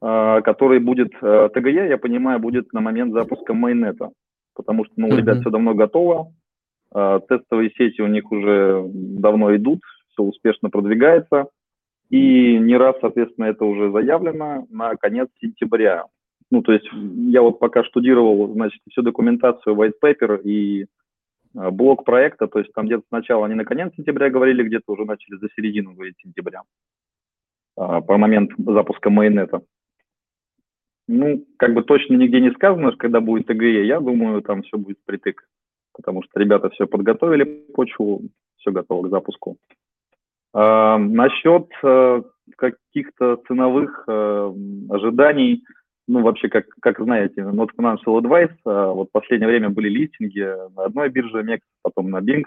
э, 0.00 0.40
который 0.44 0.78
будет, 0.78 1.12
э, 1.20 1.48
ТГЕ, 1.52 1.88
я 1.88 1.98
понимаю, 1.98 2.38
будет 2.38 2.72
на 2.72 2.80
момент 2.80 3.12
запуска 3.12 3.54
майнета, 3.54 4.10
потому 4.54 4.84
что 4.84 4.94
ну, 4.96 5.08
у 5.08 5.16
ребят 5.16 5.40
все 5.40 5.50
давно 5.50 5.74
готово, 5.74 6.32
тестовые 6.92 7.70
сети 7.70 8.02
у 8.02 8.06
них 8.06 8.30
уже 8.30 8.84
давно 8.88 9.56
идут, 9.56 9.80
все 10.12 10.22
успешно 10.22 10.70
продвигается, 10.70 11.48
и 12.08 12.56
не 12.58 12.76
раз, 12.76 12.94
соответственно, 13.00 13.46
это 13.46 13.64
уже 13.64 13.90
заявлено 13.90 14.64
на 14.70 14.94
конец 14.94 15.28
сентября. 15.40 16.04
Ну, 16.52 16.62
то 16.62 16.72
есть 16.72 16.86
я 17.32 17.42
вот 17.42 17.58
пока 17.58 17.82
штудировал, 17.82 18.52
значит, 18.52 18.80
всю 18.88 19.02
документацию, 19.02 19.74
white 19.74 19.94
paper 20.00 20.40
и 20.42 20.86
блок 21.54 22.04
проекта, 22.04 22.46
то 22.48 22.58
есть 22.58 22.72
там 22.72 22.86
где-то 22.86 23.04
сначала 23.08 23.46
они 23.46 23.54
на 23.54 23.64
конец 23.64 23.92
сентября 23.94 24.28
говорили, 24.28 24.64
где-то 24.64 24.92
уже 24.92 25.04
начали 25.04 25.36
за 25.36 25.48
середину 25.54 25.92
говорить 25.92 26.16
сентября, 26.20 26.62
а, 27.76 28.00
по 28.00 28.16
момент 28.18 28.50
запуска 28.58 29.10
майонета. 29.10 29.62
Ну, 31.06 31.44
как 31.58 31.74
бы 31.74 31.82
точно 31.82 32.14
нигде 32.14 32.40
не 32.40 32.50
сказано, 32.52 32.92
когда 32.96 33.20
будет 33.20 33.46
ТГЕ, 33.46 33.86
я 33.86 34.00
думаю, 34.00 34.42
там 34.42 34.62
все 34.62 34.78
будет 34.78 34.98
притык, 35.04 35.46
потому 35.92 36.22
что 36.22 36.40
ребята 36.40 36.70
все 36.70 36.86
подготовили 36.86 37.44
почву, 37.44 38.22
все 38.56 38.70
готово 38.72 39.06
к 39.06 39.10
запуску. 39.10 39.56
А, 40.52 40.98
насчет 40.98 41.68
а, 41.82 42.22
каких-то 42.56 43.36
ценовых 43.46 44.08
ожиданий, 44.08 45.64
ну, 46.06 46.22
вообще, 46.22 46.48
как, 46.48 46.66
как 46.80 47.00
знаете, 47.00 47.40
Not 47.40 47.70
Financial 47.78 48.20
Advice, 48.20 48.54
а, 48.64 48.92
вот 48.92 49.08
в 49.08 49.12
последнее 49.12 49.48
время 49.48 49.70
были 49.70 49.88
листинги 49.88 50.40
на 50.74 50.84
одной 50.84 51.08
бирже 51.08 51.42
MEX, 51.42 51.60
потом 51.82 52.10
на 52.10 52.18
Binx, 52.18 52.44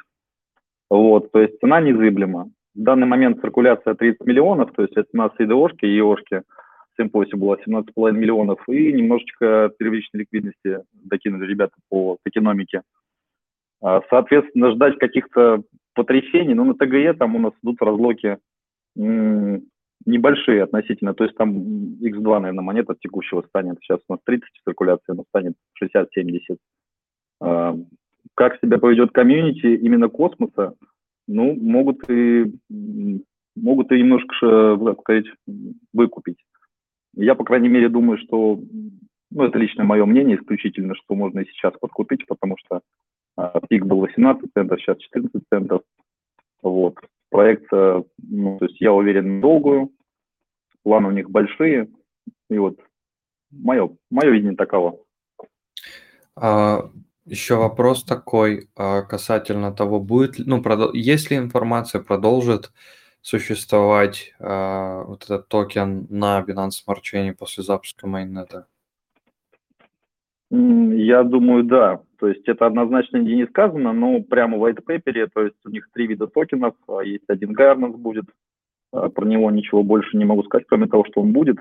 вот, 0.89 1.31
то 1.31 1.39
есть 1.39 1.59
цена 1.59 1.81
незыблема. 1.81 2.49
В 2.75 2.83
данный 2.83 3.07
момент 3.07 3.41
циркуляция 3.41 3.95
30 3.95 4.25
миллионов, 4.25 4.71
то 4.73 4.83
есть 4.83 4.95
это 4.95 5.07
у 5.13 5.17
нас 5.17 5.31
и 5.39 5.45
ДОшки, 5.45 5.85
и 5.85 5.95
ЕОшки, 5.95 6.43
в 6.93 7.01
Симпосе 7.01 7.35
было 7.35 7.57
17,5 7.67 8.11
миллионов, 8.11 8.59
и 8.67 8.93
немножечко 8.93 9.71
первичной 9.77 10.21
ликвидности 10.21 10.83
докинули 10.93 11.45
ребята 11.45 11.73
по 11.89 12.17
экономике. 12.25 12.83
А, 13.81 14.01
соответственно, 14.09 14.71
ждать 14.71 14.97
каких-то 14.97 15.63
потрясений, 15.93 16.53
ну, 16.53 16.63
на 16.63 16.73
ТГЕ 16.75 17.13
там 17.13 17.35
у 17.35 17.39
нас 17.39 17.53
идут 17.63 17.81
разлоки 17.81 18.37
небольшие 20.05 20.63
относительно, 20.63 21.13
то 21.13 21.23
есть 21.23 21.35
там 21.35 21.51
X2, 21.51 22.39
наверное, 22.39 22.63
монета 22.63 22.95
текущего 22.99 23.43
станет, 23.47 23.77
сейчас 23.81 23.99
у 24.07 24.13
нас 24.13 24.21
30 24.25 24.47
циркуляции, 24.63 25.13
но 25.13 25.23
станет 25.29 25.53
60-70. 25.83 26.57
А, 27.41 27.75
как 28.35 28.59
себя 28.59 28.77
поведет 28.77 29.11
комьюнити 29.11 29.65
именно 29.65 30.09
космоса, 30.09 30.75
ну, 31.27 31.53
могут 31.55 32.09
и, 32.09 32.53
могут 33.55 33.91
и 33.91 33.99
немножко, 33.99 34.77
так 34.85 34.99
сказать, 35.01 35.25
выкупить. 35.93 36.37
Я, 37.15 37.35
по 37.35 37.43
крайней 37.43 37.69
мере, 37.69 37.89
думаю, 37.89 38.17
что, 38.19 38.59
ну, 39.31 39.43
это 39.43 39.57
лично 39.57 39.83
мое 39.83 40.05
мнение 40.05 40.37
исключительно, 40.37 40.95
что 40.95 41.15
можно 41.15 41.39
и 41.39 41.45
сейчас 41.45 41.73
подкупить, 41.79 42.25
потому 42.27 42.55
что 42.57 42.81
а, 43.35 43.59
пик 43.67 43.85
был 43.85 43.99
18 43.99 44.51
центов, 44.53 44.79
сейчас 44.79 44.97
14 44.99 45.41
центов. 45.51 45.81
Вот. 46.61 46.95
Проект, 47.29 47.71
э, 47.73 48.03
ну, 48.17 48.57
то 48.57 48.65
есть 48.65 48.79
я 48.81 48.93
уверен, 48.93 49.41
долгую, 49.41 49.91
планы 50.83 51.09
у 51.09 51.11
них 51.11 51.29
большие, 51.29 51.89
и 52.49 52.57
вот 52.57 52.79
мое, 53.51 53.95
мое 54.09 54.31
видение 54.31 54.55
таково. 54.55 54.99
А, 56.35 56.89
еще 57.25 57.55
вопрос 57.55 58.03
такой 58.03 58.69
а, 58.75 59.01
касательно 59.01 59.73
того, 59.73 59.99
будет, 59.99 60.35
ну, 60.37 60.61
продол- 60.61 60.91
есть 60.93 61.29
ли 61.29 61.37
информация, 61.37 62.01
продолжит 62.01 62.71
существовать 63.21 64.33
а, 64.39 65.03
вот 65.03 65.25
этот 65.25 65.47
токен 65.49 66.07
на 66.09 66.41
Binance 66.47 66.85
Smart 66.87 67.01
Chain 67.03 67.33
после 67.33 67.63
запуска 67.63 68.07
майнета? 68.07 68.67
Я 70.49 71.23
думаю, 71.23 71.63
да. 71.63 72.01
То 72.19 72.27
есть 72.27 72.47
это 72.47 72.65
однозначно 72.65 73.17
не 73.17 73.45
сказано, 73.47 73.93
но 73.93 74.21
прямо 74.21 74.57
в 74.57 74.63
white 74.63 74.83
paper, 74.87 75.29
то 75.33 75.43
есть 75.43 75.57
у 75.65 75.69
них 75.69 75.89
три 75.93 76.07
вида 76.07 76.27
токенов, 76.27 76.73
а 76.87 77.01
есть 77.01 77.25
один 77.27 77.55
governance 77.55 77.97
будет, 77.97 78.25
а, 78.91 79.09
про 79.09 79.25
него 79.25 79.51
ничего 79.51 79.83
больше 79.83 80.17
не 80.17 80.25
могу 80.25 80.43
сказать, 80.43 80.65
кроме 80.67 80.87
того, 80.87 81.05
что 81.05 81.21
он 81.21 81.33
будет, 81.33 81.57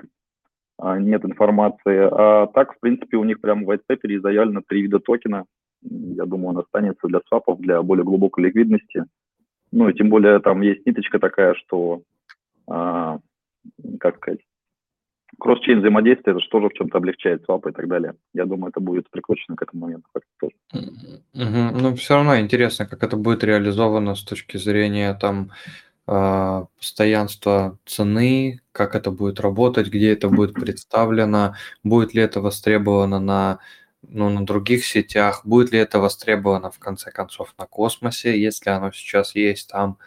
а, 0.79 0.97
нет 0.99 1.25
информации. 1.25 2.09
А 2.11 2.47
так, 2.47 2.75
в 2.75 2.79
принципе, 2.79 3.17
у 3.17 3.23
них 3.23 3.41
прямо 3.41 3.65
в 3.65 3.69
white 3.69 3.81
paper 3.89 4.19
заявлено 4.19 4.61
три 4.65 4.81
вида 4.81 4.99
токена. 4.99 5.45
Я 5.81 6.25
думаю, 6.25 6.49
он 6.49 6.57
останется 6.59 7.07
для 7.07 7.19
свапов, 7.27 7.59
для 7.59 7.83
более 7.83 8.05
глубокой 8.05 8.45
ликвидности. 8.45 9.03
Ну 9.71 9.89
и 9.89 9.93
тем 9.93 10.09
более 10.09 10.39
там 10.39 10.61
есть 10.61 10.85
ниточка 10.85 11.19
такая, 11.19 11.53
что, 11.55 12.01
как 12.65 13.21
сказать, 14.15 14.39
кросс-чейн 15.39 15.79
взаимодействие, 15.79 16.33
это 16.33 16.39
же 16.39 16.49
тоже 16.49 16.69
в 16.69 16.73
чем-то 16.73 16.97
облегчает 16.97 17.43
свапы 17.45 17.69
и 17.69 17.73
так 17.73 17.87
далее. 17.87 18.15
Я 18.33 18.45
думаю, 18.45 18.69
это 18.69 18.79
будет 18.79 19.09
прикручено 19.09 19.55
к 19.55 19.61
этому 19.61 19.83
моменту 19.83 20.09
тоже. 20.39 20.55
Угу. 20.73 21.81
Ну, 21.81 21.95
все 21.95 22.15
равно 22.15 22.39
интересно, 22.39 22.85
как 22.85 23.03
это 23.03 23.17
будет 23.17 23.43
реализовано 23.43 24.15
с 24.15 24.23
точки 24.23 24.57
зрения 24.57 25.13
там 25.13 25.51
а, 26.07 26.67
постоянства 26.77 27.77
цены, 27.85 28.61
как 28.71 28.95
это 28.95 29.11
будет 29.11 29.39
работать, 29.39 29.87
где 29.87 30.13
это 30.13 30.29
будет 30.29 30.53
представлено, 30.53 31.55
будет 31.83 32.13
ли 32.13 32.21
это 32.21 32.41
востребовано 32.41 33.19
на, 33.19 33.59
ну, 34.01 34.29
на 34.29 34.45
других 34.45 34.85
сетях, 34.85 35.41
будет 35.45 35.71
ли 35.71 35.79
это 35.79 35.99
востребовано 35.99 36.71
в 36.71 36.79
конце 36.79 37.11
концов 37.11 37.53
на 37.57 37.65
космосе, 37.65 38.41
если 38.41 38.69
оно 38.69 38.91
сейчас 38.91 39.35
есть 39.35 39.69
там. 39.69 39.97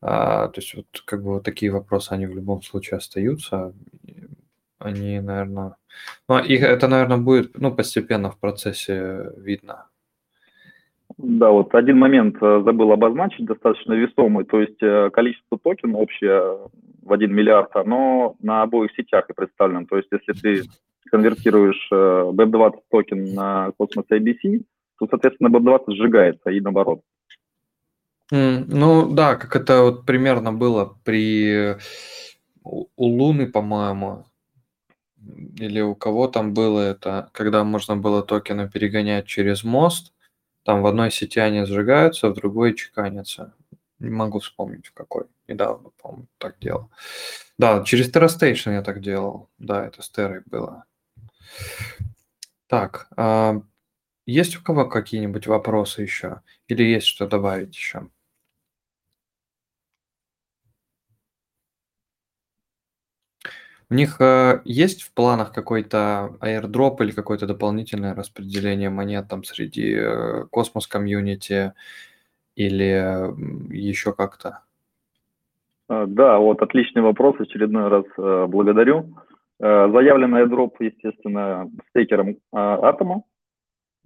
А, 0.00 0.48
то 0.48 0.60
есть 0.60 0.74
вот 0.74 0.86
как 1.04 1.22
бы 1.22 1.34
вот 1.34 1.44
такие 1.44 1.72
вопросы, 1.72 2.12
они 2.12 2.26
в 2.26 2.34
любом 2.34 2.62
случае 2.62 2.98
остаются 2.98 3.74
они, 4.84 5.20
наверное... 5.20 5.76
Ну, 6.28 6.38
их 6.38 6.62
это, 6.62 6.88
наверное, 6.88 7.18
будет 7.18 7.58
ну, 7.58 7.74
постепенно 7.74 8.30
в 8.30 8.38
процессе 8.38 9.32
видно. 9.36 9.86
Да, 11.16 11.50
вот 11.50 11.74
один 11.74 11.98
момент 11.98 12.36
э, 12.40 12.62
забыл 12.64 12.90
обозначить, 12.92 13.46
достаточно 13.46 13.92
весомый, 13.92 14.44
то 14.44 14.60
есть 14.60 14.82
э, 14.82 15.10
количество 15.10 15.58
токенов 15.58 16.00
общее 16.00 16.58
в 17.02 17.12
1 17.12 17.32
миллиард, 17.32 17.76
оно 17.76 18.34
на 18.40 18.62
обоих 18.62 18.90
сетях 18.96 19.30
и 19.30 19.32
представлено. 19.32 19.86
То 19.86 19.96
есть 19.96 20.08
если 20.10 20.32
ты 20.32 20.62
конвертируешь 21.10 21.88
BEP20 21.92 22.72
э, 22.72 22.80
токен 22.90 23.34
на 23.34 23.70
Cosmos 23.78 24.06
IBC, 24.10 24.64
то, 24.98 25.06
соответственно, 25.08 25.48
BEP20 25.48 25.94
сжигается 25.94 26.50
и 26.50 26.60
наоборот. 26.60 27.02
Mm, 28.32 28.64
ну 28.68 29.14
да, 29.14 29.36
как 29.36 29.54
это 29.54 29.82
вот 29.82 30.06
примерно 30.06 30.52
было 30.52 30.96
при 31.04 31.76
у 32.64 32.86
Луны, 32.96 33.46
по-моему, 33.46 34.24
или 35.56 35.80
у 35.80 35.94
кого 35.94 36.28
там 36.28 36.54
было 36.54 36.80
это, 36.80 37.30
когда 37.32 37.64
можно 37.64 37.96
было 37.96 38.22
токены 38.22 38.68
перегонять 38.68 39.26
через 39.26 39.64
мост, 39.64 40.12
там 40.64 40.82
в 40.82 40.86
одной 40.86 41.10
сети 41.10 41.40
они 41.40 41.64
сжигаются, 41.64 42.30
в 42.30 42.34
другой 42.34 42.74
чеканятся. 42.74 43.54
Не 43.98 44.10
могу 44.10 44.40
вспомнить 44.40 44.86
в 44.86 44.92
какой. 44.92 45.24
Недавно, 45.46 45.90
по-моему, 46.00 46.26
так 46.38 46.58
делал. 46.58 46.90
Да, 47.58 47.84
через 47.84 48.10
TerraStation 48.10 48.72
я 48.72 48.82
так 48.82 49.00
делал. 49.00 49.48
Да, 49.58 49.86
это 49.86 50.02
с 50.02 50.10
Terra 50.10 50.42
было. 50.46 50.84
Так, 52.66 53.08
а 53.16 53.60
есть 54.26 54.56
у 54.56 54.62
кого 54.62 54.86
какие-нибудь 54.86 55.46
вопросы 55.46 56.02
еще? 56.02 56.40
Или 56.66 56.82
есть 56.82 57.06
что 57.06 57.28
добавить 57.28 57.76
еще? 57.76 58.08
У 63.94 63.96
них 63.96 64.20
э, 64.20 64.60
есть 64.64 65.02
в 65.02 65.14
планах 65.14 65.52
какой-то 65.52 66.36
airdrop 66.40 66.96
или 66.98 67.12
какое-то 67.12 67.46
дополнительное 67.46 68.12
распределение 68.12 68.90
монет 68.90 69.28
там 69.28 69.44
среди 69.44 69.94
э, 69.94 70.46
космос 70.50 70.88
комьюнити 70.88 71.74
или 72.56 73.32
еще 73.72 74.12
как-то? 74.12 74.62
А, 75.88 76.06
да, 76.06 76.38
вот 76.38 76.60
отличный 76.60 77.02
вопрос, 77.02 77.36
очередной 77.38 77.86
раз 77.86 78.04
э, 78.18 78.46
благодарю. 78.48 79.14
Э, 79.60 79.88
заявлен 79.88 80.34
airdrop, 80.34 80.72
естественно, 80.80 81.70
стейкером 81.90 82.38
атома. 82.52 83.22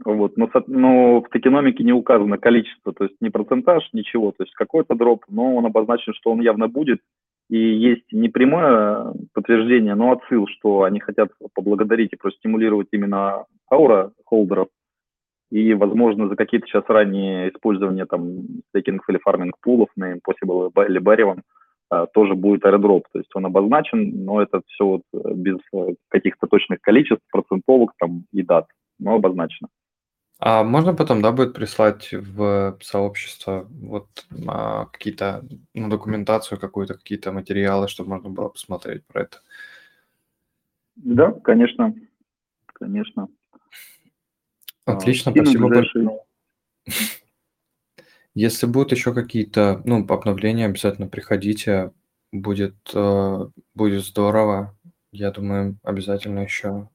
Вот, 0.05 0.36
но, 0.36 0.51
но 0.66 1.22
в 1.22 1.30
токеномике 1.30 1.82
не 1.82 1.95
указано 1.95 2.36
количество, 2.36 2.93
то 2.93 3.05
есть 3.05 3.16
не 3.22 3.30
процентаж, 3.30 3.89
ничего, 3.95 4.32
то 4.32 4.43
есть 4.45 4.53
какой-то 4.53 4.95
дроп, 4.95 5.24
но 5.28 5.57
он 5.57 5.64
обозначен, 5.64 6.12
что 6.12 6.30
он 6.30 6.41
явно 6.41 6.68
будет, 6.68 7.01
и 7.49 7.57
есть 7.57 8.12
не 8.12 8.28
прямое 8.28 9.14
подтверждение, 9.32 9.94
но 9.94 10.12
отсыл, 10.12 10.46
что 10.49 10.82
они 10.82 11.01
хотят 11.01 11.30
поблагодарить 11.55 12.12
и 12.12 12.16
простимулировать 12.16 12.88
именно 12.92 13.46
аура 13.72 14.12
холдеров. 14.24 14.68
И, 15.51 15.72
возможно, 15.72 16.28
за 16.28 16.36
какие-то 16.36 16.66
сейчас 16.66 16.84
ранние 16.88 17.49
использования 17.49 18.05
там 18.05 18.42
стейкинг 18.68 19.09
или 19.09 19.18
фарминг 19.18 19.57
пулов 19.62 19.88
на 19.96 20.12
Impossible 20.12 20.70
или 20.86 21.01
Barry 21.01 21.40
а, 21.90 22.07
тоже 22.07 22.34
будет 22.34 22.66
аэродроп. 22.66 23.07
То 23.12 23.18
есть 23.20 23.30
он 23.34 23.46
обозначен, 23.46 24.24
но 24.24 24.42
это 24.42 24.61
все 24.66 24.84
вот 24.84 25.03
без 25.34 25.57
э, 25.74 25.94
каких-то 26.09 26.46
точных 26.49 26.82
количеств, 26.82 27.24
процентовок 27.32 27.92
там 27.99 28.24
и 28.30 28.42
дат, 28.42 28.66
но 28.99 29.14
обозначено. 29.14 29.68
А 30.41 30.62
можно 30.62 30.95
потом, 30.95 31.20
да, 31.20 31.32
будет 31.32 31.55
прислать 31.55 32.12
в 32.12 32.78
сообщество 32.80 33.66
вот 33.70 34.07
а, 34.47 34.86
какие-то, 34.86 35.45
ну, 35.74 35.89
документацию 35.89 36.61
какую-то, 36.61 36.95
какие-то 36.95 37.32
материалы, 37.32 37.89
чтобы 37.89 38.11
можно 38.11 38.30
было 38.30 38.49
посмотреть 38.49 39.05
про 39.07 39.22
это? 39.22 39.43
Да, 40.95 41.32
конечно, 41.32 41.93
конечно. 42.66 43.28
Отлично, 44.84 45.32
а, 45.32 45.34
спасибо 45.34 45.68
большое. 45.68 46.20
Если 48.34 48.66
будут 48.66 48.93
еще 48.93 49.12
какие-то, 49.12 49.82
ну, 49.84 50.07
обновления, 50.09 50.66
обязательно 50.66 51.09
приходите, 51.09 51.93
будет, 52.30 52.76
э, 52.95 53.47
будет 53.74 54.05
здорово. 54.05 54.76
Я 55.11 55.32
думаю, 55.32 55.78
обязательно 55.82 56.41
еще 56.41 56.89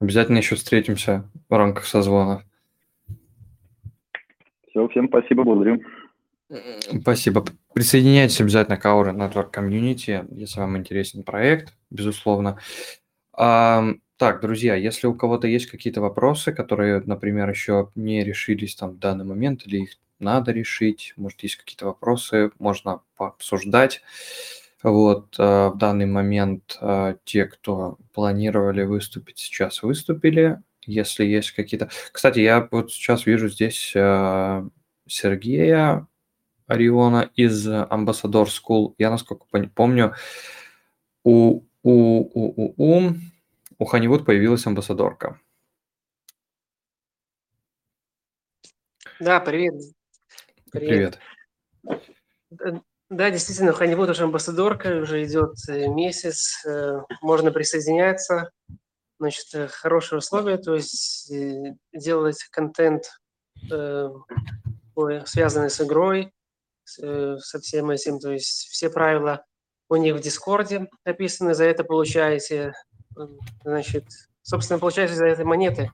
Обязательно 0.00 0.38
еще 0.38 0.56
встретимся 0.56 1.28
в 1.48 1.56
рамках 1.56 1.84
созвона. 1.84 2.42
Все, 4.68 4.88
всем 4.88 5.08
спасибо, 5.08 5.44
благодарю. 5.44 5.82
Спасибо. 7.00 7.44
Присоединяйтесь 7.74 8.40
обязательно 8.40 8.76
к 8.76 8.86
Aura 8.86 9.14
Network 9.14 9.52
Community, 9.52 10.26
если 10.34 10.60
вам 10.60 10.76
интересен 10.78 11.22
проект, 11.22 11.74
безусловно. 11.90 12.58
Так, 13.32 14.40
друзья, 14.42 14.74
если 14.74 15.06
у 15.06 15.14
кого-то 15.14 15.46
есть 15.46 15.66
какие-то 15.66 16.00
вопросы, 16.00 16.52
которые, 16.52 17.00
например, 17.00 17.48
еще 17.48 17.90
не 17.94 18.24
решились 18.24 18.74
там 18.74 18.90
в 18.92 18.98
данный 18.98 19.24
момент, 19.24 19.66
или 19.66 19.82
их 19.82 19.90
надо 20.18 20.52
решить, 20.52 21.14
может, 21.16 21.42
есть 21.42 21.56
какие-то 21.56 21.86
вопросы, 21.86 22.50
можно 22.58 23.00
пообсуждать. 23.16 24.02
Вот 24.82 25.38
э, 25.38 25.68
в 25.68 25.76
данный 25.76 26.06
момент 26.06 26.78
э, 26.80 27.16
те, 27.24 27.44
кто 27.44 27.98
планировали 28.14 28.82
выступить, 28.84 29.38
сейчас 29.38 29.82
выступили. 29.82 30.62
Если 30.86 31.24
есть 31.24 31.52
какие-то... 31.52 31.90
Кстати, 32.12 32.38
я 32.38 32.66
вот 32.70 32.90
сейчас 32.90 33.26
вижу 33.26 33.48
здесь 33.48 33.92
э, 33.94 34.68
Сергея 35.06 36.06
Ориона 36.66 37.30
из 37.34 37.68
Ambassador 37.68 38.46
School. 38.46 38.94
Я, 38.96 39.10
насколько 39.10 39.44
помню, 39.74 40.14
у, 41.24 41.62
у, 41.82 41.92
у, 41.92 42.74
у, 42.74 42.74
у, 42.78 43.14
у 43.78 43.84
Ханивуд 43.84 44.24
появилась 44.24 44.66
амбассадорка. 44.66 45.38
Да, 49.18 49.40
привет. 49.40 49.74
Привет. 50.72 51.18
привет. 52.48 52.82
Да, 53.10 53.28
действительно, 53.28 53.72
Ханивуд 53.72 54.08
уже 54.08 54.22
амбассадорка, 54.22 55.00
уже 55.00 55.24
идет 55.24 55.56
э, 55.68 55.88
месяц, 55.88 56.64
э, 56.64 57.00
можно 57.22 57.50
присоединяться. 57.50 58.52
Значит, 59.18 59.46
э, 59.52 59.66
хорошие 59.66 60.20
условия, 60.20 60.58
то 60.58 60.76
есть 60.76 61.30
делать 61.92 62.44
контент, 62.52 63.10
связанный 65.26 65.70
с 65.70 65.80
игрой, 65.80 66.32
со 66.84 67.60
всем 67.60 67.90
этим, 67.90 68.20
то 68.20 68.30
есть 68.30 68.68
все 68.68 68.88
правила 68.88 69.44
у 69.88 69.96
них 69.96 70.16
в 70.16 70.20
Дискорде 70.20 70.88
описаны, 71.04 71.54
за 71.54 71.64
это 71.64 71.84
получаете, 71.84 72.72
значит, 73.64 74.04
собственно, 74.42 74.78
получаете 74.78 75.14
за 75.14 75.26
это 75.26 75.44
монеты 75.44 75.90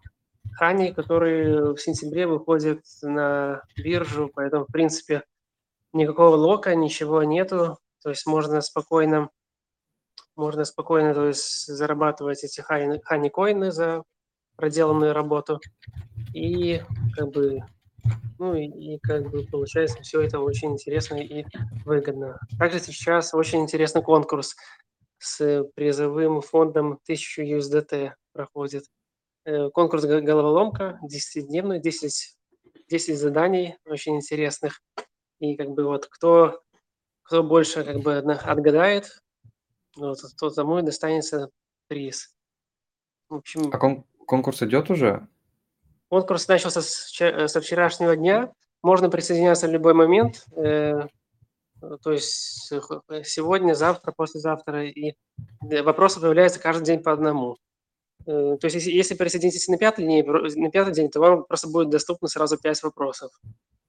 Хани, 0.52 0.92
которые 0.92 1.74
в 1.74 1.78
сентябре 1.78 2.26
выходят 2.26 2.80
на 3.02 3.62
биржу, 3.76 4.30
поэтому, 4.32 4.64
в 4.64 4.72
принципе, 4.72 5.22
никакого 5.96 6.36
лока, 6.36 6.74
ничего 6.74 7.22
нету, 7.22 7.78
то 8.02 8.10
есть 8.10 8.26
можно 8.26 8.60
спокойно, 8.60 9.30
можно 10.36 10.64
спокойно, 10.64 11.14
то 11.14 11.26
есть 11.26 11.66
зарабатывать 11.66 12.44
эти 12.44 12.60
хани 12.60 13.28
коины 13.28 13.72
за 13.72 14.04
проделанную 14.56 15.12
работу 15.12 15.60
и 16.34 16.82
как 17.14 17.30
бы 17.30 17.60
ну 18.38 18.54
и, 18.54 18.66
и 18.66 18.98
как 18.98 19.30
бы 19.30 19.44
получается 19.44 20.02
все 20.02 20.20
это 20.20 20.40
очень 20.40 20.72
интересно 20.72 21.16
и 21.16 21.44
выгодно. 21.84 22.38
Также 22.58 22.80
сейчас 22.80 23.34
очень 23.34 23.60
интересный 23.60 24.02
конкурс 24.02 24.56
с 25.18 25.64
призовым 25.74 26.42
фондом 26.42 26.98
1000 27.04 27.42
USDT 27.44 28.12
проходит. 28.32 28.84
э, 29.44 29.70
конкурс 29.70 30.04
головоломка, 30.04 30.98
10-дневный, 31.04 31.80
10, 31.80 32.36
10 32.88 33.18
заданий 33.18 33.76
очень 33.86 34.16
интересных. 34.16 34.82
И 35.40 35.56
как 35.56 35.70
бы 35.70 35.84
вот 35.84 36.06
кто, 36.06 36.62
кто 37.22 37.42
больше 37.42 37.84
как 37.84 38.00
бы 38.00 38.16
отгадает, 38.16 39.22
вот, 39.96 40.18
то 40.38 40.50
тому 40.50 40.78
и 40.78 40.82
достанется 40.82 41.50
приз. 41.88 42.34
В 43.28 43.36
общем, 43.36 43.70
а 43.72 43.78
кон- 43.78 44.04
конкурс 44.26 44.62
идет 44.62 44.90
уже? 44.90 45.26
Конкурс 46.08 46.46
начался 46.48 46.82
с, 46.82 47.10
со 47.10 47.60
вчерашнего 47.60 48.16
дня. 48.16 48.52
Можно 48.82 49.10
присоединяться 49.10 49.66
в 49.66 49.72
любой 49.72 49.94
момент. 49.94 50.44
Э, 50.56 51.08
то 51.80 52.12
есть 52.12 52.72
сегодня, 53.24 53.74
завтра, 53.74 54.12
послезавтра. 54.12 54.86
И 54.86 55.14
вопросы 55.60 56.20
появляются 56.20 56.60
каждый 56.60 56.84
день 56.84 57.02
по 57.02 57.12
одному. 57.12 57.56
Э, 58.26 58.56
то 58.60 58.66
есть 58.66 58.76
если, 58.76 58.90
если 58.92 59.14
присоединитесь 59.14 59.68
на 59.68 59.78
пятый, 59.78 60.06
день, 60.06 60.24
на 60.24 60.70
пятый 60.70 60.92
день, 60.94 61.10
то 61.10 61.20
вам 61.20 61.44
просто 61.44 61.68
будет 61.68 61.90
доступно 61.90 62.28
сразу 62.28 62.56
пять 62.58 62.82
вопросов. 62.82 63.32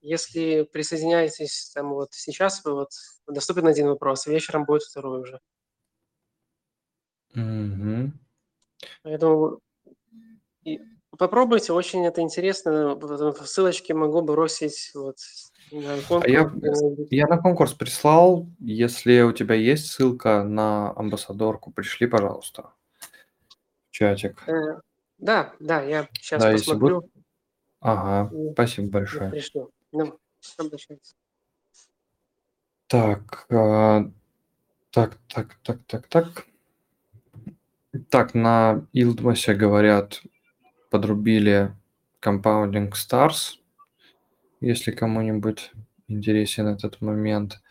Если 0.01 0.63
присоединяетесь 0.63 1.71
там 1.73 1.93
вот 1.93 2.09
сейчас, 2.13 2.63
вот 2.63 2.89
доступен 3.27 3.67
один 3.67 3.87
вопрос, 3.87 4.27
вечером 4.27 4.65
будет 4.65 4.83
второй 4.83 5.21
уже. 5.21 5.39
Угу. 7.35 8.11
Поэтому 9.03 9.59
и 10.63 10.81
попробуйте, 11.17 11.73
очень 11.73 12.05
это 12.05 12.21
интересно. 12.21 12.99
Ссылочки 13.45 13.93
могу 13.93 14.21
бросить 14.21 14.91
вот 14.93 15.17
на 15.71 15.97
конкурс. 16.07 16.25
А 16.25 16.29
я, 16.29 16.51
я 17.09 17.27
на 17.27 17.37
конкурс 17.37 17.73
прислал. 17.73 18.47
Если 18.59 19.21
у 19.21 19.31
тебя 19.31 19.55
есть 19.55 19.87
ссылка 19.87 20.43
на 20.43 20.91
амбассадорку, 20.95 21.71
пришли, 21.71 22.07
пожалуйста. 22.07 22.73
В 23.89 23.91
чатик. 23.91 24.47
Э, 24.47 24.79
да, 25.17 25.53
да, 25.59 25.81
я 25.81 26.07
сейчас 26.13 26.43
да, 26.43 26.51
посмотрю. 26.51 27.01
Будет... 27.01 27.11
Ага, 27.79 28.35
и 28.35 28.51
спасибо 28.53 28.89
большое. 28.89 29.31
Пришлю. 29.31 29.71
Ну, 29.91 30.19
так, 32.87 33.45
а, 33.49 34.03
так, 34.91 35.19
так, 35.27 35.55
так, 35.63 35.79
так, 35.87 36.07
так. 36.07 36.45
Так, 38.09 38.33
на 38.33 38.87
Илдмасе 38.93 39.53
говорят, 39.53 40.21
подрубили 40.89 41.75
Compounding 42.21 42.91
Stars, 42.91 43.59
если 44.61 44.91
кому-нибудь 44.91 45.71
интересен 46.07 46.67
этот 46.67 47.01
момент. 47.01 47.61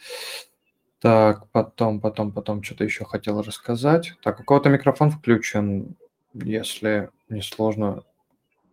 Так, 1.00 1.48
потом, 1.50 2.00
потом, 2.00 2.32
потом 2.32 2.62
что-то 2.62 2.84
еще 2.84 3.04
хотел 3.04 3.42
рассказать. 3.42 4.14
Так, 4.22 4.40
у 4.40 4.44
кого-то 4.44 4.68
микрофон 4.70 5.10
включен, 5.10 5.96
если 6.34 7.10
не 7.28 7.42
сложно. 7.42 8.02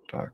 Так. 0.09 0.33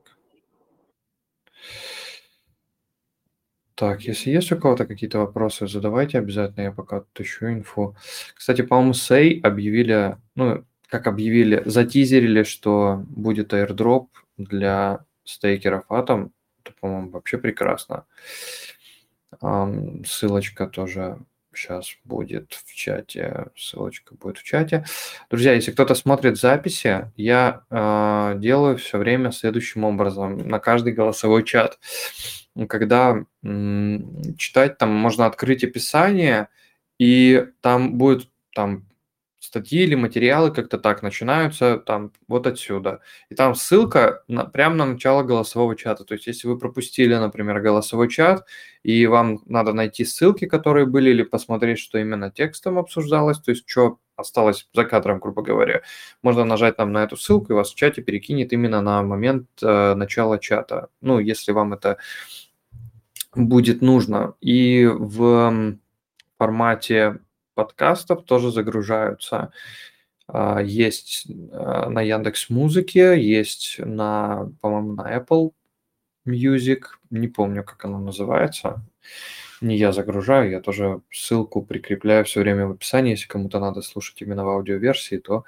Так, 3.80 4.02
если 4.02 4.32
есть 4.32 4.52
у 4.52 4.58
кого-то 4.58 4.86
какие-то 4.86 5.20
вопросы, 5.20 5.66
задавайте 5.66 6.18
обязательно, 6.18 6.64
я 6.66 6.72
пока 6.74 6.98
отыщу 6.98 7.46
инфу. 7.48 7.96
Кстати, 8.36 8.62
по-моему, 8.62 8.94
Сей 8.94 9.40
объявили, 9.40 10.18
ну, 10.36 10.66
как 10.90 11.08
объявили, 11.08 11.64
затизерили, 11.66 12.44
что 12.44 13.06
будет 13.08 13.54
airdrop 13.54 14.08
для 14.36 15.06
стейкеров 15.24 15.86
Atom. 15.90 16.32
Это, 16.62 16.74
по-моему, 16.82 17.12
вообще 17.12 17.38
прекрасно. 17.38 18.04
Ссылочка 19.42 20.68
тоже 20.68 21.18
сейчас 21.56 21.96
будет 22.04 22.52
в 22.52 22.74
чате. 22.74 23.46
Ссылочка 23.56 24.14
будет 24.16 24.40
в 24.40 24.44
чате. 24.44 24.84
Друзья, 25.30 25.54
если 25.54 25.72
кто-то 25.72 25.96
смотрит 25.96 26.38
записи, 26.38 27.12
я 27.16 27.64
э, 27.70 28.40
делаю 28.40 28.78
все 28.78 28.98
время 28.98 29.32
следующим 29.32 29.86
образом. 29.86 30.38
На 30.38 30.60
каждый 30.60 30.92
голосовой 30.92 31.46
чат. 31.46 31.80
Когда 32.68 33.24
читать, 34.38 34.78
там 34.78 34.90
можно 34.90 35.26
открыть 35.26 35.64
описание, 35.64 36.50
и 36.98 37.48
там 37.62 37.98
будет 37.98 38.30
там 38.54 38.90
статьи 39.40 39.84
или 39.84 39.96
материалы 39.96 40.52
как-то 40.52 40.78
так 40.78 41.02
начинаются 41.02 41.78
там 41.78 42.12
вот 42.28 42.46
отсюда. 42.46 43.00
И 43.30 43.36
там 43.36 43.56
ссылка 43.56 44.24
на, 44.28 44.46
прямо 44.46 44.76
на 44.76 44.86
начало 44.86 45.24
голосового 45.24 45.76
чата. 45.76 46.04
То 46.04 46.14
есть 46.14 46.28
если 46.28 46.48
вы 46.48 46.58
пропустили, 46.58 47.16
например, 47.16 47.62
голосовой 47.62 48.10
чат, 48.10 48.46
и 48.84 49.08
вам 49.08 49.40
надо 49.46 49.74
найти 49.74 50.06
ссылки, 50.06 50.46
которые 50.46 50.86
были, 50.86 51.10
или 51.10 51.24
посмотреть, 51.24 51.80
что 51.80 51.98
именно 51.98 52.32
текстом 52.32 52.78
обсуждалось, 52.78 53.40
то 53.40 53.52
есть 53.52 53.64
что 53.68 53.98
осталось 54.16 54.68
за 54.74 54.84
кадром, 54.84 55.20
грубо 55.20 55.42
говоря, 55.42 55.82
можно 56.22 56.44
нажать 56.44 56.76
там 56.76 56.92
на 56.92 57.04
эту 57.04 57.16
ссылку, 57.16 57.54
и 57.54 57.56
вас 57.56 57.72
в 57.72 57.76
чате 57.76 58.02
перекинет 58.02 58.52
именно 58.52 58.82
на 58.82 59.02
момент 59.02 59.48
э, 59.62 59.94
начала 59.96 60.38
чата. 60.38 60.90
Ну, 61.02 61.20
если 61.20 61.54
вам 61.54 61.74
это 61.74 61.98
будет 63.36 63.82
нужно. 63.82 64.36
И 64.42 64.86
в 64.86 65.78
формате 66.38 67.20
подкастов 67.54 68.24
тоже 68.26 68.52
загружаются. 68.52 69.52
А, 70.28 70.62
есть 70.62 71.28
а, 71.52 71.90
на 71.90 72.02
Яндекс 72.02 72.50
Музыке, 72.50 73.20
есть 73.22 73.76
на, 73.80 74.50
по-моему, 74.62 74.94
на 74.94 75.18
Apple 75.18 75.52
Music, 76.28 76.82
не 77.10 77.28
помню, 77.28 77.64
как 77.64 77.84
оно 77.86 78.00
называется. 78.00 78.82
Не 79.62 79.76
я 79.78 79.92
загружаю, 79.92 80.52
я 80.52 80.62
тоже 80.62 81.02
ссылку 81.12 81.62
прикрепляю 81.62 82.24
все 82.24 82.40
время 82.42 82.68
в 82.68 82.72
описании. 82.72 83.12
Если 83.12 83.28
кому-то 83.28 83.60
надо 83.60 83.82
слушать 83.82 84.22
именно 84.22 84.46
в 84.46 84.50
аудиоверсии, 84.50 85.18
то 85.18 85.44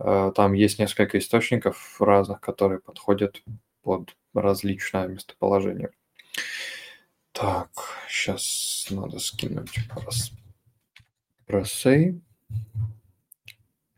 э, 0.00 0.32
там 0.34 0.52
есть 0.54 0.80
несколько 0.80 1.18
источников 1.18 2.00
разных, 2.00 2.40
которые 2.40 2.80
подходят 2.80 3.42
под 3.82 4.16
различное 4.34 5.06
местоположение. 5.06 5.90
Так, 7.32 7.70
сейчас 8.08 8.86
надо 8.90 9.18
скинуть 9.18 9.78
Просей. 11.46 12.20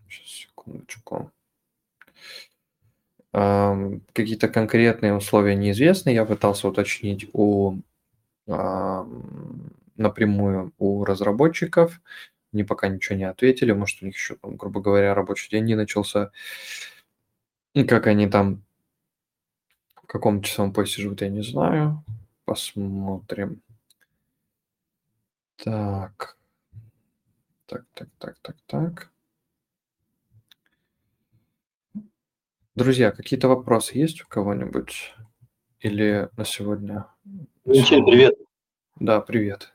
Сейчас, 0.09 0.27
секундочку. 0.27 1.31
Какие-то 3.33 4.49
конкретные 4.49 5.15
условия 5.15 5.55
неизвестны. 5.55 6.11
Я 6.11 6.25
пытался 6.25 6.69
уточнить 6.69 7.29
у 7.33 7.79
напрямую 9.97 10.73
у 10.79 11.05
разработчиков. 11.05 12.01
Мне 12.53 12.65
пока 12.65 12.89
ничего 12.89 13.17
не 13.17 13.25
ответили. 13.25 13.73
Может, 13.73 14.03
у 14.03 14.07
них 14.07 14.15
еще, 14.15 14.37
грубо 14.43 14.81
говоря, 14.81 15.15
рабочий 15.15 15.51
день 15.51 15.65
не 15.65 15.75
начался. 15.75 16.31
И 17.73 17.85
как 17.85 18.07
они 18.07 18.29
там, 18.29 18.63
в 19.95 20.07
каком 20.07 20.43
часовом 20.43 20.73
поясе 20.75 21.01
живут, 21.03 21.23
я 21.23 21.29
не 21.31 21.43
знаю. 21.43 22.05
Посмотрим. 22.53 23.63
Так. 25.57 26.37
Так, 27.65 27.87
так, 27.95 28.09
так, 28.19 28.39
так, 28.43 28.57
так. 28.67 29.11
Друзья, 32.75 33.11
какие-то 33.11 33.49
вопросы 33.49 33.97
есть 33.97 34.21
у 34.21 34.27
кого-нибудь? 34.29 35.15
Или 35.81 36.29
на 36.37 36.45
сегодня? 36.45 37.07
Всем 37.65 38.05
привет. 38.05 38.35
Да, 39.01 39.23
привет. 39.23 39.73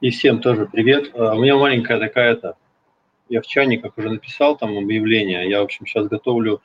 И 0.00 0.10
всем 0.10 0.40
тоже 0.40 0.66
привет. 0.66 1.12
А, 1.14 1.36
у 1.36 1.40
меня 1.40 1.56
маленькая 1.56 2.00
такая-то, 2.00 2.56
я 3.28 3.40
в 3.40 3.46
чайниках 3.46 3.96
уже 3.96 4.10
написал 4.10 4.56
там 4.56 4.76
объявление. 4.76 5.48
Я, 5.48 5.60
в 5.60 5.66
общем, 5.66 5.86
сейчас 5.86 6.08
готовлю 6.08 6.60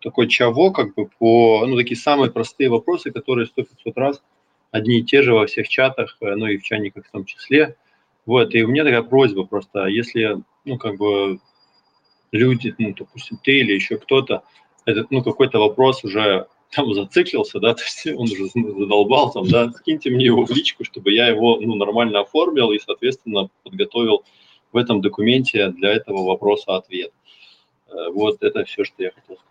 такой 0.00 0.28
чаво, 0.28 0.70
как 0.70 0.94
бы 0.94 1.08
по, 1.18 1.64
ну, 1.66 1.76
такие 1.76 1.96
самые 1.96 2.30
простые 2.30 2.70
вопросы, 2.70 3.10
которые 3.10 3.46
100-500 3.46 3.92
раз 3.96 4.22
одни 4.70 4.98
и 4.98 5.04
те 5.04 5.22
же 5.22 5.34
во 5.34 5.46
всех 5.46 5.68
чатах, 5.68 6.16
э, 6.20 6.34
ну 6.34 6.46
и 6.46 6.58
в 6.58 6.62
чайниках 6.62 7.06
в 7.06 7.10
том 7.10 7.24
числе– 7.24 7.76
вот, 8.26 8.54
и 8.54 8.62
у 8.62 8.68
меня 8.68 8.84
такая 8.84 9.02
просьба 9.02 9.44
просто, 9.44 9.86
если, 9.86 10.42
ну, 10.64 10.78
как 10.78 10.98
бы 10.98 11.40
люди, 12.32 12.74
ну, 12.78 12.94
допустим, 12.96 13.38
ты 13.42 13.58
или 13.58 13.72
еще 13.72 13.96
кто-то, 13.96 14.44
этот, 14.84 15.10
ну, 15.10 15.22
какой-то 15.22 15.58
вопрос 15.58 16.04
уже 16.04 16.46
там 16.70 16.92
зациклился, 16.94 17.58
да, 17.58 17.74
то 17.74 17.82
есть 17.82 18.06
он 18.06 18.24
уже 18.24 18.46
задолбал 18.46 19.32
там, 19.32 19.48
да, 19.48 19.72
скиньте 19.72 20.10
мне 20.10 20.26
его 20.26 20.44
в 20.44 20.50
личку, 20.50 20.84
чтобы 20.84 21.12
я 21.12 21.28
его, 21.28 21.58
ну, 21.60 21.74
нормально 21.74 22.20
оформил 22.20 22.70
и, 22.72 22.78
соответственно, 22.78 23.50
подготовил 23.64 24.24
в 24.72 24.76
этом 24.76 25.00
документе 25.00 25.68
для 25.70 25.92
этого 25.92 26.24
вопроса 26.24 26.76
ответ. 26.76 27.12
Э, 27.88 28.10
вот 28.12 28.42
это 28.42 28.64
все, 28.64 28.84
что 28.84 29.02
я 29.02 29.10
хотел 29.10 29.36
сказать. 29.36 29.49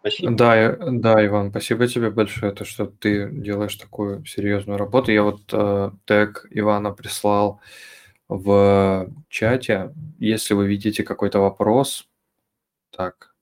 Спасибо. 0.00 0.32
Да, 0.32 0.76
да, 0.78 1.26
Иван, 1.26 1.50
спасибо 1.50 1.88
тебе 1.88 2.10
большое, 2.10 2.52
то, 2.52 2.64
что 2.64 2.86
ты 2.86 3.28
делаешь 3.30 3.74
такую 3.74 4.24
серьезную 4.24 4.78
работу. 4.78 5.10
Я 5.10 5.24
вот 5.24 5.42
э, 5.52 5.90
тег 6.04 6.46
Ивана 6.50 6.92
прислал 6.92 7.60
в 8.28 9.10
чате. 9.28 9.92
Если 10.18 10.54
вы 10.54 10.68
видите 10.68 11.02
какой-то 11.02 11.40
вопрос, 11.40 12.08
так, 12.90 13.34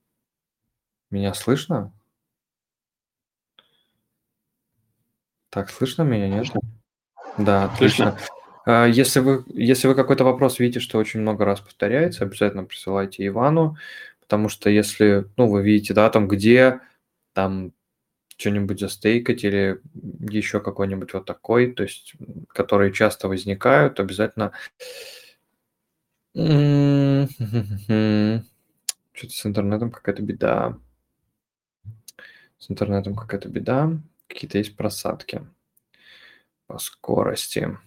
меня 1.11 1.35
слышно? 1.35 1.93
Так, 5.51 5.71
слышно 5.71 6.03
меня, 6.03 6.29
нет? 6.29 6.47
Да, 7.39 7.65
отлично. 7.65 8.19
Слышно. 8.65 8.87
Если 8.87 9.21
вы, 9.21 9.45
если 9.55 9.87
вы 9.87 9.95
какой-то 9.95 10.25
вопрос 10.25 10.59
видите, 10.59 10.81
что 10.81 10.99
очень 10.99 11.21
много 11.21 11.45
раз 11.45 11.61
повторяется, 11.61 12.25
обязательно 12.25 12.65
присылайте 12.65 13.25
Ивану 13.27 13.77
Потому 14.27 14.49
что 14.49 14.71
если, 14.71 15.27
ну, 15.37 15.49
вы 15.49 15.63
видите, 15.63 15.95
да, 15.95 16.11
там 16.11 16.27
где, 16.27 16.81
там 17.33 17.73
что-нибудь 18.37 18.81
застейкать 18.81 19.45
или 19.45 19.81
еще 20.29 20.61
какой-нибудь 20.61 21.15
вот 21.15 21.25
такой, 21.25 21.73
то 21.73 21.85
есть, 21.85 22.15
которые 22.49 22.93
часто 22.93 23.29
возникают, 23.29 24.01
обязательно... 24.01 24.53
Что-то 29.17 29.33
с 29.33 29.47
интернетом 29.47 29.91
какая-то 29.91 30.23
беда. 30.23 30.79
С 32.59 32.71
интернетом 32.71 33.15
какая-то 33.15 33.49
беда. 33.49 33.99
Какие-то 34.27 34.59
есть 34.59 34.77
просадки 34.77 35.47
по 36.67 36.79
скорости. 36.79 37.79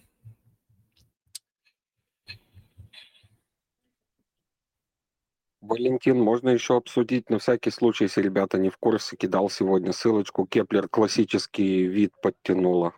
Валентин, 5.60 6.18
можно 6.18 6.48
еще 6.48 6.76
обсудить 6.76 7.28
на 7.28 7.38
всякий 7.38 7.70
случай, 7.70 8.04
если 8.04 8.22
ребята 8.22 8.58
не 8.58 8.70
в 8.70 8.78
курсе, 8.78 9.16
кидал 9.16 9.50
сегодня 9.50 9.92
ссылочку. 9.92 10.46
Keplr 10.46 10.88
классический 10.88 11.86
вид 11.86 12.12
подтянула 12.22 12.94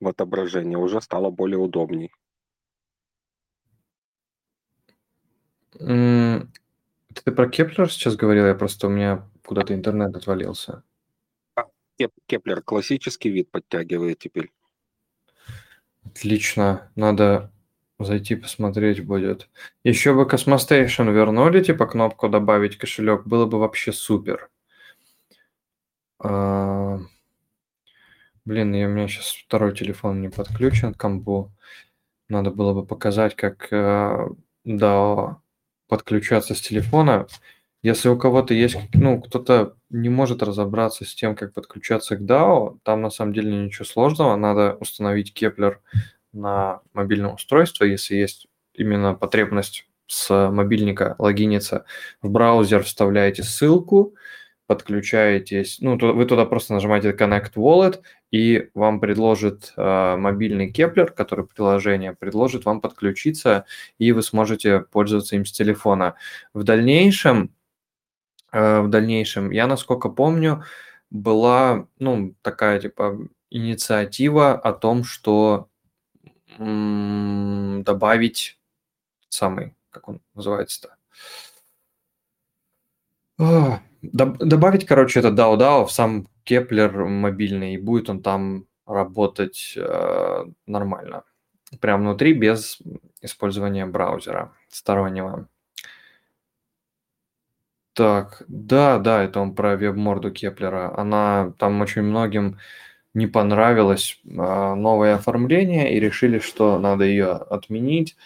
в 0.00 0.08
отображение, 0.08 0.78
уже 0.78 1.00
стало 1.00 1.30
более 1.30 1.58
удобней. 1.58 2.12
Ты 5.72 7.32
про 7.32 7.48
Keplr 7.48 7.90
сейчас 7.90 8.16
говорил? 8.16 8.46
Я 8.46 8.54
просто 8.54 8.86
у 8.86 8.90
меня 8.90 9.28
куда-то 9.44 9.74
интернет 9.74 10.14
отвалился. 10.14 10.82
Keplr 12.26 12.62
классический 12.62 13.30
вид 13.30 13.50
подтягивает 13.50 14.18
теперь. 14.18 14.52
Отлично. 16.04 16.90
Надо 16.94 17.52
Зайти 17.98 18.36
посмотреть 18.36 19.04
будет. 19.04 19.48
Еще 19.82 20.14
бы 20.14 20.22
Cosmostation 20.22 21.12
вернули, 21.12 21.62
типа 21.62 21.86
кнопку 21.86 22.28
добавить 22.28 22.78
кошелек, 22.78 23.26
было 23.26 23.46
бы 23.46 23.58
вообще 23.58 23.92
супер. 23.92 24.50
А... 26.20 26.98
Блин, 28.44 28.74
и 28.74 28.84
у 28.84 28.88
меня 28.88 29.08
сейчас 29.08 29.32
второй 29.32 29.74
телефон 29.74 30.20
не 30.20 30.28
подключен 30.30 30.94
к 30.94 30.96
комбу. 30.96 31.50
Надо 32.28 32.50
было 32.50 32.72
бы 32.72 32.86
показать, 32.86 33.34
как 33.36 33.70
э, 33.72 34.28
да, 34.64 35.38
подключаться 35.88 36.54
с 36.54 36.60
телефона. 36.60 37.26
Если 37.82 38.08
у 38.08 38.16
кого-то 38.16 38.54
есть, 38.54 38.76
ну, 38.94 39.20
кто-то 39.20 39.76
не 39.90 40.08
может 40.08 40.42
разобраться 40.42 41.04
с 41.04 41.14
тем, 41.14 41.36
как 41.36 41.52
подключаться 41.52 42.16
к 42.16 42.22
DAO, 42.22 42.78
там 42.84 43.02
на 43.02 43.10
самом 43.10 43.32
деле 43.32 43.52
ничего 43.64 43.84
сложного. 43.84 44.36
Надо 44.36 44.76
установить 44.80 45.34
Kepler 45.36 45.76
на 46.38 46.80
мобильное 46.92 47.32
устройство, 47.32 47.84
если 47.84 48.16
есть 48.16 48.46
именно 48.74 49.14
потребность 49.14 49.86
с 50.06 50.50
мобильника 50.50 51.16
логиниться 51.18 51.84
в 52.22 52.30
браузер, 52.30 52.82
вставляете 52.82 53.42
ссылку, 53.42 54.14
подключаетесь, 54.66 55.78
ну, 55.80 55.96
вы 55.98 56.26
туда 56.26 56.44
просто 56.44 56.74
нажимаете 56.74 57.12
Connect 57.12 57.54
Wallet, 57.56 58.00
и 58.30 58.68
вам 58.74 59.00
предложит 59.00 59.72
э, 59.76 60.16
мобильный 60.16 60.70
Keplr, 60.70 61.10
который 61.10 61.46
приложение 61.46 62.12
предложит 62.12 62.66
вам 62.66 62.82
подключиться, 62.82 63.64
и 63.98 64.12
вы 64.12 64.22
сможете 64.22 64.80
пользоваться 64.80 65.36
им 65.36 65.46
с 65.46 65.52
телефона. 65.52 66.16
В 66.52 66.64
дальнейшем, 66.64 67.54
э, 68.52 68.80
в 68.80 68.88
дальнейшем, 68.88 69.50
я 69.50 69.66
насколько 69.66 70.10
помню, 70.10 70.64
была, 71.10 71.86
ну, 71.98 72.34
такая, 72.42 72.78
типа, 72.78 73.18
инициатива 73.50 74.52
о 74.52 74.74
том, 74.74 75.04
что 75.04 75.68
добавить 76.58 78.58
самый, 79.28 79.74
как 79.90 80.08
он 80.08 80.20
называется-то? 80.34 80.96
Добавить, 84.02 84.86
короче, 84.86 85.20
это 85.20 85.28
DAO 85.28 85.57
DAO 85.57 85.86
в 85.86 85.92
сам 85.92 86.28
Keplr 86.44 87.04
мобильный, 87.04 87.74
и 87.74 87.78
будет 87.78 88.10
он 88.10 88.22
там 88.22 88.66
работать 88.86 89.74
э, 89.76 90.44
нормально. 90.66 91.24
Прямо 91.80 92.04
внутри, 92.04 92.32
без 92.32 92.78
использования 93.20 93.86
браузера 93.86 94.54
стороннего. 94.68 95.48
Так, 97.92 98.44
да, 98.48 98.98
да, 98.98 99.24
это 99.24 99.40
он 99.40 99.54
про 99.54 99.76
веб-морду 99.76 100.30
Keplr 100.30 100.77
а. 100.77 100.96
Она 100.96 101.52
там 101.58 101.80
очень 101.80 102.02
многим 102.02 102.58
не 103.18 103.26
понравилось 103.26 104.20
а, 104.38 104.74
новое 104.74 105.16
оформление 105.16 105.94
и 105.94 106.00
решили, 106.00 106.38
что 106.38 106.78
надо 106.78 107.04
ее 107.04 107.32
отменить. 107.32 108.16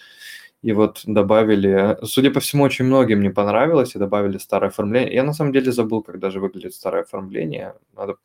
И 0.63 0.73
вот 0.73 1.03
добавили, 1.07 1.99
судя 2.05 2.31
по 2.31 2.39
всему, 2.39 2.63
очень 2.63 2.85
многим 2.85 3.21
не 3.21 3.31
понравилось, 3.31 3.97
и 3.97 3.99
добавили 3.99 4.39
старое 4.39 4.71
оформление. 4.71 5.15
Я 5.15 5.25
на 5.25 5.33
самом 5.33 5.53
деле 5.53 5.73
забыл, 5.73 6.03
как 6.03 6.21
даже 6.21 6.39
выглядит 6.41 6.75
старое 6.75 7.03
оформление. 7.03 7.75
Надо, 7.97 8.17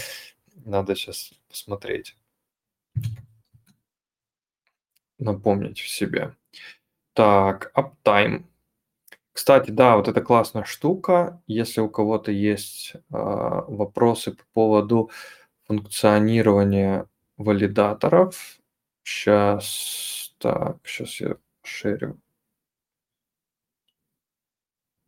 надо 0.64 0.96
сейчас 0.96 1.32
посмотреть. 1.48 2.16
Напомнить 5.18 5.80
в 5.80 5.88
себе. 5.88 6.34
Так, 7.12 7.72
Uptime. 7.76 8.44
Кстати, 9.32 9.70
да, 9.70 9.96
вот 9.96 10.08
это 10.08 10.22
классная 10.22 10.64
штука. 10.64 11.42
Если 11.46 11.80
у 11.82 11.90
кого-то 11.90 12.32
есть 12.32 12.94
э, 12.94 13.00
вопросы 13.10 14.32
по 14.32 14.44
поводу 14.54 15.10
функционирование 15.66 17.06
валидаторов. 17.36 18.58
Сейчас, 19.02 20.34
так, 20.38 20.78
сейчас 20.84 21.20
я 21.20 21.36
шерю. 21.62 22.18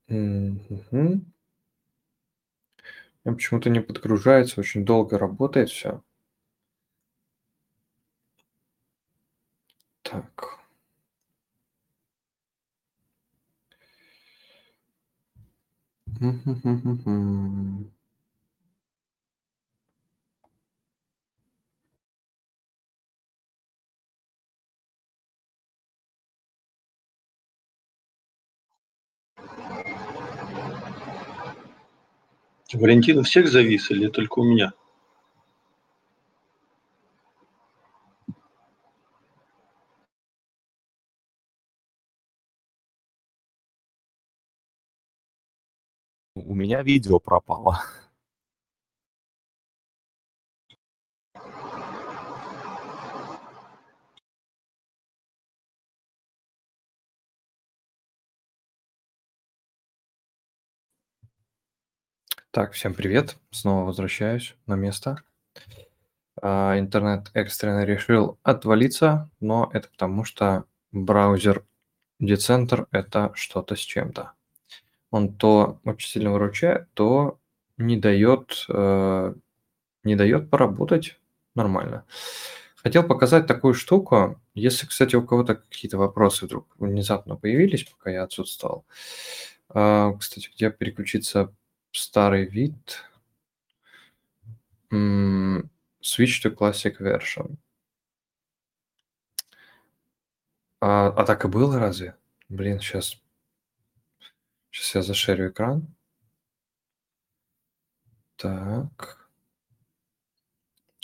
Угу. 0.09 1.21
Почему-то 3.25 3.71
не 3.71 3.81
подгружается, 3.81 4.61
очень 4.61 4.85
долго 4.85 5.19
работает 5.19 5.69
все. 5.71 6.03
Так. 10.03 10.59
Mm-hmm. 16.21 17.98
Валентин 32.75 33.25
всех 33.25 33.49
завис 33.49 33.91
или 33.91 34.09
только 34.09 34.41
у 34.41 34.45
меня? 34.45 34.73
У 46.35 46.55
меня 46.55 46.83
видео 46.83 47.19
пропало. 47.19 47.83
Так, 62.59 62.73
всем 62.73 62.93
привет. 62.93 63.37
Снова 63.53 63.85
возвращаюсь 63.85 64.57
на 64.67 64.75
место. 64.75 65.23
А, 66.43 66.77
интернет 66.77 67.31
экстренно 67.33 67.85
решил 67.85 68.37
отвалиться, 68.43 69.31
но 69.39 69.71
это 69.73 69.89
потому, 69.89 70.25
что 70.25 70.65
браузер 70.91 71.65
Decenter– 72.21 72.89
это 72.91 73.31
что-то 73.37 73.77
с 73.77 73.79
чем-то. 73.79 74.33
Он 75.13 75.33
то 75.33 75.79
очень 75.85 76.09
сильно 76.09 76.33
выручает, 76.33 76.93
то 76.95 77.39
не 77.77 77.97
дает, 77.97 78.67
э, 78.69 79.35
не 80.03 80.17
дает 80.17 80.51
поработать 80.51 81.17
нормально. 81.55 82.07
Хотел 82.75 83.05
показать 83.05 83.47
такую 83.47 83.75
штуку. 83.75 84.41
Если, 84.55 84.85
кстати, 84.85 85.15
у 85.15 85.25
кого-то 85.25 85.55
какие-то 85.55 85.97
вопросы 85.97 86.47
вдруг 86.47 86.67
внезапно 86.77 87.37
появились, 87.37 87.85
пока 87.85 88.11
я 88.11 88.25
отсутствовал. 88.25 88.85
Э, 89.73 90.13
кстати, 90.19 90.51
где 90.53 90.73
переключиться 90.73 91.55
старый 91.93 92.47
вид. 92.47 93.05
Switch 94.91 96.43
to 96.43 96.55
Classic 96.55 96.97
Version. 96.99 97.57
А, 100.81 101.09
а 101.09 101.25
так 101.25 101.45
и 101.45 101.49
было 101.49 101.79
разве? 101.79 102.17
Блин, 102.49 102.81
сейчас... 102.81 103.21
Сейчас 104.71 104.95
я 104.95 105.03
зашерю 105.03 105.51
экран. 105.51 105.87
Так. 108.37 109.29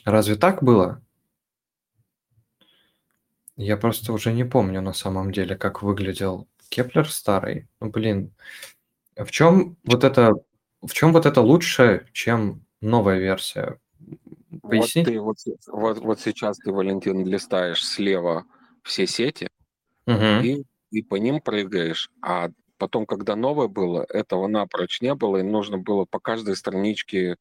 Разве 0.05 0.37
так 0.37 0.63
было? 0.63 1.03
Я 3.57 3.77
просто 3.77 4.13
уже 4.13 4.33
не 4.33 4.45
помню 4.45 4.81
на 4.81 4.93
самом 4.93 5.33
деле, 5.33 5.57
как 5.57 5.83
выглядел 5.83 6.49
Keplr 6.69 7.11
старый. 7.11 7.69
Ну, 7.81 7.91
блин, 7.91 8.33
В 9.17 9.31
чем 9.31 9.77
вот 9.85 10.05
это, 10.05 10.35
в 10.87 10.93
чем 10.93 11.13
вот 11.13 11.27
это 11.27 11.41
лучше, 11.41 12.07
чем 12.13 12.65
новая 12.81 13.19
версия? 13.19 13.79
Поясни. 14.63 15.03
Вот 15.03 15.11
ты 15.11 15.21
вот, 15.21 15.37
вот, 15.67 15.99
вот 15.99 16.21
сейчас 16.21 16.59
ты, 16.59 16.73
Валентин, 16.73 17.25
листаешь 17.25 17.85
слева 17.85 18.45
все 18.83 19.07
сети 19.07 19.49
угу. 20.07 20.43
и, 20.43 20.65
и 20.91 21.03
по 21.03 21.17
ним 21.17 21.41
прыгаешь, 21.41 22.11
а 22.23 22.51
потом, 22.79 23.07
когда 23.07 23.37
новое 23.37 23.69
было, 23.69 24.05
этого 24.09 24.47
напрочь 24.47 25.01
не 25.01 25.15
было, 25.15 25.39
и 25.39 25.43
нужно 25.43 25.79
было 25.79 26.05
по 26.05 26.21
каждой 26.21 26.57
страничке 26.57 27.37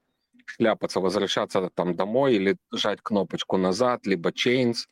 шляпаться, 0.46 1.00
возвращаться 1.00 1.70
там 1.74 1.96
домой 1.96 2.36
или 2.36 2.58
жать 2.72 3.00
кнопочку 3.02 3.58
назад, 3.58 4.06
либо 4.06 4.32
chains, 4.32 4.88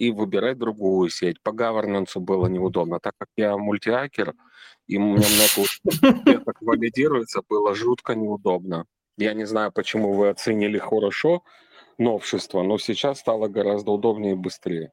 и 0.00 0.10
выбирать 0.10 0.56
другую 0.56 1.10
сеть. 1.10 1.42
По 1.42 1.50
governance 1.50 2.18
было 2.18 2.46
неудобно. 2.46 3.00
Так 3.00 3.12
как 3.18 3.28
я 3.36 3.58
мультиакер, 3.58 4.34
и 4.86 4.96
у 4.96 5.00
меня 5.00 5.26
много 5.28 6.44
так 6.44 6.56
валидируется, 6.62 7.42
было 7.46 7.74
жутко 7.74 8.14
неудобно. 8.14 8.86
Я 9.18 9.34
не 9.34 9.44
знаю, 9.44 9.72
почему 9.72 10.14
вы 10.14 10.30
оценили 10.30 10.78
хорошо 10.78 11.42
новшество, 11.98 12.62
но 12.62 12.78
сейчас 12.78 13.18
стало 13.18 13.48
гораздо 13.48 13.92
удобнее 13.92 14.32
и 14.32 14.36
быстрее. 14.36 14.90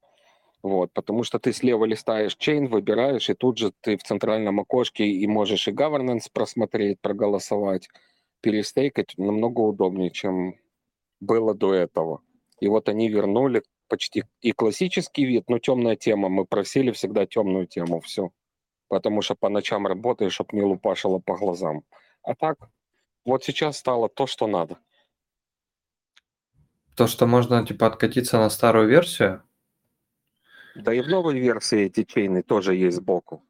Вот, 0.62 0.92
потому 0.92 1.24
что 1.24 1.40
ты 1.40 1.54
слева 1.54 1.86
листаешь 1.86 2.36
чейн, 2.36 2.68
выбираешь, 2.68 3.30
и 3.30 3.34
тут 3.34 3.58
же 3.58 3.72
ты 3.80 3.96
в 3.96 4.04
центральном 4.04 4.60
окошке 4.60 5.06
и 5.06 5.26
можешь 5.26 5.70
и 5.70 5.72
governance 5.72 6.28
просмотреть, 6.34 7.00
проголосовать, 7.00 7.88
перестейкать 8.42 9.14
намного 9.18 9.62
удобнее, 9.62 10.12
чем 10.12 10.56
было 11.22 11.54
до 11.54 11.74
этого. 11.74 12.20
И 12.60 12.68
вот 12.68 12.90
они 12.90 13.08
вернули 13.08 13.64
почти 13.88 14.24
и 14.42 14.52
классический 14.52 15.26
вид, 15.26 15.50
но 15.50 15.60
темная 15.60 15.96
тема. 15.96 16.30
Мы 16.30 16.46
просили 16.46 16.92
всегда 16.92 17.26
темную 17.26 17.68
тему, 17.68 18.00
все. 18.02 18.32
Потому 18.88 19.22
что 19.22 19.36
по 19.36 19.50
ночам 19.50 19.88
работаешь, 19.88 20.34
чтобы 20.34 20.56
не 20.56 20.64
лупашило 20.64 21.20
по 21.20 21.36
глазам. 21.36 21.84
А 22.24 22.36
так, 22.36 22.58
вот 23.26 23.44
сейчас 23.44 23.78
стало 23.78 24.10
то, 24.10 24.28
что 24.28 24.48
надо. 24.48 24.78
То, 26.96 27.08
что 27.08 27.28
можно, 27.28 27.66
типа, 27.66 27.88
откатиться 27.88 28.38
на 28.38 28.50
старую 28.50 28.88
версию? 28.88 29.44
Да 30.76 30.94
и 30.94 31.02
в 31.02 31.08
новой 31.08 31.40
версии 31.40 31.82
эти 31.82 32.04
чейны 32.04 32.44
тоже 32.44 32.76
есть 32.76 32.98
сбоку. 32.98 33.44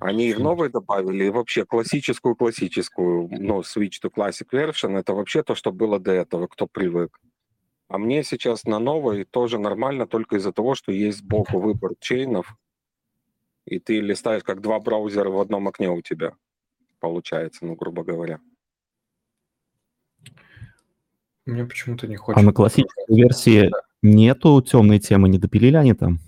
Они 0.00 0.28
и 0.28 0.34
в 0.34 0.40
новой 0.40 0.70
добавили, 0.70 1.24
и 1.24 1.30
вообще 1.30 1.64
классическую-классическую, 1.64 3.28
ну, 3.30 3.60
Switch 3.60 4.00
to 4.02 4.10
Classic 4.14 4.48
Version, 4.50 4.98
это 4.98 5.14
вообще 5.14 5.42
то, 5.42 5.54
что 5.54 5.72
было 5.72 5.98
до 5.98 6.12
этого, 6.12 6.46
кто 6.46 6.66
привык. 6.66 7.20
А 7.88 7.98
мне 7.98 8.24
сейчас 8.24 8.64
на 8.64 8.78
новой 8.78 9.24
тоже 9.24 9.58
нормально, 9.58 10.06
только 10.06 10.36
из-за 10.36 10.52
того, 10.52 10.74
что 10.74 10.90
есть 10.92 11.18
сбоку 11.18 11.58
выбор 11.58 11.92
чейнов, 12.00 12.56
и 13.66 13.78
ты 13.78 14.00
листаешь 14.00 14.42
как 14.42 14.60
два 14.60 14.80
браузера 14.80 15.30
в 15.30 15.38
одном 15.38 15.68
окне 15.68 15.90
у 15.90 16.00
тебя, 16.00 16.34
получается, 17.00 17.64
ну, 17.66 17.74
грубо 17.74 18.02
говоря. 18.02 18.40
Мне 21.46 21.64
почему-то 21.66 22.06
не 22.06 22.16
хочется. 22.16 22.40
А 22.42 22.46
на 22.46 22.54
классической 22.54 23.04
версии 23.08 23.70
нету 24.00 24.62
темной 24.62 24.98
темы, 24.98 25.28
не 25.28 25.38
допилили 25.38 25.76
они 25.76 25.92
там? 25.92 26.18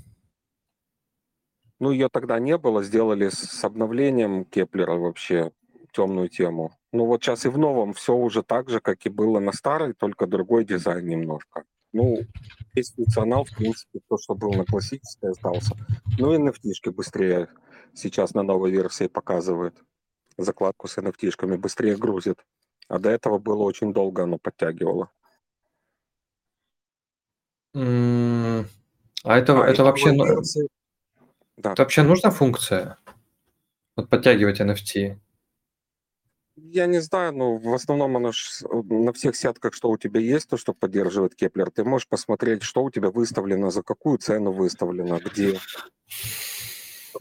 Ну, 1.78 1.90
ее 1.90 2.08
тогда 2.10 2.38
не 2.38 2.56
было, 2.58 2.82
сделали 2.82 3.28
с 3.28 3.64
обновлением 3.64 4.44
Кеплера 4.44 4.94
вообще 4.94 5.52
темную 5.96 6.28
тему. 6.28 6.72
Ну 6.92 7.06
вот 7.06 7.22
сейчас 7.22 7.46
и 7.46 7.48
в 7.48 7.58
новом 7.58 7.94
все 7.94 8.14
уже 8.14 8.42
так 8.42 8.68
же, 8.68 8.80
как 8.80 9.06
и 9.06 9.08
было 9.08 9.40
на 9.40 9.52
старой, 9.52 9.94
только 9.94 10.26
другой 10.26 10.64
дизайн 10.64 11.06
немножко. 11.06 11.64
Ну, 11.92 12.18
весь 12.74 12.92
функционал, 12.92 13.44
в 13.44 13.56
принципе, 13.56 14.00
то, 14.08 14.18
что 14.18 14.34
был 14.34 14.52
на 14.52 14.64
классической, 14.64 15.30
остался. 15.30 15.74
Ну 16.18 16.34
и 16.34 16.38
NFT 16.38 16.90
быстрее 16.90 17.48
сейчас 17.94 18.34
на 18.34 18.42
новой 18.42 18.70
версии 18.70 19.06
показывает. 19.06 19.74
Закладку 20.36 20.88
с 20.88 20.98
NFT 20.98 21.56
быстрее 21.56 21.96
грузит. 21.96 22.44
А 22.88 22.98
до 22.98 23.10
этого 23.10 23.38
было 23.38 23.62
очень 23.62 23.92
долго 23.92 24.24
оно 24.24 24.38
подтягивало. 24.38 25.10
А 27.74 28.64
это, 29.24 29.62
а 29.62 29.66
это 29.66 29.84
вообще... 29.84 30.10
Версии... 30.12 30.68
Да. 31.56 31.72
Это 31.72 31.82
вообще 31.82 32.02
нужна 32.02 32.30
функция? 32.30 32.98
Вот 33.96 34.10
подтягивать 34.10 34.60
NFT? 34.60 35.18
Я 36.56 36.86
не 36.86 37.00
знаю, 37.00 37.34
но 37.34 37.58
в 37.58 37.74
основном 37.74 38.16
оно 38.16 38.32
ж, 38.32 38.62
на 38.70 39.12
всех 39.12 39.36
сетках, 39.36 39.74
что 39.74 39.90
у 39.90 39.98
тебя 39.98 40.20
есть, 40.20 40.48
то, 40.48 40.56
что 40.56 40.72
поддерживает 40.72 41.34
Keplr, 41.34 41.70
ты 41.70 41.84
можешь 41.84 42.08
посмотреть, 42.08 42.62
что 42.62 42.82
у 42.82 42.90
тебя 42.90 43.10
выставлено, 43.10 43.70
за 43.70 43.82
какую 43.82 44.16
цену 44.18 44.52
выставлено, 44.52 45.18
где. 45.18 45.58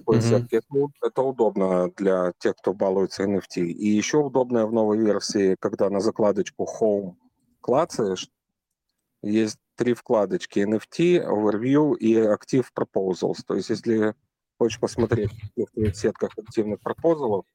Mm-hmm. 0.07 0.47
Это, 0.51 0.87
это 1.01 1.21
удобно 1.21 1.91
для 1.97 2.31
тех, 2.39 2.55
кто 2.55 2.73
балуется 2.73 3.23
NFT. 3.23 3.61
И 3.61 3.87
еще 3.87 4.17
удобно 4.17 4.67
в 4.67 4.73
новой 4.73 4.97
версии, 4.97 5.55
когда 5.59 5.89
на 5.89 5.99
закладочку 5.99 6.67
Home 6.79 7.15
клацаешь, 7.59 8.29
есть 9.21 9.57
три 9.75 9.93
вкладочки 9.93 10.59
NFT, 10.59 11.25
Overview 11.27 11.97
и 11.97 12.15
Active 12.15 12.67
Proposals. 12.77 13.39
То 13.45 13.55
есть, 13.55 13.69
если 13.69 14.15
хочешь 14.57 14.79
посмотреть 14.79 15.31
в 15.55 15.93
сетках 15.93 16.31
активных 16.37 16.79
пропозалов, 16.79 17.45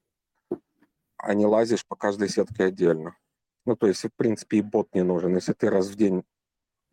а 1.21 1.33
не 1.33 1.45
лазишь 1.45 1.85
по 1.85 1.95
каждой 1.95 2.29
сетке 2.29 2.65
отдельно. 2.65 3.15
Ну, 3.65 3.75
то 3.75 3.87
есть, 3.87 4.03
в 4.03 4.09
принципе, 4.15 4.57
и 4.57 4.61
бот 4.61 4.89
не 4.93 5.03
нужен. 5.03 5.35
Если 5.35 5.53
ты 5.53 5.69
раз 5.69 5.87
в 5.87 5.95
день 5.95 6.23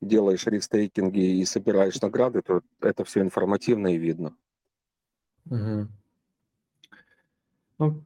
делаешь 0.01 0.47
рестейкинги 0.47 1.41
и 1.41 1.45
собираешь 1.45 2.01
награды, 2.01 2.43
то 2.43 2.63
это 2.81 3.05
все 3.05 3.21
информативно 3.21 3.95
и 3.95 3.99
видно. 3.99 4.37
Угу. 5.47 5.89
Ну, 7.79 8.05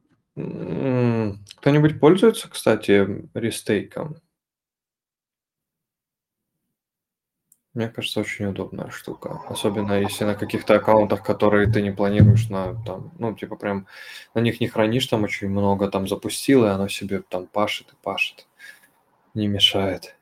кто-нибудь 1.57 1.99
пользуется, 1.99 2.49
кстати, 2.49 3.27
рестейком? 3.33 4.15
Мне 7.73 7.89
кажется, 7.89 8.19
очень 8.19 8.45
удобная 8.45 8.91
штука. 8.91 9.41
Особенно 9.49 9.93
если 9.99 10.25
на 10.25 10.35
каких-то 10.35 10.75
аккаунтах, 10.75 11.23
которые 11.23 11.71
ты 11.71 11.81
не 11.81 11.91
планируешь 11.91 12.47
на 12.49 12.75
там, 12.85 13.11
ну, 13.17 13.33
типа 13.33 13.55
прям 13.55 13.87
на 14.35 14.41
них 14.41 14.61
не 14.61 14.67
хранишь 14.67 15.07
там 15.07 15.23
очень 15.23 15.49
много, 15.49 15.89
там 15.89 16.07
запустил, 16.07 16.65
и 16.65 16.69
оно 16.69 16.87
себе 16.87 17.23
там 17.27 17.47
пашет 17.47 17.87
и 17.91 17.95
пашет. 18.03 18.47
Не 19.33 19.47
мешает. 19.47 20.15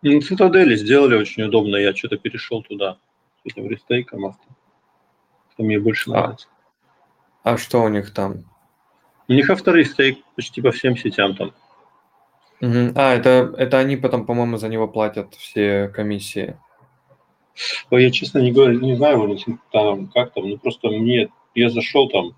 Ну, 0.00 0.18
цитадели 0.22 0.76
сделали 0.76 1.14
очень 1.14 1.42
удобно. 1.42 1.76
Я 1.76 1.94
что-то 1.94 2.16
перешел 2.16 2.62
туда. 2.62 2.98
С 3.42 3.52
этим 3.52 3.68
рестейком 3.68 4.24
авто. 4.24 4.44
Что 5.52 5.62
мне 5.62 5.78
больше 5.78 6.10
а. 6.10 6.12
нравится. 6.12 6.48
А 7.42 7.58
что 7.58 7.82
у 7.82 7.88
них 7.88 8.14
там? 8.14 8.44
У 9.28 9.32
них 9.34 9.50
авторестейк 9.50 10.24
почти 10.36 10.62
по 10.62 10.72
всем 10.72 10.96
сетям 10.96 11.36
там. 11.36 11.52
А, 12.94 13.14
это, 13.14 13.54
это 13.58 13.78
они 13.78 13.96
потом, 13.96 14.26
по-моему, 14.26 14.56
за 14.56 14.68
него 14.68 14.88
платят 14.88 15.34
все 15.34 15.88
комиссии. 15.88 16.56
Ой, 17.90 18.04
я 18.04 18.10
честно 18.10 18.38
не 18.38 18.52
говорю, 18.52 18.80
не 18.80 18.96
знаю, 18.96 19.20
Валентин, 19.20 19.60
там, 19.70 20.08
как 20.08 20.32
там, 20.32 20.48
ну 20.48 20.58
просто 20.58 20.88
мне, 20.88 21.28
я 21.54 21.70
зашел 21.70 22.08
там, 22.08 22.34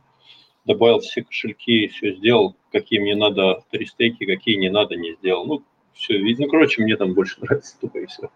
добавил 0.67 1.01
все 1.01 1.23
кошельки, 1.23 1.89
все 1.89 2.15
сделал, 2.17 2.55
какие 2.73 2.99
мне 2.99 3.15
надо 3.15 3.53
авторестейки, 3.53 4.27
какие 4.27 4.57
не 4.57 4.71
надо, 4.71 4.97
не 4.97 5.15
сделал. 5.15 5.47
Ну, 5.47 5.63
все, 5.95 6.19
видно, 6.19 6.49
короче, 6.49 6.83
мне 6.83 6.97
там 6.97 7.15
больше 7.15 7.37
нравится, 7.41 7.77
тупо 7.81 7.99
и 7.99 8.07
все. 8.07 8.29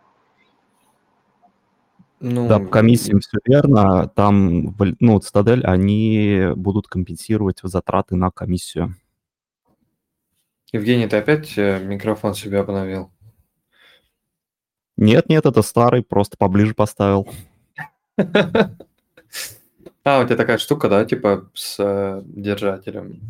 Ну, 2.21 2.49
Да, 2.49 2.59
по 2.59 2.67
комиссиям 2.67 3.21
все 3.21 3.39
верно. 3.45 4.09
Там, 4.15 4.77
ну, 5.01 5.19
Цитадель, 5.19 5.65
они 5.65 6.49
будут 6.55 6.87
компенсировать 6.87 7.61
затраты 7.63 8.15
на 8.15 8.31
комиссию. 8.31 8.95
Евгений, 10.73 11.09
ты 11.09 11.17
опять 11.17 11.59
э, 11.59 11.81
микрофон 11.81 12.35
себе 12.35 12.61
обновил? 12.61 13.11
Нет, 14.97 15.29
нет, 15.29 15.47
это 15.47 15.63
старый, 15.63 16.03
просто 16.03 16.37
поближе 16.37 16.75
поставил. 16.75 17.29
А, 20.03 20.21
у 20.21 20.25
тебя 20.25 20.37
такая 20.37 20.57
штука, 20.57 20.89
да, 20.89 21.05
типа 21.05 21.51
с 21.53 21.77
э, 21.79 22.23
держателем? 22.25 23.21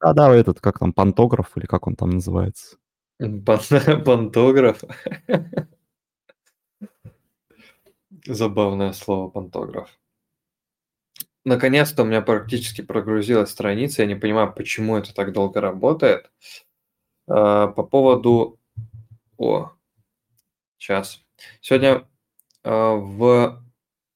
Да, 0.00 0.12
да, 0.12 0.34
этот, 0.34 0.60
как 0.60 0.80
там, 0.80 0.92
пантограф 0.92 1.56
или 1.56 1.66
как 1.66 1.86
он 1.86 1.94
там 1.94 2.10
называется? 2.10 2.76
Пантограф? 3.18 4.82
Забавное 8.26 8.92
слово 8.92 9.30
пантограф. 9.30 9.88
Наконец-то 11.46 12.02
у 12.02 12.06
меня 12.06 12.22
практически 12.22 12.82
прогрузилась 12.82 13.50
страница. 13.50 14.02
Я 14.02 14.08
не 14.08 14.16
понимаю, 14.16 14.52
почему 14.52 14.96
это 14.96 15.14
так 15.14 15.32
долго 15.32 15.60
работает. 15.60 16.28
А, 17.28 17.68
по 17.68 17.84
поводу... 17.84 18.58
О, 19.38 19.70
сейчас. 20.76 21.22
Сегодня 21.60 22.08
а, 22.64 22.96
в... 22.96 23.62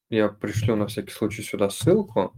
Я 0.09 0.31
пришлю 0.31 0.75
на 0.75 0.89
всякий 0.89 1.13
случай 1.13 1.43
сюда 1.43 1.71
ссылку. 1.71 2.35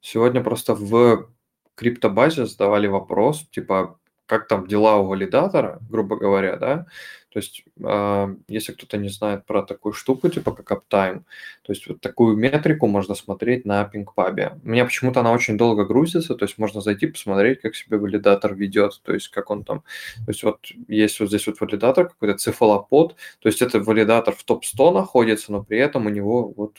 Сегодня 0.00 0.42
просто 0.42 0.74
в 0.74 1.32
криптобазе 1.76 2.46
задавали 2.46 2.88
вопрос, 2.88 3.48
типа, 3.50 4.00
как 4.32 4.48
там 4.48 4.66
дела 4.66 4.96
у 4.96 5.08
валидатора, 5.08 5.78
грубо 5.90 6.16
говоря, 6.16 6.56
да, 6.56 6.86
то 7.28 7.38
есть, 7.38 7.64
э, 7.84 8.36
если 8.48 8.72
кто-то 8.72 8.96
не 8.96 9.10
знает 9.10 9.44
про 9.44 9.62
такую 9.62 9.92
штуку, 9.92 10.30
типа 10.30 10.52
как 10.52 10.72
uptime, 10.72 11.24
то 11.62 11.72
есть 11.72 11.86
вот 11.86 12.00
такую 12.00 12.34
метрику 12.38 12.86
можно 12.86 13.14
смотреть 13.14 13.66
на 13.66 13.82
PingPub. 13.92 14.60
У 14.64 14.68
меня 14.68 14.86
почему-то 14.86 15.20
она 15.20 15.32
очень 15.32 15.58
долго 15.58 15.84
грузится, 15.84 16.34
то 16.34 16.46
есть 16.46 16.56
можно 16.56 16.80
зайти 16.80 17.08
посмотреть, 17.08 17.60
как 17.60 17.74
себе 17.76 17.98
валидатор 17.98 18.54
ведет, 18.54 19.02
то 19.02 19.12
есть 19.12 19.28
как 19.28 19.50
он 19.50 19.64
там, 19.64 19.80
то 19.80 20.30
есть 20.30 20.42
вот 20.44 20.60
есть 20.88 21.20
вот 21.20 21.28
здесь 21.28 21.46
вот 21.46 21.60
валидатор 21.60 22.08
какой-то 22.08 22.38
цифалопод, 22.38 23.16
то 23.40 23.48
есть 23.50 23.60
это 23.60 23.80
валидатор 23.80 24.34
в 24.34 24.44
топ-100 24.44 24.94
находится, 24.94 25.52
но 25.52 25.62
при 25.62 25.78
этом 25.78 26.06
у 26.06 26.08
него 26.08 26.54
вот 26.56 26.78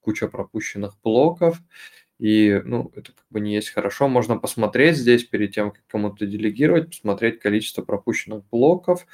куча 0.00 0.26
пропущенных 0.26 0.96
блоков, 1.04 1.58
и, 2.18 2.60
ну, 2.64 2.90
это 2.96 3.12
как 3.12 3.24
бы 3.30 3.40
не 3.40 3.54
есть 3.54 3.70
хорошо. 3.70 4.08
Можно 4.08 4.38
посмотреть 4.38 4.96
здесь 4.96 5.24
перед 5.24 5.54
тем, 5.54 5.70
как 5.70 5.82
кому-то 5.86 6.26
делегировать, 6.26 6.88
посмотреть 6.90 7.38
количество 7.40 7.82
пропущенных 7.82 8.44
блоков, 8.50 9.06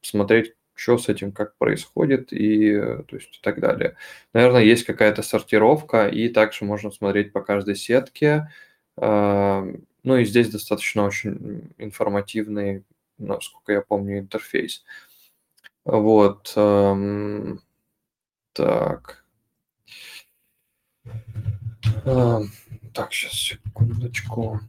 посмотреть, 0.00 0.54
что 0.74 0.98
с 0.98 1.08
этим, 1.08 1.32
как 1.32 1.56
происходит 1.58 2.32
и, 2.32 2.74
то 2.78 3.16
есть, 3.16 3.36
и 3.38 3.40
так 3.42 3.60
далее. 3.60 3.96
Наверное, 4.32 4.62
есть 4.62 4.84
какая-то 4.84 5.22
сортировка, 5.22 6.08
и 6.08 6.28
также 6.28 6.64
можно 6.64 6.90
смотреть 6.90 7.32
по 7.32 7.42
каждой 7.42 7.76
сетке. 7.76 8.50
А, 8.96 9.64
ну 10.02 10.16
и 10.16 10.24
здесь 10.24 10.50
достаточно 10.50 11.04
очень 11.04 11.72
информативный, 11.78 12.84
насколько 13.18 13.72
я 13.72 13.80
помню, 13.82 14.18
интерфейс. 14.18 14.84
Вот. 15.84 16.54
Так. 18.54 19.24
Так, 22.92 23.12
сейчас, 23.12 23.32
секундочку. 23.32 24.60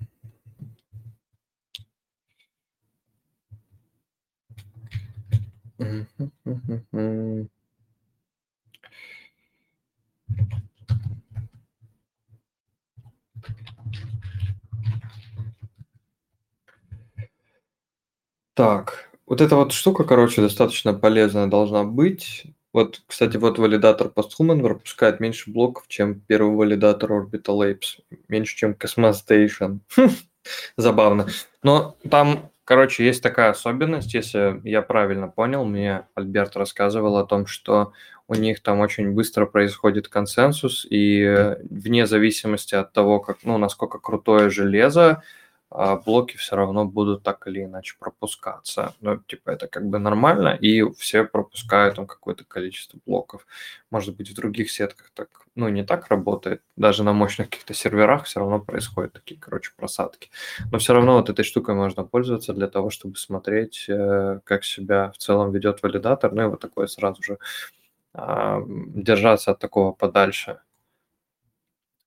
Так, 18.55 19.09
вот 19.25 19.41
эта 19.41 19.55
вот 19.55 19.71
штука, 19.71 20.03
короче, 20.03 20.41
достаточно 20.41 20.93
полезная 20.93 21.47
должна 21.47 21.83
быть. 21.83 22.45
Вот, 22.73 23.01
кстати, 23.07 23.37
вот 23.37 23.59
валидатор 23.59 24.07
Posthuman 24.07 24.61
пропускает 24.61 25.19
меньше 25.19 25.51
блоков, 25.51 25.87
чем 25.87 26.19
первый 26.19 26.55
валидатор 26.55 27.11
Orbital 27.11 27.59
Apes. 27.59 28.01
Меньше, 28.27 28.57
чем 28.57 28.71
Cosmos 28.71 29.15
Station. 29.25 29.79
Забавно. 30.77 31.27
Но 31.61 31.95
там 32.09 32.49
Короче, 32.65 33.05
есть 33.05 33.21
такая 33.21 33.49
особенность, 33.49 34.13
если 34.13 34.61
я 34.63 34.81
правильно 34.81 35.27
понял, 35.27 35.65
мне 35.65 36.07
Альберт 36.15 36.55
рассказывал 36.55 37.17
о 37.17 37.25
том, 37.25 37.45
что 37.45 37.91
у 38.29 38.35
них 38.35 38.63
там 38.63 38.79
очень 38.79 39.11
быстро 39.11 39.45
происходит 39.45 40.07
консенсус, 40.07 40.87
и 40.89 41.57
вне 41.69 42.07
зависимости 42.07 42.73
от 42.73 42.93
того, 42.93 43.19
как, 43.19 43.39
ну, 43.43 43.57
насколько 43.57 43.99
крутое 43.99 44.49
железо, 44.49 45.23
блоки 46.05 46.37
все 46.37 46.55
равно 46.55 46.85
будут 46.85 47.23
так 47.23 47.47
или 47.47 47.63
иначе 47.63 47.95
пропускаться. 47.99 48.93
Ну, 49.01 49.17
типа, 49.17 49.51
это 49.51 49.67
как 49.67 49.87
бы 49.87 49.99
нормально, 49.99 50.49
и 50.49 50.83
все 50.93 51.23
пропускают 51.23 51.95
там 51.95 52.05
какое-то 52.05 52.43
количество 52.45 52.99
блоков. 53.05 53.47
Может 53.89 54.15
быть, 54.15 54.29
в 54.29 54.35
других 54.35 54.69
сетках 54.71 55.11
так, 55.15 55.29
ну, 55.55 55.69
не 55.69 55.83
так 55.83 56.07
работает. 56.09 56.61
Даже 56.75 57.03
на 57.03 57.13
мощных 57.13 57.49
каких-то 57.49 57.73
серверах 57.73 58.25
все 58.25 58.39
равно 58.39 58.59
происходят 58.59 59.13
такие, 59.13 59.39
короче, 59.39 59.71
просадки. 59.75 60.29
Но 60.71 60.77
все 60.77 60.93
равно 60.93 61.17
вот 61.17 61.29
этой 61.29 61.43
штукой 61.43 61.75
можно 61.75 62.03
пользоваться 62.03 62.53
для 62.53 62.67
того, 62.67 62.89
чтобы 62.89 63.15
смотреть, 63.15 63.85
э, 63.89 64.39
как 64.43 64.63
себя 64.63 65.11
в 65.11 65.17
целом 65.17 65.51
ведет 65.51 65.81
валидатор, 65.81 66.31
ну 66.33 66.43
и 66.43 66.47
вот 66.47 66.59
такое 66.59 66.87
сразу 66.87 67.23
же 67.23 67.39
а, 68.13 68.61
держаться 68.67 69.51
от 69.51 69.59
такого 69.59 69.91
подальше. 69.91 70.59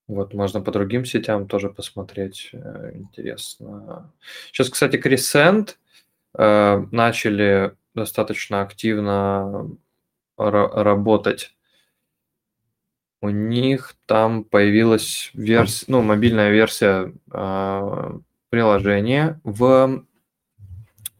Вот, 0.09 0.35
можно 0.35 0.61
по 0.61 0.71
другим 0.71 1.05
сетям 1.05 1.49
тоже 1.49 1.69
посмотреть. 1.69 2.51
Э, 2.53 2.93
интересно. 2.95 4.13
Сейчас, 4.53 4.71
кстати, 4.71 4.97
Crescent 4.97 5.77
э, 6.39 6.87
начали 6.93 7.75
достаточно 7.95 8.61
активно 8.61 9.71
работать. 10.37 11.57
У 13.23 13.31
них 13.31 13.97
там 14.05 14.45
появилась 14.45 15.31
версия, 15.33 15.87
ну, 15.89 16.03
мобильная 16.03 16.51
версия 16.51 17.13
э, 17.33 18.19
приложения 18.51 19.41
в, 19.43 20.05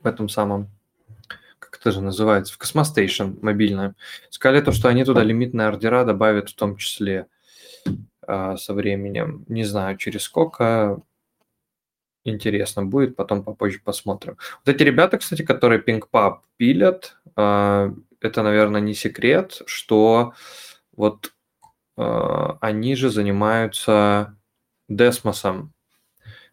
в 0.03 0.07
этом 0.07 0.29
самом, 0.29 0.71
как 1.59 1.79
это 1.81 1.91
же 1.91 2.03
называется, 2.03 2.55
в 2.55 2.59
Cosmostation 2.61 3.39
мобильная. 3.41 3.95
Сказали 4.29 4.61
то, 4.61 4.73
что 4.73 4.89
они 4.89 5.05
туда 5.05 5.25
лимитные 5.25 5.69
ордера 5.69 6.05
добавят 6.05 6.51
в 6.51 6.55
том 6.55 6.77
числе. 6.77 7.27
А, 8.27 8.57
со 8.57 8.75
временем. 8.75 9.45
Не 9.49 9.65
знаю, 9.65 9.97
через 9.97 10.23
сколько. 10.23 11.01
Интересно 12.25 12.85
будет, 12.85 13.15
потом 13.15 13.45
попозже 13.45 13.81
посмотрим. 13.85 14.37
Вот 14.65 14.75
эти 14.75 14.83
ребята, 14.83 15.17
кстати, 15.19 15.43
которые 15.43 15.81
PinkPub 15.81 16.39
пилят, 16.57 17.17
а, 17.37 17.95
это, 18.21 18.43
наверное, 18.43 18.81
не 18.81 18.95
секрет, 18.95 19.63
что 19.67 20.35
вот 20.97 21.33
а, 21.97 22.59
они 22.61 22.97
же 22.97 23.11
занимаются 23.11 24.37
Десмосом. 24.89 25.73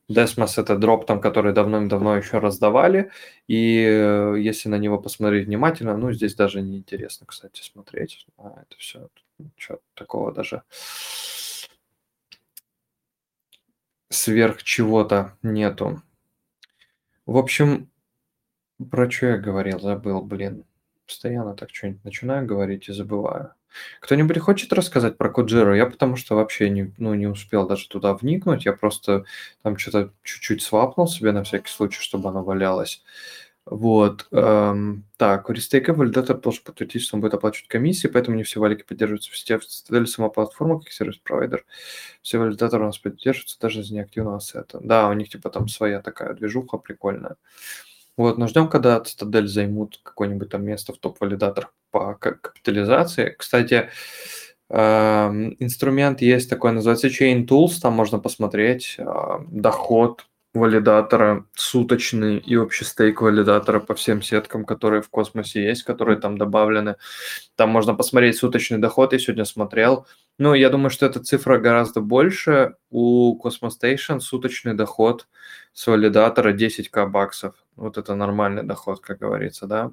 Десмос 0.09 0.57
это 0.57 0.77
дроп, 0.77 1.05
там, 1.05 1.21
который 1.21 1.53
давным-давно 1.53 2.17
еще 2.17 2.39
раздавали, 2.39 3.09
и 3.47 3.85
э, 3.87 4.35
если 4.37 4.67
на 4.67 4.77
него 4.77 4.99
посмотреть 4.99 5.47
внимательно, 5.47 5.95
ну, 5.95 6.11
здесь 6.11 6.35
даже 6.35 6.61
не 6.61 6.77
интересно, 6.77 7.25
кстати, 7.25 7.61
смотреть. 7.61 8.27
А, 8.37 8.63
это 8.63 8.77
все, 8.77 9.07
ничего 9.39 9.79
такого 9.95 10.33
даже 10.33 10.63
сверх 14.13 14.63
чего-то 14.63 15.37
нету. 15.41 16.01
В 17.25 17.37
общем, 17.37 17.89
про 18.91 19.09
что 19.09 19.27
я 19.27 19.37
говорил, 19.37 19.79
забыл, 19.79 20.21
блин. 20.21 20.65
Постоянно 21.05 21.53
так 21.53 21.69
что-нибудь 21.71 22.03
начинаю 22.05 22.45
говорить 22.45 22.87
и 22.87 22.93
забываю. 22.93 23.53
Кто-нибудь 23.99 24.37
хочет 24.39 24.71
рассказать 24.71 25.17
про 25.17 25.29
Коджиру? 25.29 25.75
Я 25.75 25.85
потому 25.85 26.15
что 26.15 26.35
вообще 26.35 26.69
не, 26.69 26.93
ну, 26.97 27.13
не 27.13 27.27
успел 27.27 27.67
даже 27.67 27.87
туда 27.89 28.13
вникнуть. 28.13 28.65
Я 28.65 28.73
просто 28.73 29.25
там 29.63 29.77
что-то 29.77 30.13
чуть-чуть 30.23 30.61
свапнул 30.61 31.07
себе 31.07 31.31
на 31.31 31.43
всякий 31.43 31.69
случай, 31.69 32.01
чтобы 32.01 32.29
оно 32.29 32.43
валялось. 32.43 33.03
Вот. 33.65 34.27
Эм, 34.31 35.05
так, 35.17 35.49
рестейка 35.49 35.93
валидатор 35.93 36.37
должен 36.37 36.63
подтвердить, 36.63 37.03
что 37.03 37.15
он 37.15 37.21
будет 37.21 37.33
оплачивать 37.33 37.69
комиссии, 37.69 38.07
поэтому 38.07 38.35
не 38.35 38.43
все 38.43 38.59
валики 38.59 38.83
поддерживаются 38.83 39.31
в 39.31 39.37
сети. 39.37 39.57
В 39.57 40.05
сама 40.07 40.29
платформа, 40.29 40.79
как 40.79 40.91
сервис-провайдер. 40.91 41.65
Все 42.21 42.39
валидаторы 42.39 42.83
у 42.83 42.87
нас 42.87 42.97
поддерживаются 42.97 43.57
даже 43.59 43.81
из 43.81 43.91
неактивного 43.91 44.39
сета. 44.39 44.79
Да, 44.81 45.07
у 45.07 45.13
них 45.13 45.29
типа 45.29 45.49
там 45.49 45.67
своя 45.69 46.01
такая 46.01 46.33
движуха 46.33 46.77
прикольная. 46.77 47.37
Вот, 48.17 48.37
но 48.37 48.47
ждем, 48.47 48.69
когда 48.69 48.97
Citadel 48.99 49.47
займут 49.47 49.99
какое-нибудь 50.03 50.49
там 50.49 50.63
место 50.63 50.93
в 50.93 50.97
топ-валидаторах 50.97 51.73
по 51.89 52.15
капитализации. 52.15 53.35
Кстати, 53.37 53.89
эм, 54.69 55.55
инструмент 55.59 56.21
есть 56.21 56.49
такой, 56.49 56.73
называется 56.73 57.07
Chain 57.07 57.47
Tools, 57.47 57.79
там 57.81 57.93
можно 57.93 58.19
посмотреть 58.19 58.95
э, 58.99 59.05
доход 59.49 60.27
валидатора 60.53 61.45
суточный 61.55 62.37
и 62.37 62.55
вообще 62.55 62.85
стейк 62.85 63.21
валидатора 63.21 63.79
по 63.79 63.95
всем 63.95 64.21
сеткам, 64.21 64.65
которые 64.65 65.01
в 65.01 65.09
космосе 65.09 65.63
есть, 65.63 65.83
которые 65.83 66.19
там 66.19 66.37
добавлены. 66.37 66.97
Там 67.55 67.69
можно 67.69 67.95
посмотреть 67.95 68.37
суточный 68.37 68.77
доход, 68.77 69.13
я 69.13 69.19
сегодня 69.19 69.45
смотрел. 69.45 70.07
Ну, 70.37 70.53
я 70.53 70.69
думаю, 70.69 70.89
что 70.91 71.05
эта 71.05 71.19
цифра 71.23 71.57
гораздо 71.57 72.01
больше. 72.01 72.75
У 72.89 73.39
Cosmos 73.43 73.71
Station 73.81 74.19
суточный 74.19 74.75
доход 74.75 75.27
с 75.73 75.87
валидатора 75.87 76.53
10к 76.53 77.07
баксов. 77.07 77.55
Вот 77.75 77.97
это 77.97 78.15
нормальный 78.15 78.63
доход, 78.63 78.99
как 79.01 79.19
говорится, 79.19 79.67
да. 79.67 79.91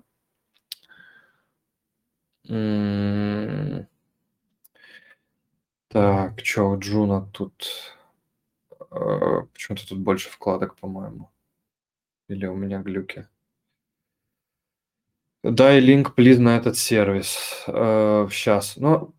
Так, 5.88 6.40
что 6.44 6.70
у 6.70 6.78
Джуна 6.78 7.28
тут 7.32 7.66
почему-то 8.90 9.88
тут 9.88 9.98
больше 9.98 10.28
вкладок, 10.28 10.76
по-моему. 10.76 11.30
Или 12.28 12.46
у 12.46 12.54
меня 12.54 12.80
глюки. 12.80 13.28
Дай 15.42 15.80
линк, 15.80 16.14
плиз, 16.14 16.38
на 16.38 16.58
этот 16.58 16.76
сервис. 16.76 17.62
Сейчас. 17.66 18.76
Э, 18.76 18.80
ну, 18.80 19.14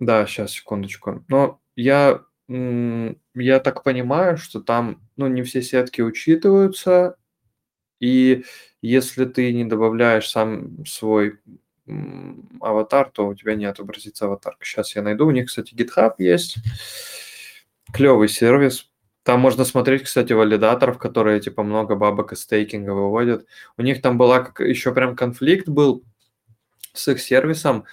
да, 0.00 0.26
сейчас, 0.26 0.52
секундочку. 0.52 1.24
Но 1.28 1.60
я, 1.76 2.24
я 2.48 3.60
так 3.60 3.82
понимаю, 3.82 4.38
что 4.38 4.60
там 4.60 5.02
ну, 5.16 5.26
не 5.26 5.42
все 5.42 5.60
сетки 5.60 6.00
учитываются, 6.00 7.16
и 8.00 8.44
если 8.80 9.26
ты 9.26 9.52
не 9.52 9.64
добавляешь 9.64 10.30
сам 10.30 10.86
свой 10.86 11.40
аватар, 12.60 13.10
то 13.10 13.26
у 13.26 13.34
тебя 13.34 13.54
не 13.54 13.64
отобразится 13.64 14.26
аватарка. 14.26 14.64
Сейчас 14.64 14.94
я 14.94 15.02
найду. 15.02 15.26
У 15.26 15.30
них, 15.30 15.46
кстати, 15.46 15.74
GitHub 15.74 16.14
есть 16.18 16.56
клевый 17.92 18.28
сервис. 18.28 18.90
Там 19.22 19.40
можно 19.40 19.64
смотреть, 19.64 20.04
кстати, 20.04 20.32
валидаторов, 20.32 20.98
которые 20.98 21.40
типа 21.40 21.62
много 21.62 21.96
бабок 21.96 22.32
из 22.32 22.42
стейкинга 22.42 22.92
выводят. 22.92 23.46
У 23.76 23.82
них 23.82 24.00
там 24.00 24.16
была 24.16 24.40
как 24.40 24.60
еще 24.60 24.92
прям 24.94 25.16
конфликт 25.16 25.68
был 25.68 26.02
с 26.94 27.08
их 27.08 27.20
сервисом, 27.20 27.84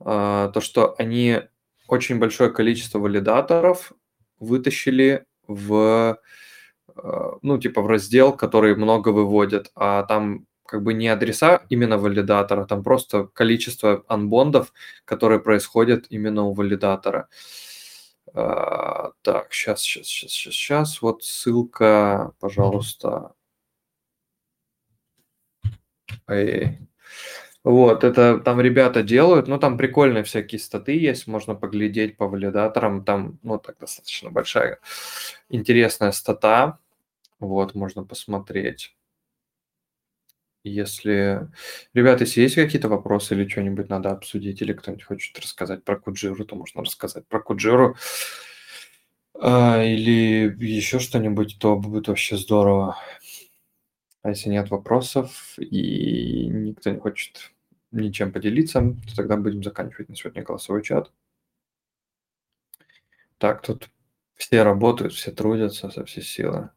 а, 0.00 0.48
то 0.48 0.60
что 0.60 0.94
они 0.98 1.42
очень 1.88 2.18
большое 2.18 2.50
количество 2.50 2.98
валидаторов 2.98 3.92
вытащили 4.40 5.26
в 5.46 6.18
а, 6.96 7.38
ну 7.42 7.58
типа 7.58 7.82
в 7.82 7.86
раздел, 7.86 8.32
который 8.32 8.74
много 8.74 9.10
выводит, 9.10 9.70
а 9.74 10.04
там 10.04 10.46
как 10.66 10.82
бы 10.82 10.92
не 10.92 11.08
адреса 11.08 11.62
именно 11.70 11.96
валидатора, 11.96 12.66
там 12.66 12.82
просто 12.82 13.24
количество 13.32 14.04
анбондов, 14.06 14.72
которые 15.06 15.40
происходят 15.40 16.06
именно 16.10 16.44
у 16.44 16.52
валидатора. 16.52 17.28
А, 18.34 19.12
так, 19.22 19.52
сейчас, 19.52 19.80
сейчас, 19.80 20.06
сейчас, 20.06 20.30
сейчас, 20.30 20.54
сейчас. 20.54 21.02
Вот 21.02 21.24
ссылка, 21.24 22.32
пожалуйста. 22.40 23.32
Эй. 26.26 26.78
Вот, 27.64 28.04
это 28.04 28.38
там 28.38 28.60
ребята 28.60 29.02
делают, 29.02 29.48
ну, 29.48 29.58
там 29.58 29.76
прикольные 29.76 30.22
всякие 30.24 30.58
статы 30.58 30.96
есть, 30.96 31.26
можно 31.26 31.54
поглядеть 31.54 32.16
по 32.16 32.28
валидаторам, 32.28 33.04
там, 33.04 33.38
ну, 33.42 33.58
так 33.58 33.78
достаточно 33.78 34.30
большая 34.30 34.78
интересная 35.50 36.12
стата, 36.12 36.78
вот, 37.40 37.74
можно 37.74 38.04
посмотреть. 38.04 38.96
Если, 40.68 41.48
ребята, 41.94 42.24
если 42.24 42.42
есть 42.42 42.54
какие-то 42.54 42.88
вопросы 42.88 43.34
или 43.34 43.48
что-нибудь 43.48 43.88
надо 43.88 44.10
обсудить, 44.10 44.62
или 44.62 44.72
кто-нибудь 44.72 45.04
хочет 45.04 45.38
рассказать 45.38 45.84
про 45.84 45.98
Куджиру, 45.98 46.44
то 46.44 46.56
можно 46.56 46.82
рассказать 46.82 47.26
про 47.26 47.40
Куджиру. 47.40 47.96
А, 49.40 49.82
или 49.82 50.54
еще 50.58 50.98
что-нибудь, 50.98 51.58
то 51.58 51.76
будет 51.76 52.08
вообще 52.08 52.36
здорово. 52.36 52.96
А 54.22 54.30
если 54.30 54.50
нет 54.50 54.70
вопросов 54.70 55.58
и 55.58 56.46
никто 56.46 56.90
не 56.90 56.98
хочет 56.98 57.52
ничем 57.92 58.32
поделиться, 58.32 58.80
то 58.80 59.16
тогда 59.16 59.36
будем 59.36 59.62
заканчивать 59.62 60.08
на 60.08 60.16
сегодня 60.16 60.42
голосовой 60.42 60.82
чат. 60.82 61.12
Так, 63.38 63.62
тут 63.62 63.88
все 64.34 64.62
работают, 64.62 65.12
все 65.14 65.30
трудятся 65.30 65.90
со 65.90 66.04
всей 66.04 66.22
силы. 66.22 66.70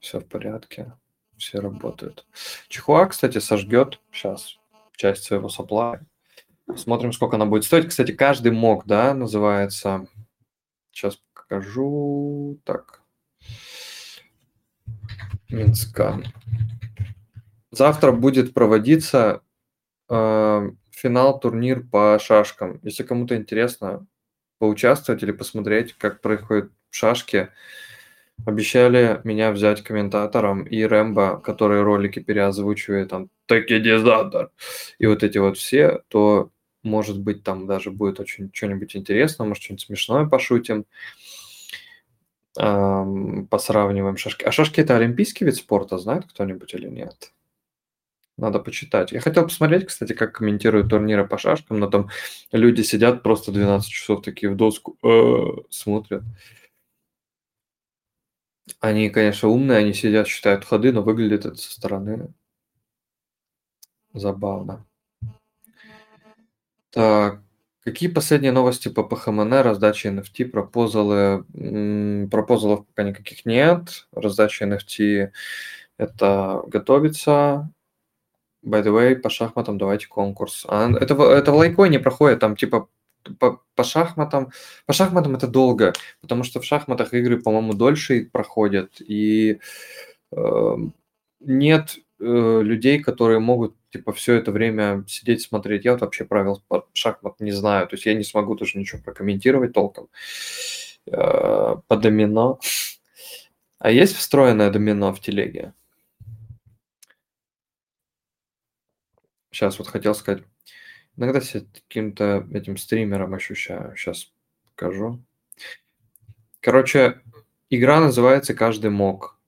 Все 0.00 0.20
в 0.20 0.26
порядке 0.26 0.92
все 1.40 1.58
работают. 1.58 2.26
Чихуа, 2.68 3.06
кстати, 3.06 3.38
сожгет 3.38 3.98
сейчас 4.12 4.58
часть 4.96 5.24
своего 5.24 5.48
сопла. 5.48 6.00
Смотрим, 6.76 7.12
сколько 7.12 7.36
она 7.36 7.46
будет 7.46 7.64
стоить. 7.64 7.88
Кстати, 7.88 8.12
каждый 8.12 8.52
мог, 8.52 8.86
да, 8.86 9.14
называется. 9.14 10.06
Сейчас 10.92 11.18
покажу. 11.34 12.60
Так. 12.64 13.02
Минскан. 15.48 16.26
Завтра 17.72 18.12
будет 18.12 18.54
проводиться 18.54 19.42
э, 20.08 20.70
финал 20.90 21.40
турнир 21.40 21.82
по 21.86 22.18
шашкам. 22.20 22.78
Если 22.82 23.02
кому-то 23.02 23.36
интересно 23.36 24.06
поучаствовать 24.58 25.22
или 25.22 25.32
посмотреть, 25.32 25.94
как 25.94 26.20
происходят 26.20 26.70
шашки, 26.90 27.48
Обещали 28.46 29.20
меня 29.24 29.52
взять 29.52 29.82
комментатором 29.82 30.62
и 30.62 30.82
Рэмбо, 30.82 31.40
который 31.40 31.82
ролики 31.82 32.20
переозвучивает, 32.20 33.08
там, 33.10 33.28
Текидизатор, 33.46 34.50
и 34.98 35.06
вот 35.06 35.22
эти 35.22 35.38
вот 35.38 35.58
все, 35.58 36.02
то, 36.08 36.50
может 36.82 37.18
быть, 37.20 37.42
там 37.42 37.66
даже 37.66 37.90
будет 37.90 38.20
очень 38.20 38.50
что-нибудь 38.52 38.96
интересное, 38.96 39.46
может, 39.46 39.62
что-нибудь 39.62 39.84
смешное 39.84 40.26
пошутим, 40.26 40.86
эм, 42.58 43.46
посравниваем 43.48 44.16
шашки. 44.16 44.44
А 44.44 44.52
шашки– 44.52 44.80
это 44.82 44.96
олимпийский 44.96 45.44
вид 45.44 45.56
спорта, 45.56 45.98
знает 45.98 46.26
кто-нибудь 46.26 46.74
или 46.74 46.88
нет? 46.88 47.32
Надо 48.36 48.58
почитать. 48.58 49.12
Я 49.12 49.20
хотел 49.20 49.44
посмотреть, 49.44 49.86
кстати, 49.86 50.14
как 50.14 50.32
комментируют 50.32 50.88
турниры 50.88 51.28
по 51.28 51.36
шашкам, 51.36 51.78
но 51.78 51.88
там 51.88 52.08
люди 52.52 52.80
сидят 52.80 53.22
просто 53.22 53.52
12 53.52 53.90
часов 53.90 54.22
такие 54.22 54.50
в 54.50 54.56
доску, 54.56 54.96
э, 55.02 55.62
смотрят. 55.68 56.22
Они, 58.80 59.10
конечно, 59.10 59.48
умные, 59.48 59.78
они 59.78 59.92
сидят, 59.94 60.28
считают 60.28 60.64
ходы, 60.64 60.92
но 60.92 61.02
выглядит 61.02 61.46
это 61.46 61.56
со 61.56 61.72
стороны 61.72 62.32
забавно. 64.12 64.86
Так, 66.90 67.42
какие 67.84 68.08
последние 68.08 68.52
новости 68.52 68.88
по 68.88 69.04
ПХМН, 69.04 69.52
раздаче 69.52 70.10
NFT, 70.10 70.46
пропозалы? 70.46 71.44
Пропозалов 72.28 72.86
пока 72.86 73.04
никаких 73.04 73.46
нет. 73.46 74.08
Раздача 74.12 74.64
NFT 74.66 75.30
это 75.96 76.62
готовится. 76.66 77.70
By 78.64 78.82
the 78.82 78.92
way, 78.92 79.14
по 79.14 79.30
шахматам 79.30 79.78
давайте 79.78 80.06
конкурс. 80.08 80.66
А, 80.68 80.90
это, 80.90 81.14
это 81.14 81.52
в 81.52 81.56
лайконе 81.56 81.98
проходит, 81.98 82.40
там 82.40 82.56
типа 82.56 82.88
по, 83.38 83.62
по 83.74 83.84
шахматам, 83.84 84.50
по 84.86 84.92
шахматам 84.92 85.36
это 85.36 85.46
долго, 85.46 85.92
потому 86.20 86.44
что 86.44 86.60
в 86.60 86.64
шахматах 86.64 87.14
игры, 87.14 87.40
по-моему, 87.40 87.74
дольше 87.74 88.28
проходят, 88.32 89.00
и 89.00 89.60
э, 90.32 90.76
нет 91.40 91.98
э, 92.20 92.60
людей, 92.62 93.00
которые 93.00 93.40
могут 93.40 93.74
типа 93.90 94.12
все 94.12 94.34
это 94.34 94.52
время 94.52 95.04
сидеть 95.08 95.42
смотреть. 95.42 95.84
Я 95.84 95.92
вот 95.92 96.00
вообще 96.02 96.24
правил 96.24 96.62
шахмат 96.92 97.40
не 97.40 97.52
знаю, 97.52 97.88
то 97.88 97.94
есть 97.94 98.06
я 98.06 98.14
не 98.14 98.24
смогу 98.24 98.54
тоже 98.56 98.78
ничего 98.78 99.02
прокомментировать 99.02 99.72
толком 99.72 100.08
э, 101.06 101.12
по 101.86 101.96
домино. 101.96 102.60
А 103.78 103.90
есть 103.90 104.14
встроенное 104.16 104.70
домино 104.70 105.12
в 105.12 105.20
телеге? 105.20 105.72
Сейчас 109.50 109.78
вот 109.78 109.88
хотел 109.88 110.14
сказать. 110.14 110.44
Иногда 111.20 111.42
себя 111.42 111.66
каким-то 111.74 112.48
этим 112.50 112.78
стримером 112.78 113.34
ощущаю. 113.34 113.94
Сейчас 113.94 114.32
покажу. 114.64 115.22
Короче, 116.60 117.20
игра 117.68 118.00
называется 118.00 118.54
«Каждый 118.54 118.90
мог». 118.90 119.38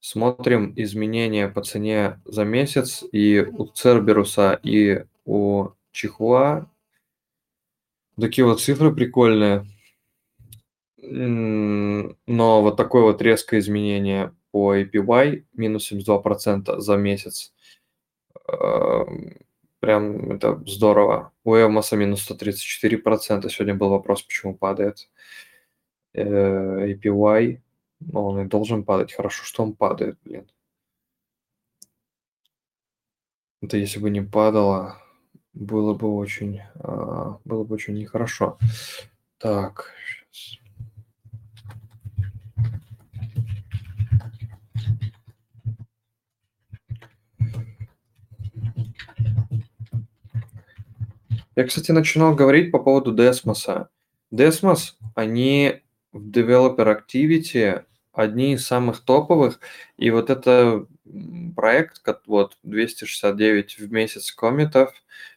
Смотрим 0.00 0.72
изменения 0.76 1.48
по 1.48 1.62
цене 1.62 2.22
за 2.24 2.44
месяц 2.44 3.04
и 3.12 3.40
у 3.40 3.66
Церберуса, 3.66 4.58
и 4.62 5.04
у 5.26 5.68
Чихуа. 5.90 6.70
Такие 8.18 8.46
вот 8.46 8.62
цифры 8.62 8.94
прикольные. 8.94 9.66
Но 10.96 12.62
вот 12.62 12.78
такое 12.78 13.02
вот 13.02 13.20
резкое 13.20 13.58
изменение 13.58 14.34
по 14.50 14.74
APY, 14.74 15.44
минус 15.52 15.92
72% 15.92 16.78
за 16.78 16.96
месяц. 16.96 17.52
Прям 19.82 20.30
это 20.30 20.62
здорово. 20.64 21.32
У 21.42 21.56
Эвмоса 21.56 21.96
минус 21.96 22.30
134%. 22.30 23.48
Сегодня 23.48 23.74
был 23.74 23.88
вопрос, 23.88 24.22
почему 24.22 24.54
падает 24.54 25.10
э, 26.12 26.22
APY. 26.22 27.60
Он 28.12 28.40
и 28.40 28.48
должен 28.48 28.84
падать. 28.84 29.12
Хорошо, 29.12 29.42
что 29.42 29.64
он 29.64 29.74
падает, 29.74 30.16
блин. 30.24 30.48
Это 33.60 33.76
если 33.76 33.98
бы 33.98 34.10
не 34.10 34.20
падало, 34.20 35.02
было 35.52 35.94
бы 35.94 36.14
очень, 36.14 36.60
а, 36.76 37.40
было 37.44 37.64
бы 37.64 37.74
очень 37.74 37.94
нехорошо. 37.94 38.58
Так, 39.38 39.90
сейчас. 40.30 40.61
Я, 51.54 51.64
кстати, 51.64 51.90
начинал 51.92 52.34
говорить 52.34 52.70
по 52.70 52.78
поводу 52.78 53.14
Desmos. 53.14 53.86
Desmos, 54.32 54.94
они 55.14 55.82
в 56.12 56.30
Developer 56.30 56.98
Activity 56.98 57.84
одни 58.12 58.54
из 58.54 58.66
самых 58.66 59.00
топовых, 59.00 59.60
и 59.96 60.10
вот 60.10 60.30
это 60.30 60.86
проект, 61.56 62.02
вот 62.26 62.56
269 62.62 63.78
в 63.78 63.92
месяц 63.92 64.32
комментов, 64.32 64.92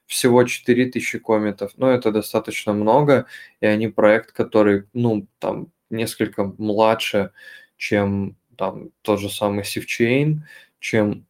всего 0.05 0.43
4000 0.43 1.19
комментов, 1.19 1.73
ну, 1.77 1.87
это 1.87 2.11
достаточно 2.11 2.73
много, 2.73 3.25
и 3.59 3.65
они 3.65 3.87
проект, 3.87 4.31
который, 4.31 4.85
ну, 4.93 5.27
там, 5.39 5.67
несколько 5.89 6.53
младше, 6.57 7.31
чем 7.77 8.37
там 8.57 8.89
тот 9.01 9.19
же 9.19 9.29
самый 9.29 9.63
SafeChain, 9.63 10.39
чем 10.79 11.25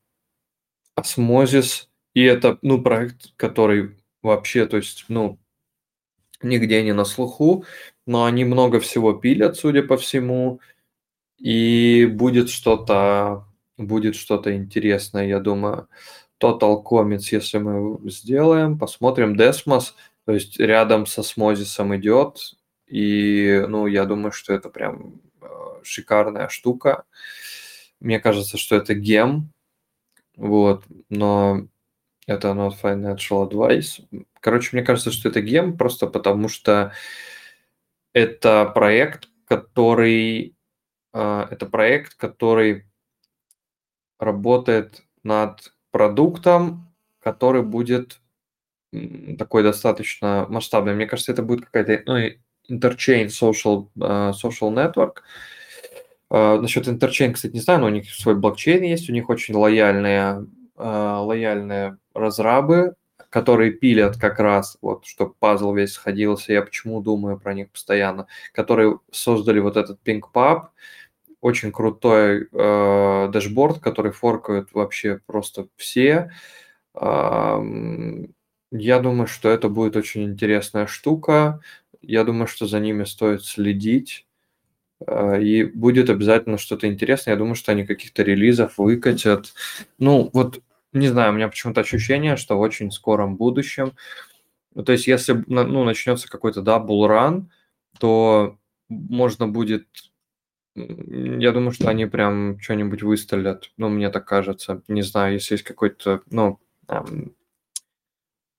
Osmosis, 0.98 1.88
и 2.14 2.24
это, 2.24 2.60
ну, 2.62 2.82
проект, 2.82 3.34
который 3.38 3.96
вообще, 4.26 4.66
то 4.66 4.78
есть, 4.78 5.06
ну, 5.08 5.40
нигде 6.42 6.84
не 6.84 6.94
на 6.94 7.06
слуху, 7.06 7.66
но 8.06 8.26
они 8.26 8.44
много 8.46 8.80
всего 8.80 9.14
пилят, 9.14 9.56
судя 9.58 9.84
по 9.84 9.98
всему, 9.98 10.60
и 11.38 12.06
будет 12.06 12.50
что-то, 12.50 13.46
будет 13.78 14.16
что-то 14.16 14.56
интересное, 14.56 15.28
я 15.28 15.40
думаю. 15.40 15.88
Total 16.42 16.84
Commits, 16.84 17.30
если 17.32 17.60
мы 17.60 17.98
сделаем, 18.10 18.78
посмотрим. 18.78 19.36
Desmos, 19.36 19.94
то 20.26 20.34
есть 20.34 20.60
рядом 20.60 21.06
со 21.06 21.24
Смозисом 21.24 21.96
идет, 21.96 22.56
и, 22.88 23.64
ну, 23.68 23.88
я 23.88 24.06
думаю, 24.06 24.32
что 24.32 24.54
это 24.54 24.70
прям 24.70 25.22
шикарная 25.84 26.50
штука. 26.50 27.04
Мне 28.00 28.20
кажется, 28.20 28.58
что 28.58 28.76
это 28.76 28.94
гем, 28.94 29.52
вот, 30.36 30.84
но 31.10 31.68
это 32.28 32.50
not 32.50 32.74
financial 32.82 33.50
advice. 33.50 34.04
Короче, 34.40 34.70
мне 34.74 34.84
кажется, 34.84 35.12
что 35.12 35.30
это 35.30 35.42
гем 35.42 35.78
просто 35.78 36.08
потому, 36.08 36.50
что 36.50 36.92
это 38.14 38.66
проект, 38.74 39.30
который 39.46 40.56
а, 41.18 41.48
это 41.50 41.66
проект, 41.66 42.16
который 42.16 42.86
работает 44.20 45.04
над 45.24 45.74
продуктом, 45.92 46.94
который 47.20 47.64
будет 47.64 48.20
такой 49.38 49.64
достаточно 49.64 50.46
масштабный. 50.50 50.94
Мне 50.94 51.08
кажется, 51.08 51.32
это 51.32 51.42
будет 51.42 51.66
какая-то 51.66 52.04
ну, 52.06 52.18
interchain 52.70 53.28
social, 53.28 53.88
uh, 53.98 54.34
social 54.34 54.74
network. 54.74 55.20
Uh, 56.30 56.60
насчет 56.60 56.88
interchain, 56.88 57.32
кстати, 57.32 57.54
не 57.54 57.62
знаю, 57.62 57.80
но 57.80 57.88
у 57.88 57.90
них 57.90 58.10
свой 58.14 58.36
блокчейн 58.36 58.84
есть, 58.84 59.10
у 59.10 59.14
них 59.14 59.30
очень 59.30 59.56
лояльные, 59.56 60.46
лояльные 60.78 61.98
разрабы, 62.14 62.96
которые 63.30 63.72
пилят 63.72 64.18
как 64.18 64.40
раз, 64.40 64.78
вот, 64.82 65.06
чтобы 65.06 65.34
пазл 65.34 65.74
весь 65.74 65.94
сходился, 65.94 66.54
я 66.54 66.62
почему 66.62 67.02
думаю 67.02 67.40
про 67.40 67.54
них 67.54 67.72
постоянно, 67.72 68.28
которые 68.54 69.00
создали 69.12 69.60
вот 69.60 69.78
этот 69.78 70.00
PinkPub, 70.06 70.68
очень 71.42 71.72
крутой 71.72 72.48
э, 72.52 73.30
дэшборд, 73.32 73.80
который 73.80 74.12
форкают 74.12 74.70
вообще 74.74 75.20
просто 75.28 75.68
все. 75.76 76.32
Э, 76.96 77.60
я 78.72 79.00
думаю, 79.00 79.28
что 79.28 79.50
это 79.50 79.70
будет 79.70 79.96
очень 79.96 80.24
интересная 80.24 80.88
штука. 80.88 81.62
Я 82.02 82.24
думаю, 82.24 82.48
что 82.48 82.68
за 82.68 82.80
ними 82.80 83.04
стоит 83.04 83.44
следить. 83.44 84.26
Э, 85.06 85.42
и 85.42 85.64
будет 85.64 86.10
обязательно 86.10 86.58
что-то 86.58 86.88
интересное. 86.88 87.34
Я 87.34 87.38
думаю, 87.38 87.56
что 87.56 87.72
они 87.72 87.86
каких-то 87.86 88.24
релизов 88.24 88.78
выкатят. 88.78 89.54
Ну, 90.00 90.30
вот, 90.34 90.62
не 90.94 91.08
знаю, 91.08 91.32
у 91.32 91.36
меня 91.36 91.48
почему-то 91.48 91.82
ощущение, 91.82 92.38
что 92.38 92.58
в 92.58 92.62
очень 92.62 92.92
скором 92.92 93.36
будущем, 93.36 93.94
ну, 94.74 94.84
то 94.84 94.92
есть 94.92 95.08
если 95.08 95.44
ну, 95.48 95.84
начнется 95.86 96.30
какой-то 96.30 96.62
double 96.62 97.08
run, 97.08 97.46
то 98.00 98.58
можно 98.90 99.48
будет 99.48 99.88
я 100.76 101.54
думаю, 101.54 101.72
что 101.72 101.88
они 101.88 102.06
прям 102.06 102.60
что-нибудь 102.60 103.02
выстрелят. 103.02 103.72
Ну, 103.78 103.88
мне 103.88 104.10
так 104.10 104.26
кажется. 104.26 104.82
Не 104.90 105.04
знаю, 105.04 105.36
если 105.36 105.54
есть 105.54 105.64
какой-то, 105.64 106.22
ну, 106.30 106.60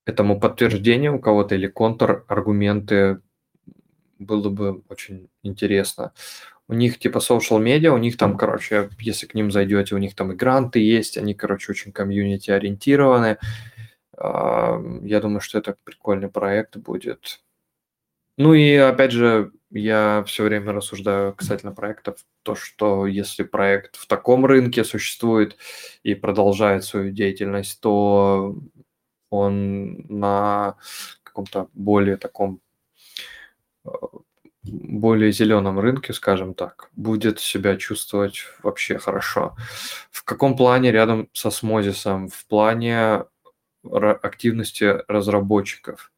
этому 0.06 0.40
подтверждение 0.40 1.12
у 1.12 1.18
кого-то 1.18 1.56
или 1.56 1.66
контр-аргументы, 1.66 3.20
было 4.18 4.48
бы 4.48 4.82
очень 4.88 5.28
интересно. 5.42 6.12
У 6.68 6.74
них 6.74 6.98
типа 6.98 7.18
social 7.18 7.62
media, 7.62 7.90
у 7.90 7.98
них 7.98 8.16
там, 8.16 8.36
короче, 8.36 8.90
если 8.98 9.26
к 9.26 9.34
ним 9.34 9.50
зайдете, 9.50 9.94
у 9.94 9.98
них 9.98 10.14
там 10.14 10.32
и 10.32 10.34
гранты 10.34 10.80
есть, 10.80 11.16
они, 11.16 11.34
короче, 11.34 11.72
очень 11.72 11.92
комьюнити 11.92 12.50
ориентированы. 12.50 13.38
Я 14.18 15.20
думаю, 15.20 15.40
что 15.40 15.58
это 15.58 15.76
прикольный 15.84 16.28
проект 16.28 16.76
будет. 16.76 17.40
Ну 18.38 18.52
и 18.54 18.74
опять 18.74 19.12
же, 19.12 19.52
я 19.70 20.24
все 20.26 20.44
время 20.44 20.72
рассуждаю 20.72 21.34
касательно 21.34 21.72
проектов, 21.72 22.24
то, 22.42 22.54
что 22.54 23.06
если 23.06 23.44
проект 23.44 23.96
в 23.96 24.06
таком 24.06 24.44
рынке 24.46 24.84
существует 24.84 25.56
и 26.02 26.14
продолжает 26.14 26.84
свою 26.84 27.12
деятельность, 27.12 27.80
то 27.80 28.56
он 29.30 30.06
на 30.08 30.76
каком-то 31.22 31.68
более 31.74 32.16
таком 32.16 32.60
более 34.62 35.32
зеленом 35.32 35.78
рынке, 35.78 36.12
скажем 36.12 36.54
так, 36.54 36.90
будет 36.96 37.40
себя 37.40 37.76
чувствовать 37.76 38.44
вообще 38.62 38.98
хорошо. 38.98 39.56
В 40.10 40.24
каком 40.24 40.56
плане 40.56 40.92
рядом 40.92 41.28
со 41.32 41.50
Смозисом? 41.50 42.28
В 42.28 42.46
плане 42.46 43.24
активности 43.84 45.02
разработчиков. 45.08 46.12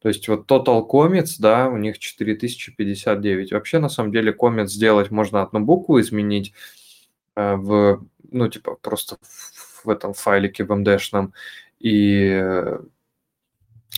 То 0.00 0.08
есть 0.08 0.28
вот 0.28 0.50
Total 0.50 0.86
Comets, 0.88 1.36
да, 1.38 1.68
у 1.68 1.76
них 1.76 1.98
4059. 1.98 3.52
Вообще, 3.52 3.78
на 3.80 3.88
самом 3.88 4.12
деле, 4.12 4.32
комет 4.32 4.70
сделать 4.70 5.10
можно 5.10 5.42
одну 5.42 5.60
букву 5.60 6.00
изменить 6.00 6.52
э, 7.34 7.56
в, 7.56 8.06
ну, 8.30 8.48
типа, 8.48 8.76
просто 8.80 9.16
в, 9.84 9.90
этом 9.90 10.14
файлике 10.14 10.64
в 10.64 10.70
MD-шном, 10.70 11.32
и 11.80 12.40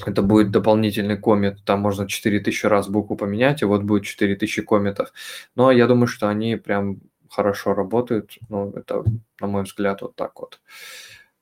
это 0.06 0.22
будет 0.22 0.50
дополнительный 0.50 1.16
комет, 1.16 1.64
там 1.64 1.80
можно 1.80 2.08
4000 2.08 2.66
раз 2.66 2.88
букву 2.88 3.16
поменять, 3.16 3.62
и 3.62 3.66
вот 3.66 3.82
будет 3.82 4.04
4000 4.04 4.62
кометов. 4.62 5.12
Но 5.56 5.70
я 5.70 5.86
думаю, 5.86 6.06
что 6.06 6.28
они 6.28 6.56
прям 6.56 7.00
хорошо 7.28 7.74
работают, 7.74 8.38
ну, 8.48 8.72
это, 8.74 9.04
на 9.40 9.46
мой 9.46 9.62
взгляд, 9.62 10.02
вот 10.02 10.16
так 10.16 10.40
вот. 10.40 10.60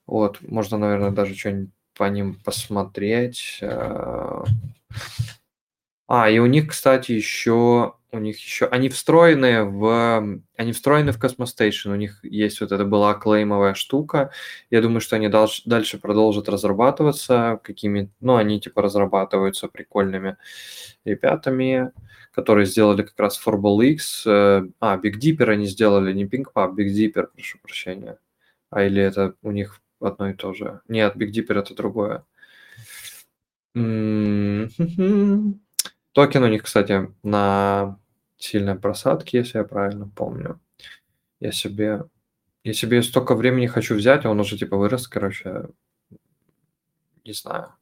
Вот, 0.06 0.38
можно, 0.42 0.78
наверное, 0.78 1.10
даже 1.10 1.34
что-нибудь 1.34 1.70
по 1.94 2.04
ним 2.04 2.34
посмотреть. 2.44 3.60
А, 6.08 6.30
и 6.30 6.38
у 6.38 6.46
них, 6.46 6.68
кстати, 6.68 7.12
еще 7.12 7.94
у 8.10 8.18
них 8.18 8.38
еще 8.38 8.66
они 8.66 8.88
встроены 8.88 9.64
в 9.64 10.40
они 10.56 10.72
встроены 10.72 11.12
в 11.12 11.18
Cosmos. 11.22 11.52
У 11.86 11.94
них 11.94 12.24
есть 12.24 12.60
вот 12.60 12.72
это 12.72 12.84
была 12.84 13.14
клеймовая 13.14 13.74
штука. 13.74 14.30
Я 14.70 14.80
думаю, 14.80 15.00
что 15.00 15.16
они 15.16 15.28
дальше, 15.28 15.62
дальше 15.66 15.98
продолжат 15.98 16.48
разрабатываться 16.48 17.60
какими, 17.62 18.10
ну 18.20 18.36
они 18.36 18.60
типа 18.60 18.82
разрабатываются 18.82 19.68
прикольными 19.68 20.38
ребятами, 21.04 21.92
которые 22.32 22.66
сделали 22.66 23.02
как 23.02 23.18
раз 23.18 23.40
Forball 23.44 23.84
X. 23.84 24.26
Э, 24.26 24.62
а, 24.80 24.96
Big 24.96 25.18
Dipper 25.20 25.50
они 25.50 25.66
сделали, 25.66 26.12
не 26.14 26.24
PinkPub, 26.24 26.74
Big 26.74 26.88
Dipper, 26.88 27.28
прошу 27.34 27.58
прощения. 27.58 28.18
А 28.70 28.84
или 28.84 29.02
это 29.02 29.34
у 29.42 29.50
них 29.52 29.80
одно 30.00 30.30
и 30.30 30.34
то 30.34 30.54
же. 30.54 30.80
Нет, 30.88 31.16
Big 31.16 31.30
Dipper 31.32 31.58
это 31.58 31.74
другое. 31.74 32.24
Токен 36.12 36.42
у 36.42 36.48
них, 36.48 36.62
кстати, 36.62 37.14
на 37.22 37.98
сильной 38.36 38.76
просадке, 38.76 39.38
если 39.38 39.58
я 39.58 39.64
правильно 39.64 40.08
помню. 40.08 40.60
Я 41.40 41.52
себе, 41.52 42.04
я 42.64 42.72
себе 42.72 43.02
столько 43.02 43.34
времени 43.34 43.66
хочу 43.66 43.94
взять, 43.94 44.24
а 44.24 44.30
он 44.30 44.40
уже 44.40 44.58
типа 44.58 44.76
вырос, 44.76 45.06
короче, 45.06 45.68
не 47.24 47.32
знаю. 47.32 47.74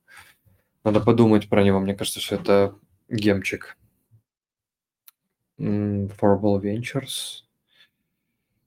Надо 0.85 1.01
подумать 1.01 1.49
про 1.49 1.63
него. 1.65 1.81
Мне 1.81 1.95
кажется, 1.95 2.21
что 2.21 2.37
это 2.37 2.75
гемчик. 3.09 3.77
Forball 5.59 6.61
Ventures. 6.61 7.43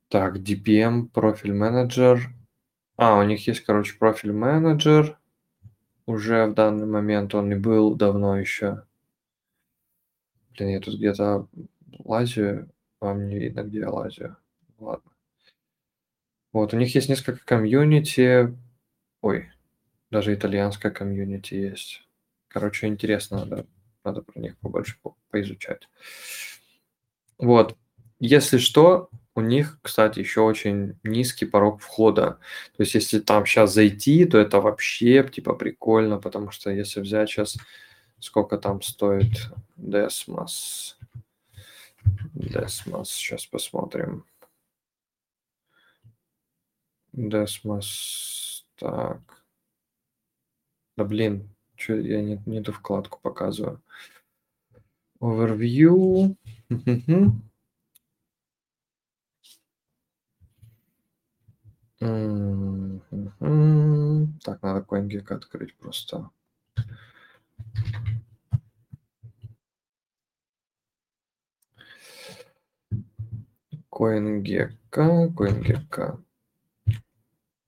Так, 0.08 0.38
DPM, 0.38 1.08
профиль 1.08 1.54
менеджер. 1.54 2.30
А, 2.98 3.20
у 3.20 3.24
них 3.24 3.48
есть, 3.48 3.62
короче, 3.62 3.98
профиль 3.98 4.32
менеджер. 4.32 5.20
Уже 6.06 6.48
в 6.48 6.54
данный 6.56 6.88
момент 6.88 7.36
он 7.36 7.52
и 7.52 7.56
был 7.56 7.96
давно 7.96 8.40
еще. 8.40 8.84
Блин, 10.60 10.72
я 10.72 10.80
тут 10.82 10.96
где-то 10.96 11.48
лазю, 12.00 12.70
вам 13.00 13.28
не 13.28 13.40
видно, 13.40 13.64
где 13.64 13.80
я 13.80 13.90
лазю. 13.90 14.36
Ладно. 14.78 15.10
Вот, 16.52 16.74
у 16.74 16.78
них 16.78 16.94
есть 16.96 17.08
несколько 17.08 17.46
комьюнити. 17.46 18.54
Ой, 19.22 19.50
даже 20.12 20.34
итальянская 20.34 20.92
комьюнити 20.92 21.54
есть. 21.54 22.06
Короче, 22.50 22.88
интересно, 22.88 23.46
надо, 23.46 23.68
надо 24.04 24.22
про 24.22 24.38
них 24.42 24.58
побольше 24.58 24.98
по 25.02 25.16
поизучать. 25.30 25.88
Вот, 27.38 27.78
если 28.20 28.58
что, 28.58 29.10
у 29.36 29.42
них, 29.42 29.80
кстати, 29.82 30.20
еще 30.20 30.42
очень 30.42 31.00
низкий 31.04 31.46
порог 31.46 31.80
входа. 31.80 32.40
То 32.76 32.84
есть, 32.84 32.96
если 32.96 33.20
там 33.20 33.46
сейчас 33.46 33.74
зайти, 33.74 34.26
то 34.26 34.38
это 34.38 34.60
вообще 34.60 35.24
типа 35.24 35.54
прикольно, 35.54 36.18
потому 36.18 36.52
что 36.52 36.70
если 36.70 37.00
взять 37.00 37.30
сейчас, 37.30 37.56
сколько 38.20 38.58
там 38.58 38.82
стоит 38.82 39.52
Desmos. 39.78 40.96
Desmos, 42.34 43.06
сейчас 43.06 43.46
посмотрим. 43.46 44.26
Desmos, 47.14 48.66
так. 48.76 49.22
Да 50.96 51.04
блин, 51.04 51.50
что 51.76 51.96
я 51.96 52.22
не, 52.22 52.42
не 52.46 52.62
ту 52.62 52.72
вкладку 52.72 53.20
показываю. 53.22 53.82
Overview. 55.22 56.36
Так, 64.42 64.62
надо 64.62 64.86
CoinGecko 64.88 65.34
открыть 65.36 65.76
просто. 65.76 66.30
CoinGecko, 74.00 75.28
CoinGecko, 75.34 76.24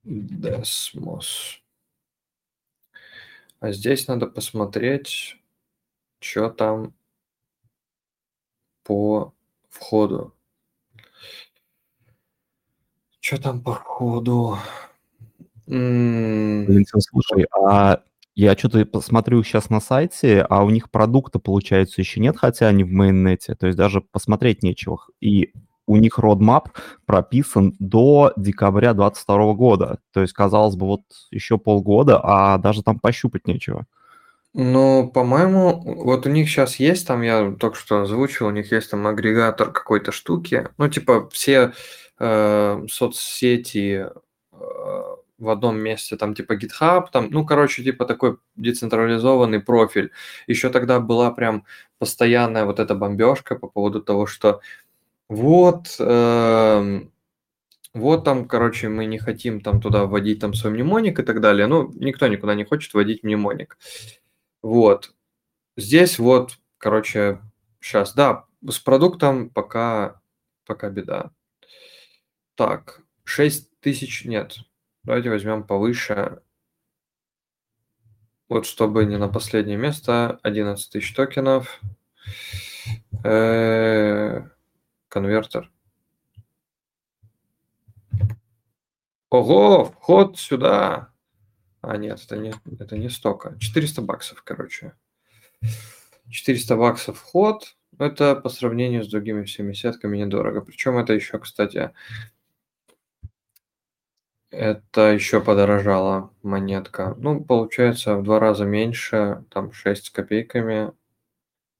Desmos. 0.02 1.58
А 3.60 3.70
здесь 3.72 4.08
надо 4.08 4.26
посмотреть, 4.26 5.36
что 6.20 6.48
там 6.48 6.94
по 8.82 9.34
входу. 9.68 10.34
что 13.20 13.40
там 13.40 13.62
по 13.62 13.72
ходу? 13.74 14.58
Валентин, 15.66 17.00
слушай, 17.00 17.46
а 17.56 18.02
я 18.34 18.56
что-то 18.56 18.84
посмотрю 18.84 19.42
сейчас 19.44 19.70
на 19.70 19.80
сайте, 19.80 20.42
а 20.42 20.64
у 20.64 20.70
них 20.70 20.90
продукта, 20.90 21.38
получается, 21.38 22.00
еще 22.00 22.20
нет, 22.20 22.36
хотя 22.36 22.68
они 22.68 22.84
в 22.84 22.90
мейннете, 22.90 23.54
то 23.54 23.66
есть 23.66 23.78
даже 23.78 24.00
посмотреть 24.00 24.62
нечего. 24.62 24.98
И 25.20 25.52
у 25.86 25.96
них 25.96 26.18
родмап 26.18 26.70
прописан 27.06 27.74
до 27.78 28.32
декабря 28.36 28.94
2022 28.94 29.54
года. 29.54 29.98
То 30.12 30.20
есть, 30.20 30.32
казалось 30.32 30.76
бы, 30.76 30.86
вот 30.86 31.02
еще 31.30 31.58
полгода, 31.58 32.20
а 32.22 32.58
даже 32.58 32.82
там 32.82 32.98
пощупать 32.98 33.46
нечего. 33.46 33.86
Ну, 34.54 35.08
по-моему, 35.08 35.80
вот 35.80 36.26
у 36.26 36.28
них 36.28 36.48
сейчас 36.48 36.76
есть, 36.76 37.06
там 37.06 37.22
я 37.22 37.52
только 37.58 37.76
что 37.76 38.02
озвучил, 38.02 38.48
у 38.48 38.50
них 38.50 38.70
есть 38.70 38.90
там 38.90 39.06
агрегатор 39.06 39.72
какой-то 39.72 40.12
штуки. 40.12 40.68
Ну, 40.76 40.88
типа 40.88 41.28
все 41.30 41.72
э, 42.18 42.84
соцсети 42.90 44.08
э, 44.52 45.02
в 45.38 45.48
одном 45.48 45.78
месте, 45.78 46.16
там 46.16 46.34
типа 46.34 46.52
GitHub, 46.56 47.06
там, 47.10 47.28
ну, 47.30 47.46
короче, 47.46 47.82
типа 47.82 48.04
такой 48.04 48.36
децентрализованный 48.56 49.60
профиль. 49.60 50.10
Еще 50.46 50.68
тогда 50.68 51.00
была 51.00 51.30
прям 51.30 51.64
постоянная 51.98 52.66
вот 52.66 52.78
эта 52.78 52.94
бомбежка 52.94 53.56
по 53.56 53.68
поводу 53.68 54.02
того, 54.02 54.26
что 54.26 54.60
вот, 55.32 55.96
э, 55.98 57.00
вот 57.94 58.24
там, 58.24 58.46
короче, 58.46 58.90
мы 58.90 59.06
не 59.06 59.16
хотим 59.16 59.62
там 59.62 59.80
туда 59.80 60.04
вводить 60.04 60.40
там 60.40 60.52
свой 60.52 60.74
мнемоник 60.74 61.18
и 61.18 61.22
так 61.22 61.40
далее. 61.40 61.66
Ну, 61.66 61.90
никто 61.94 62.28
никуда 62.28 62.54
не 62.54 62.64
хочет 62.64 62.92
вводить 62.92 63.22
мнемоник. 63.22 63.78
Вот. 64.60 65.14
Здесь 65.74 66.18
вот, 66.18 66.58
короче, 66.76 67.40
сейчас, 67.80 68.12
да, 68.12 68.44
с 68.68 68.78
продуктом 68.78 69.48
пока, 69.48 70.20
пока 70.66 70.90
беда. 70.90 71.30
Так, 72.54 73.00
6 73.24 73.80
тысяч 73.80 74.26
нет. 74.26 74.56
Давайте 75.02 75.30
возьмем 75.30 75.64
повыше. 75.64 76.42
Вот 78.50 78.66
чтобы 78.66 79.06
не 79.06 79.16
на 79.16 79.28
последнее 79.28 79.78
место, 79.78 80.38
11 80.42 80.92
тысяч 80.92 81.14
токенов. 81.14 81.80
Э, 83.24 84.42
конвертер. 85.12 85.70
Ого, 89.28 89.84
вход 89.84 90.38
сюда. 90.38 91.10
А, 91.82 91.98
нет, 91.98 92.22
это 92.24 92.38
не, 92.38 92.54
это 92.78 92.96
не 92.96 93.10
столько. 93.10 93.58
400 93.58 94.00
баксов, 94.00 94.42
короче. 94.42 94.94
400 96.30 96.76
баксов 96.76 97.18
вход. 97.18 97.76
Это 97.98 98.34
по 98.36 98.48
сравнению 98.48 99.04
с 99.04 99.08
другими 99.08 99.44
всеми 99.44 99.74
сетками 99.74 100.16
недорого. 100.16 100.62
Причем 100.62 100.96
это 100.96 101.12
еще, 101.12 101.38
кстати, 101.38 101.90
это 104.50 105.12
еще 105.12 105.42
подорожала 105.42 106.32
монетка. 106.42 107.14
Ну, 107.18 107.44
получается, 107.44 108.16
в 108.16 108.22
два 108.22 108.38
раза 108.40 108.64
меньше, 108.64 109.44
там 109.50 109.72
6 109.72 110.06
с 110.06 110.10
копейками, 110.10 110.92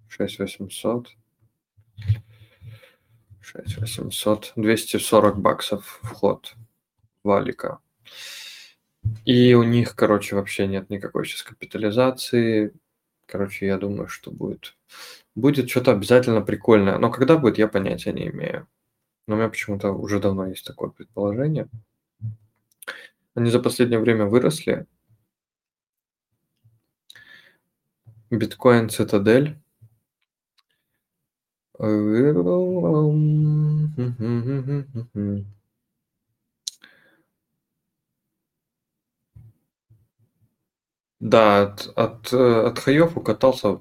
6 0.08 0.38
800. 0.38 1.08
6 3.42 3.78
800, 3.78 4.52
240 4.56 5.38
баксов 5.38 6.00
вход 6.02 6.54
валика. 7.24 7.80
И 9.24 9.54
у 9.54 9.62
них, 9.64 9.96
короче, 9.96 10.36
вообще 10.36 10.66
нет 10.66 10.88
никакой 10.90 11.26
сейчас 11.26 11.42
капитализации. 11.42 12.72
Короче, 13.26 13.66
я 13.66 13.78
думаю, 13.78 14.08
что 14.08 14.30
будет, 14.30 14.76
будет 15.34 15.68
что-то 15.68 15.92
обязательно 15.92 16.40
прикольное. 16.40 16.98
Но 16.98 17.10
когда 17.10 17.36
будет, 17.36 17.58
я 17.58 17.66
понятия 17.66 18.12
не 18.12 18.28
имею. 18.28 18.68
Но 19.26 19.34
у 19.34 19.38
меня 19.38 19.48
почему-то 19.48 19.90
уже 19.90 20.20
давно 20.20 20.46
есть 20.46 20.66
такое 20.66 20.90
предположение. 20.90 21.68
Они 23.34 23.50
за 23.50 23.60
последнее 23.60 23.98
время 23.98 24.26
выросли. 24.26 24.86
Биткоин 28.30 28.88
Цитадель. 28.88 29.61
Да, 41.20 41.62
от, 41.62 41.92
от, 41.96 42.32
э, 42.32 42.66
от 42.66 42.78
хаев 42.80 43.16
укатался 43.16 43.80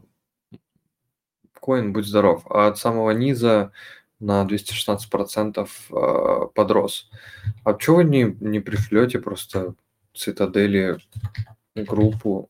коин, 1.60 1.92
будь 1.92 2.06
здоров, 2.06 2.44
а 2.50 2.68
от 2.68 2.78
самого 2.78 3.12
низа 3.12 3.72
на 4.20 4.46
216% 4.46 5.68
э, 5.90 6.48
подрос. 6.54 7.10
А 7.64 7.74
чего 7.74 7.98
вы 7.98 8.04
не, 8.04 8.38
не 8.40 8.60
пришлете 8.60 9.20
просто 9.20 9.74
цитадели 10.14 11.00
группу, 11.76 12.50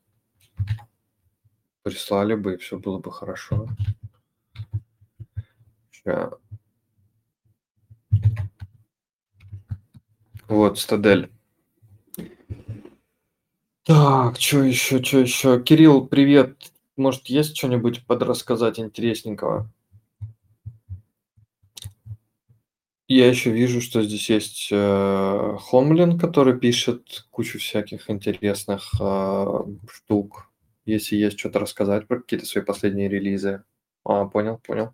прислали 1.84 2.36
бы, 2.36 2.56
и 2.56 2.58
все 2.58 2.78
было 2.78 3.00
бы 3.00 3.12
хорошо. 3.12 3.70
Сейчас. 6.04 6.34
Вот, 10.48 10.80
стадель. 10.80 11.32
Так, 13.84 14.40
что 14.40 14.64
еще, 14.64 15.02
что 15.04 15.20
еще? 15.20 15.62
Кирилл, 15.62 16.08
привет. 16.08 16.72
Может, 16.98 17.28
есть 17.28 17.58
что-нибудь 17.58 18.06
подрассказать 18.06 18.80
интересненького? 18.80 19.72
Я 23.08 23.28
еще 23.28 23.52
вижу, 23.52 23.82
что 23.82 24.02
здесь 24.04 24.30
есть 24.30 24.70
э, 24.72 25.58
Хомлин, 25.60 26.18
который 26.18 26.58
пишет 26.58 27.26
кучу 27.30 27.60
всяких 27.60 28.10
интересных 28.10 28.94
э, 29.00 29.46
штук. 29.90 30.50
Если 30.86 31.18
есть 31.18 31.38
что-то 31.38 31.60
рассказать 31.60 32.08
про 32.08 32.22
какие-то 32.22 32.46
свои 32.46 32.64
последние 32.64 33.10
релизы. 33.10 33.64
А, 34.06 34.26
понял, 34.26 34.60
понял. 34.60 34.94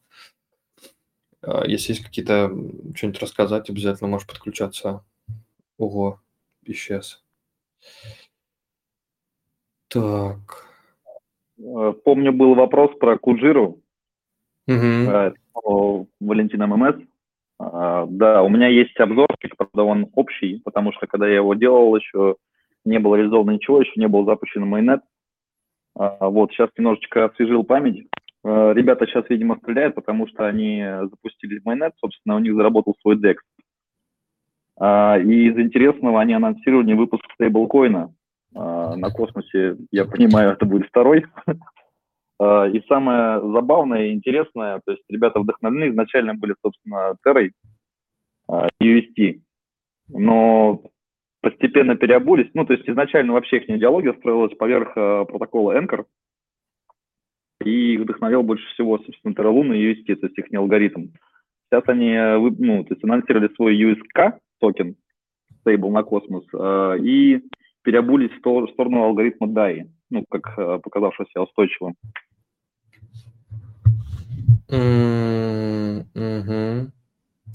Э, 1.43 1.63
если 1.65 1.93
есть 1.93 2.03
какие-то 2.03 2.49
что-нибудь 2.95 3.21
рассказать, 3.21 3.69
обязательно 3.69 4.09
можешь 4.09 4.27
подключаться. 4.27 5.03
Ого, 5.77 6.19
исчез. 6.63 7.23
Так. 9.89 10.67
Э, 11.59 11.93
помню, 12.03 12.33
был 12.33 12.55
вопрос 12.55 12.97
про 12.99 13.17
Куджиру. 13.17 13.81
Угу. 14.67 16.07
Валентина 16.19 16.67
ММС. 16.67 17.07
А, 17.59 18.05
да, 18.07 18.43
у 18.43 18.49
меня 18.49 18.67
есть 18.67 18.97
обзорчик, 18.99 19.55
правда, 19.57 19.83
он 19.83 20.09
общий, 20.13 20.61
потому 20.63 20.91
что 20.93 21.07
когда 21.07 21.27
я 21.27 21.35
его 21.35 21.55
делал, 21.55 21.95
еще 21.95 22.35
не 22.85 22.99
было 22.99 23.15
реализовано 23.15 23.51
ничего, 23.51 23.81
еще 23.81 23.93
не 23.95 24.07
был 24.07 24.25
запущен 24.25 24.65
майонет. 24.65 25.01
А, 25.95 26.29
вот, 26.29 26.51
сейчас 26.51 26.69
немножечко 26.77 27.25
освежил 27.25 27.63
память. 27.63 28.07
А, 28.47 28.71
ребята 28.73 29.05
сейчас, 29.05 29.25
видимо, 29.29 29.57
стреляют, 29.57 29.95
потому 29.95 30.27
что 30.27 30.47
они 30.47 30.83
запустили 31.01 31.59
майонет, 31.65 31.93
собственно, 31.99 32.35
у 32.35 32.39
них 32.39 32.55
заработал 32.55 32.95
свой 33.01 33.17
DEX. 33.17 33.37
И 34.79 35.47
из 35.47 35.57
интересного 35.57 36.21
они 36.21 36.33
анонсировали 36.33 36.93
выпуск 36.93 37.23
стейблкоина. 37.33 38.13
А, 38.57 38.95
на 38.95 39.09
космосе, 39.11 39.77
я 39.91 40.05
понимаю, 40.05 40.51
это 40.51 40.65
будет 40.65 40.87
второй. 40.87 41.25
А, 42.39 42.67
и 42.67 42.83
самое 42.87 43.41
забавное 43.41 44.09
и 44.09 44.13
интересное, 44.13 44.79
то 44.85 44.91
есть 44.91 45.01
ребята 45.09 45.39
вдохновлены, 45.39 45.89
изначально 45.89 46.35
были, 46.35 46.53
собственно, 46.61 47.15
а, 48.47 48.67
UST, 48.79 49.41
но 50.09 50.83
постепенно 51.41 51.95
переобулись. 51.95 52.51
Ну, 52.53 52.63
то 52.63 52.73
есть 52.73 52.87
изначально 52.87 53.33
вообще 53.33 53.57
их 53.57 53.67
идеология 53.67 54.13
строилась 54.13 54.55
поверх 54.55 54.93
протокола 54.93 55.81
Anchor, 55.81 56.05
и 57.67 57.93
их 57.93 58.01
вдохновил 58.01 58.43
больше 58.43 58.65
всего, 58.73 58.97
собственно, 58.99 59.33
Terra 59.33 59.51
Luna 59.53 59.75
и 59.75 59.93
UST, 59.93 60.15
то 60.15 60.27
есть 60.27 60.37
их 60.37 60.51
не 60.51 60.57
алгоритм. 60.57 61.07
Сейчас 61.69 61.83
они, 61.87 62.15
ну, 62.59 62.83
то 62.83 62.93
есть 62.93 63.03
анонсировали 63.03 63.53
свой 63.55 63.75
USK 63.75 64.39
токен, 64.59 64.95
стейбл 65.61 65.91
на 65.91 66.03
космос, 66.03 66.45
и 67.01 67.41
переобулись 67.87 68.31
в 68.31 68.67
сторону 68.73 69.03
алгоритма 69.03 69.47
DAI, 69.47 69.89
ну, 70.09 70.25
как 70.29 70.57
э, 70.57 70.79
показавшегося 70.83 71.41
устойчивым. 71.41 71.95
Mm-hmm. 74.69 76.07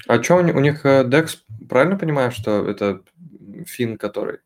А 0.09 0.22
что 0.22 0.36
у 0.36 0.40
них, 0.40 0.56
у 0.56 0.60
них 0.60 0.86
э, 0.86 1.05
DEX, 1.05 1.43
правильно 1.68 1.98
понимаю, 1.98 2.30
что 2.30 2.66
это 2.66 3.02
фин, 3.66 3.98
который? 3.98 4.39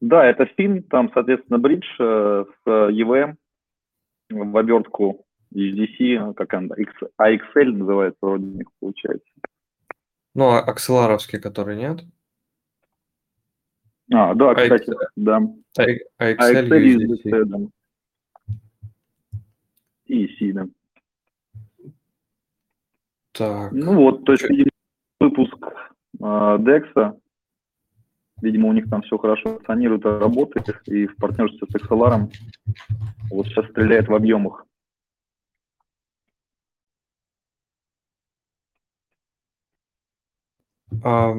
Да, 0.00 0.24
это 0.24 0.46
фин, 0.56 0.84
там, 0.84 1.10
соответственно, 1.12 1.58
бридж 1.58 1.86
э, 1.98 2.44
с 2.64 2.68
EVM 2.68 3.34
в 4.32 4.56
обертку 4.56 5.24
USDC, 5.54 6.34
как 6.34 6.52
он, 6.54 6.72
AXL 6.72 7.64
называется 7.64 8.18
вроде 8.22 8.44
них 8.44 8.66
получается. 8.80 9.28
Ну, 10.34 10.50
а 10.50 10.60
акселаровский, 10.60 11.38
который 11.38 11.76
нет? 11.76 12.00
А, 14.12 14.34
да, 14.34 14.54
кстати, 14.54 14.90
а, 14.90 15.08
да. 15.16 15.36
А, 15.78 15.82
а 15.82 15.84
Excel, 15.84 15.98
а 16.18 16.32
Excel 16.32 16.68
USDC. 16.68 17.44
да. 17.44 17.58
Да. 20.54 20.66
Так. 23.32 23.72
Ну 23.72 23.94
вот, 23.96 24.24
то 24.24 24.32
есть, 24.32 24.44
выпуск 25.18 25.56
DEX. 26.18 27.16
Видимо, 28.42 28.68
у 28.68 28.72
них 28.72 28.90
там 28.90 29.02
все 29.02 29.16
хорошо 29.16 29.54
функционирует 29.54 30.04
работает, 30.04 30.82
и 30.88 31.06
в 31.06 31.14
партнерстве 31.14 31.66
с 31.70 31.74
XLR 31.76 32.28
вот 33.30 33.46
сейчас 33.46 33.70
стреляет 33.70 34.08
в 34.08 34.14
объемах. 34.14 34.66
А 41.04 41.36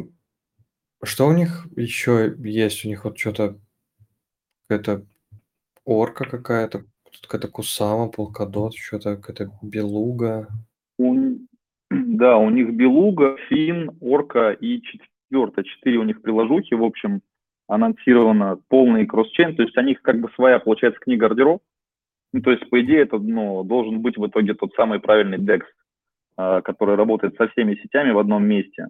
что 1.04 1.28
у 1.28 1.34
них 1.34 1.68
еще 1.76 2.34
есть? 2.40 2.86
У 2.86 2.88
них 2.88 3.04
вот 3.04 3.18
что-то 3.18 3.60
какая-то 4.68 5.06
орка 5.84 6.24
какая-то, 6.24 6.86
какая-то 7.22 7.50
кусама, 7.50 8.08
полкадот, 8.08 8.76
что-то 8.76 9.18
какая-то 9.18 9.52
белуга. 9.62 10.48
У, 10.98 11.36
да, 11.90 12.38
у 12.38 12.50
них 12.50 12.74
белуга, 12.74 13.36
фин, 13.50 13.92
орка 14.00 14.52
и 14.52 14.82
четвертая. 15.34 15.66
Четыре 15.66 15.98
у 15.98 16.04
них 16.04 16.22
приложухи, 16.22 16.74
в 16.76 16.84
общем, 16.84 17.22
анонсировано 17.68 18.60
полный 18.70 19.06
кросс-чейн, 19.06 19.56
то 19.56 19.64
есть 19.64 19.76
у 19.78 19.82
них 19.82 20.02
как 20.02 20.20
бы 20.20 20.30
своя, 20.36 20.60
получается, 20.60 21.00
книга 21.00 21.26
ордеров. 21.26 21.60
Ну, 22.34 22.42
то 22.42 22.52
есть, 22.52 22.70
по 22.70 22.82
идее, 22.82 23.02
это 23.02 23.18
ну, 23.18 23.64
должен 23.64 24.02
быть 24.02 24.18
в 24.18 24.26
итоге 24.28 24.54
тот 24.54 24.74
самый 24.74 25.00
правильный 25.00 25.38
DEX, 25.38 25.62
а, 26.36 26.62
который 26.62 26.96
работает 26.96 27.36
со 27.36 27.48
всеми 27.48 27.76
сетями 27.76 28.12
в 28.12 28.20
одном 28.20 28.44
месте. 28.44 28.90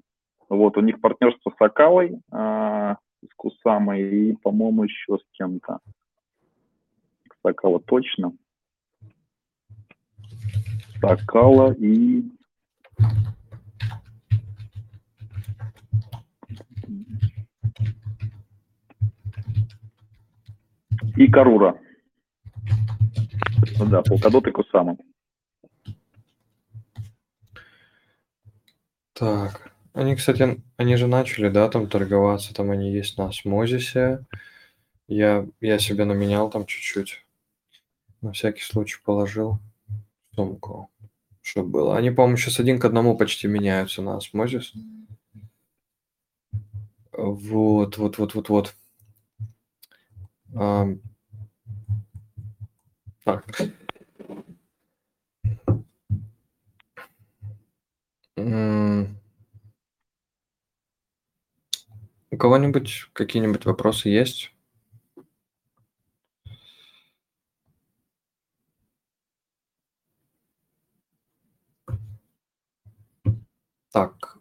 Вот, 0.49 0.77
у 0.77 0.81
них 0.81 1.01
партнерство 1.01 1.51
с 1.51 1.61
Акалой, 1.61 2.19
а, 2.31 2.97
с 3.21 3.33
Кусамой 3.35 4.01
и, 4.01 4.35
по-моему, 4.37 4.83
еще 4.83 5.17
с 5.17 5.37
кем-то. 5.37 5.79
Сакала 7.41 7.79
точно. 7.81 8.33
Сакала 11.01 11.73
и... 11.73 12.23
И 21.15 21.27
Карура. 21.27 21.79
Да, 23.79 24.01
Полкадот 24.01 24.47
и 24.47 24.51
Кусама. 24.51 24.97
Так. 29.13 29.73
Они, 29.93 30.15
кстати, 30.15 30.61
они 30.77 30.95
же 30.95 31.05
начали, 31.05 31.49
да, 31.49 31.69
там 31.69 31.87
торговаться, 31.87 32.53
там 32.53 32.71
они 32.71 32.91
есть 32.91 33.17
на 33.17 33.27
Осмозисе. 33.27 34.25
Я, 35.07 35.47
я 35.61 35.77
себе 35.77 36.05
наменял 36.05 36.49
там 36.49 36.65
чуть-чуть. 36.65 37.23
На 38.21 38.31
всякий 38.31 38.63
случай 38.63 38.97
положил 39.03 39.59
сумку, 40.33 40.89
чтобы 41.41 41.69
было. 41.69 41.97
Они, 41.97 42.09
по-моему, 42.09 42.37
сейчас 42.37 42.59
один 42.59 42.79
к 42.79 42.85
одному 42.85 43.15
почти 43.15 43.47
меняются 43.47 44.01
на 44.01 44.17
Osmosis. 44.17 44.73
Вот, 47.11 47.97
вот, 47.97 48.17
вот, 48.17 48.33
вот, 48.33 48.49
вот. 48.49 48.75
Так. 53.23 53.61
У 62.31 62.37
кого-нибудь 62.37 63.09
какие-нибудь 63.13 63.65
вопросы 63.65 64.09
есть? 64.09 64.51
Так, 73.91 74.37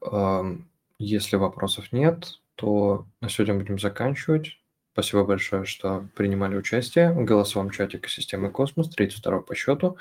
если 0.99 1.37
вопросов 1.37 1.93
нет, 1.93 2.41
то 2.55 3.07
на 3.21 3.29
сегодня 3.29 3.55
будем 3.59 3.79
заканчивать. 3.79 4.62
Спасибо 4.93 5.25
большое, 5.25 5.65
что 5.65 6.07
принимали 6.15 6.55
участие 6.55 7.13
в 7.13 7.25
голосовом 7.25 7.71
чате 7.71 7.97
экосистемы 7.97 8.51
Космос, 8.51 8.91
32 8.91 9.41
по 9.41 9.55
счету. 9.55 9.97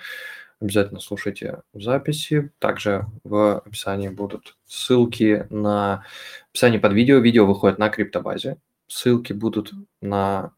Обязательно 0.60 1.00
слушайте 1.00 1.62
записи. 1.74 2.52
Также 2.60 3.08
в 3.24 3.60
описании 3.60 4.10
будут 4.10 4.58
ссылки 4.66 5.48
на 5.50 6.06
описание 6.52 6.80
под 6.80 6.94
видео. 6.94 7.20
Видео 7.20 7.46
выходит 7.46 7.80
на 7.80 7.90
криптобазе. 7.90 8.58
Ссылки 8.88 9.32
будут 9.32 9.72
на, 10.02 10.52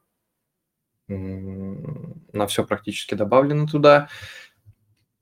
на 1.07 2.47
все 2.47 2.65
практически 2.65 3.13
добавлены 3.13 3.67
туда. 3.67 4.09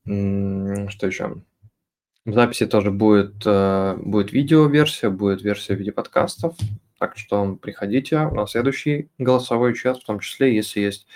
Что 0.06 1.08
еще? 1.08 1.42
В 2.24 2.34
записи 2.34 2.66
тоже 2.66 2.92
будет, 2.92 3.36
э, 3.46 3.98
будет 3.98 4.32
видео-версия, 4.32 5.10
будет 5.10 5.42
версия 5.42 5.76
в 5.76 5.80
виде 5.80 5.92
подкастов. 5.92 6.56
Так 7.02 7.18
что 7.18 7.56
приходите 7.56 8.28
на 8.28 8.46
следующий 8.46 9.10
голосовой 9.18 9.74
чат, 9.74 9.98
в 9.98 10.06
том 10.06 10.20
числе, 10.20 10.56
если 10.56 10.82
есть 10.82 11.08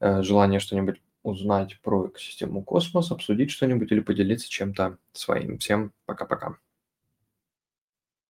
э, 0.00 0.22
желание 0.22 0.58
что-нибудь 0.58 1.00
узнать 1.22 1.78
про 1.82 2.08
экосистему 2.08 2.64
космос, 2.64 3.12
обсудить 3.12 3.52
что-нибудь 3.52 3.92
или 3.92 4.00
поделиться 4.00 4.50
чем-то 4.50 4.98
своим. 5.12 5.58
Всем 5.58 5.92
пока-пока. 6.04 6.56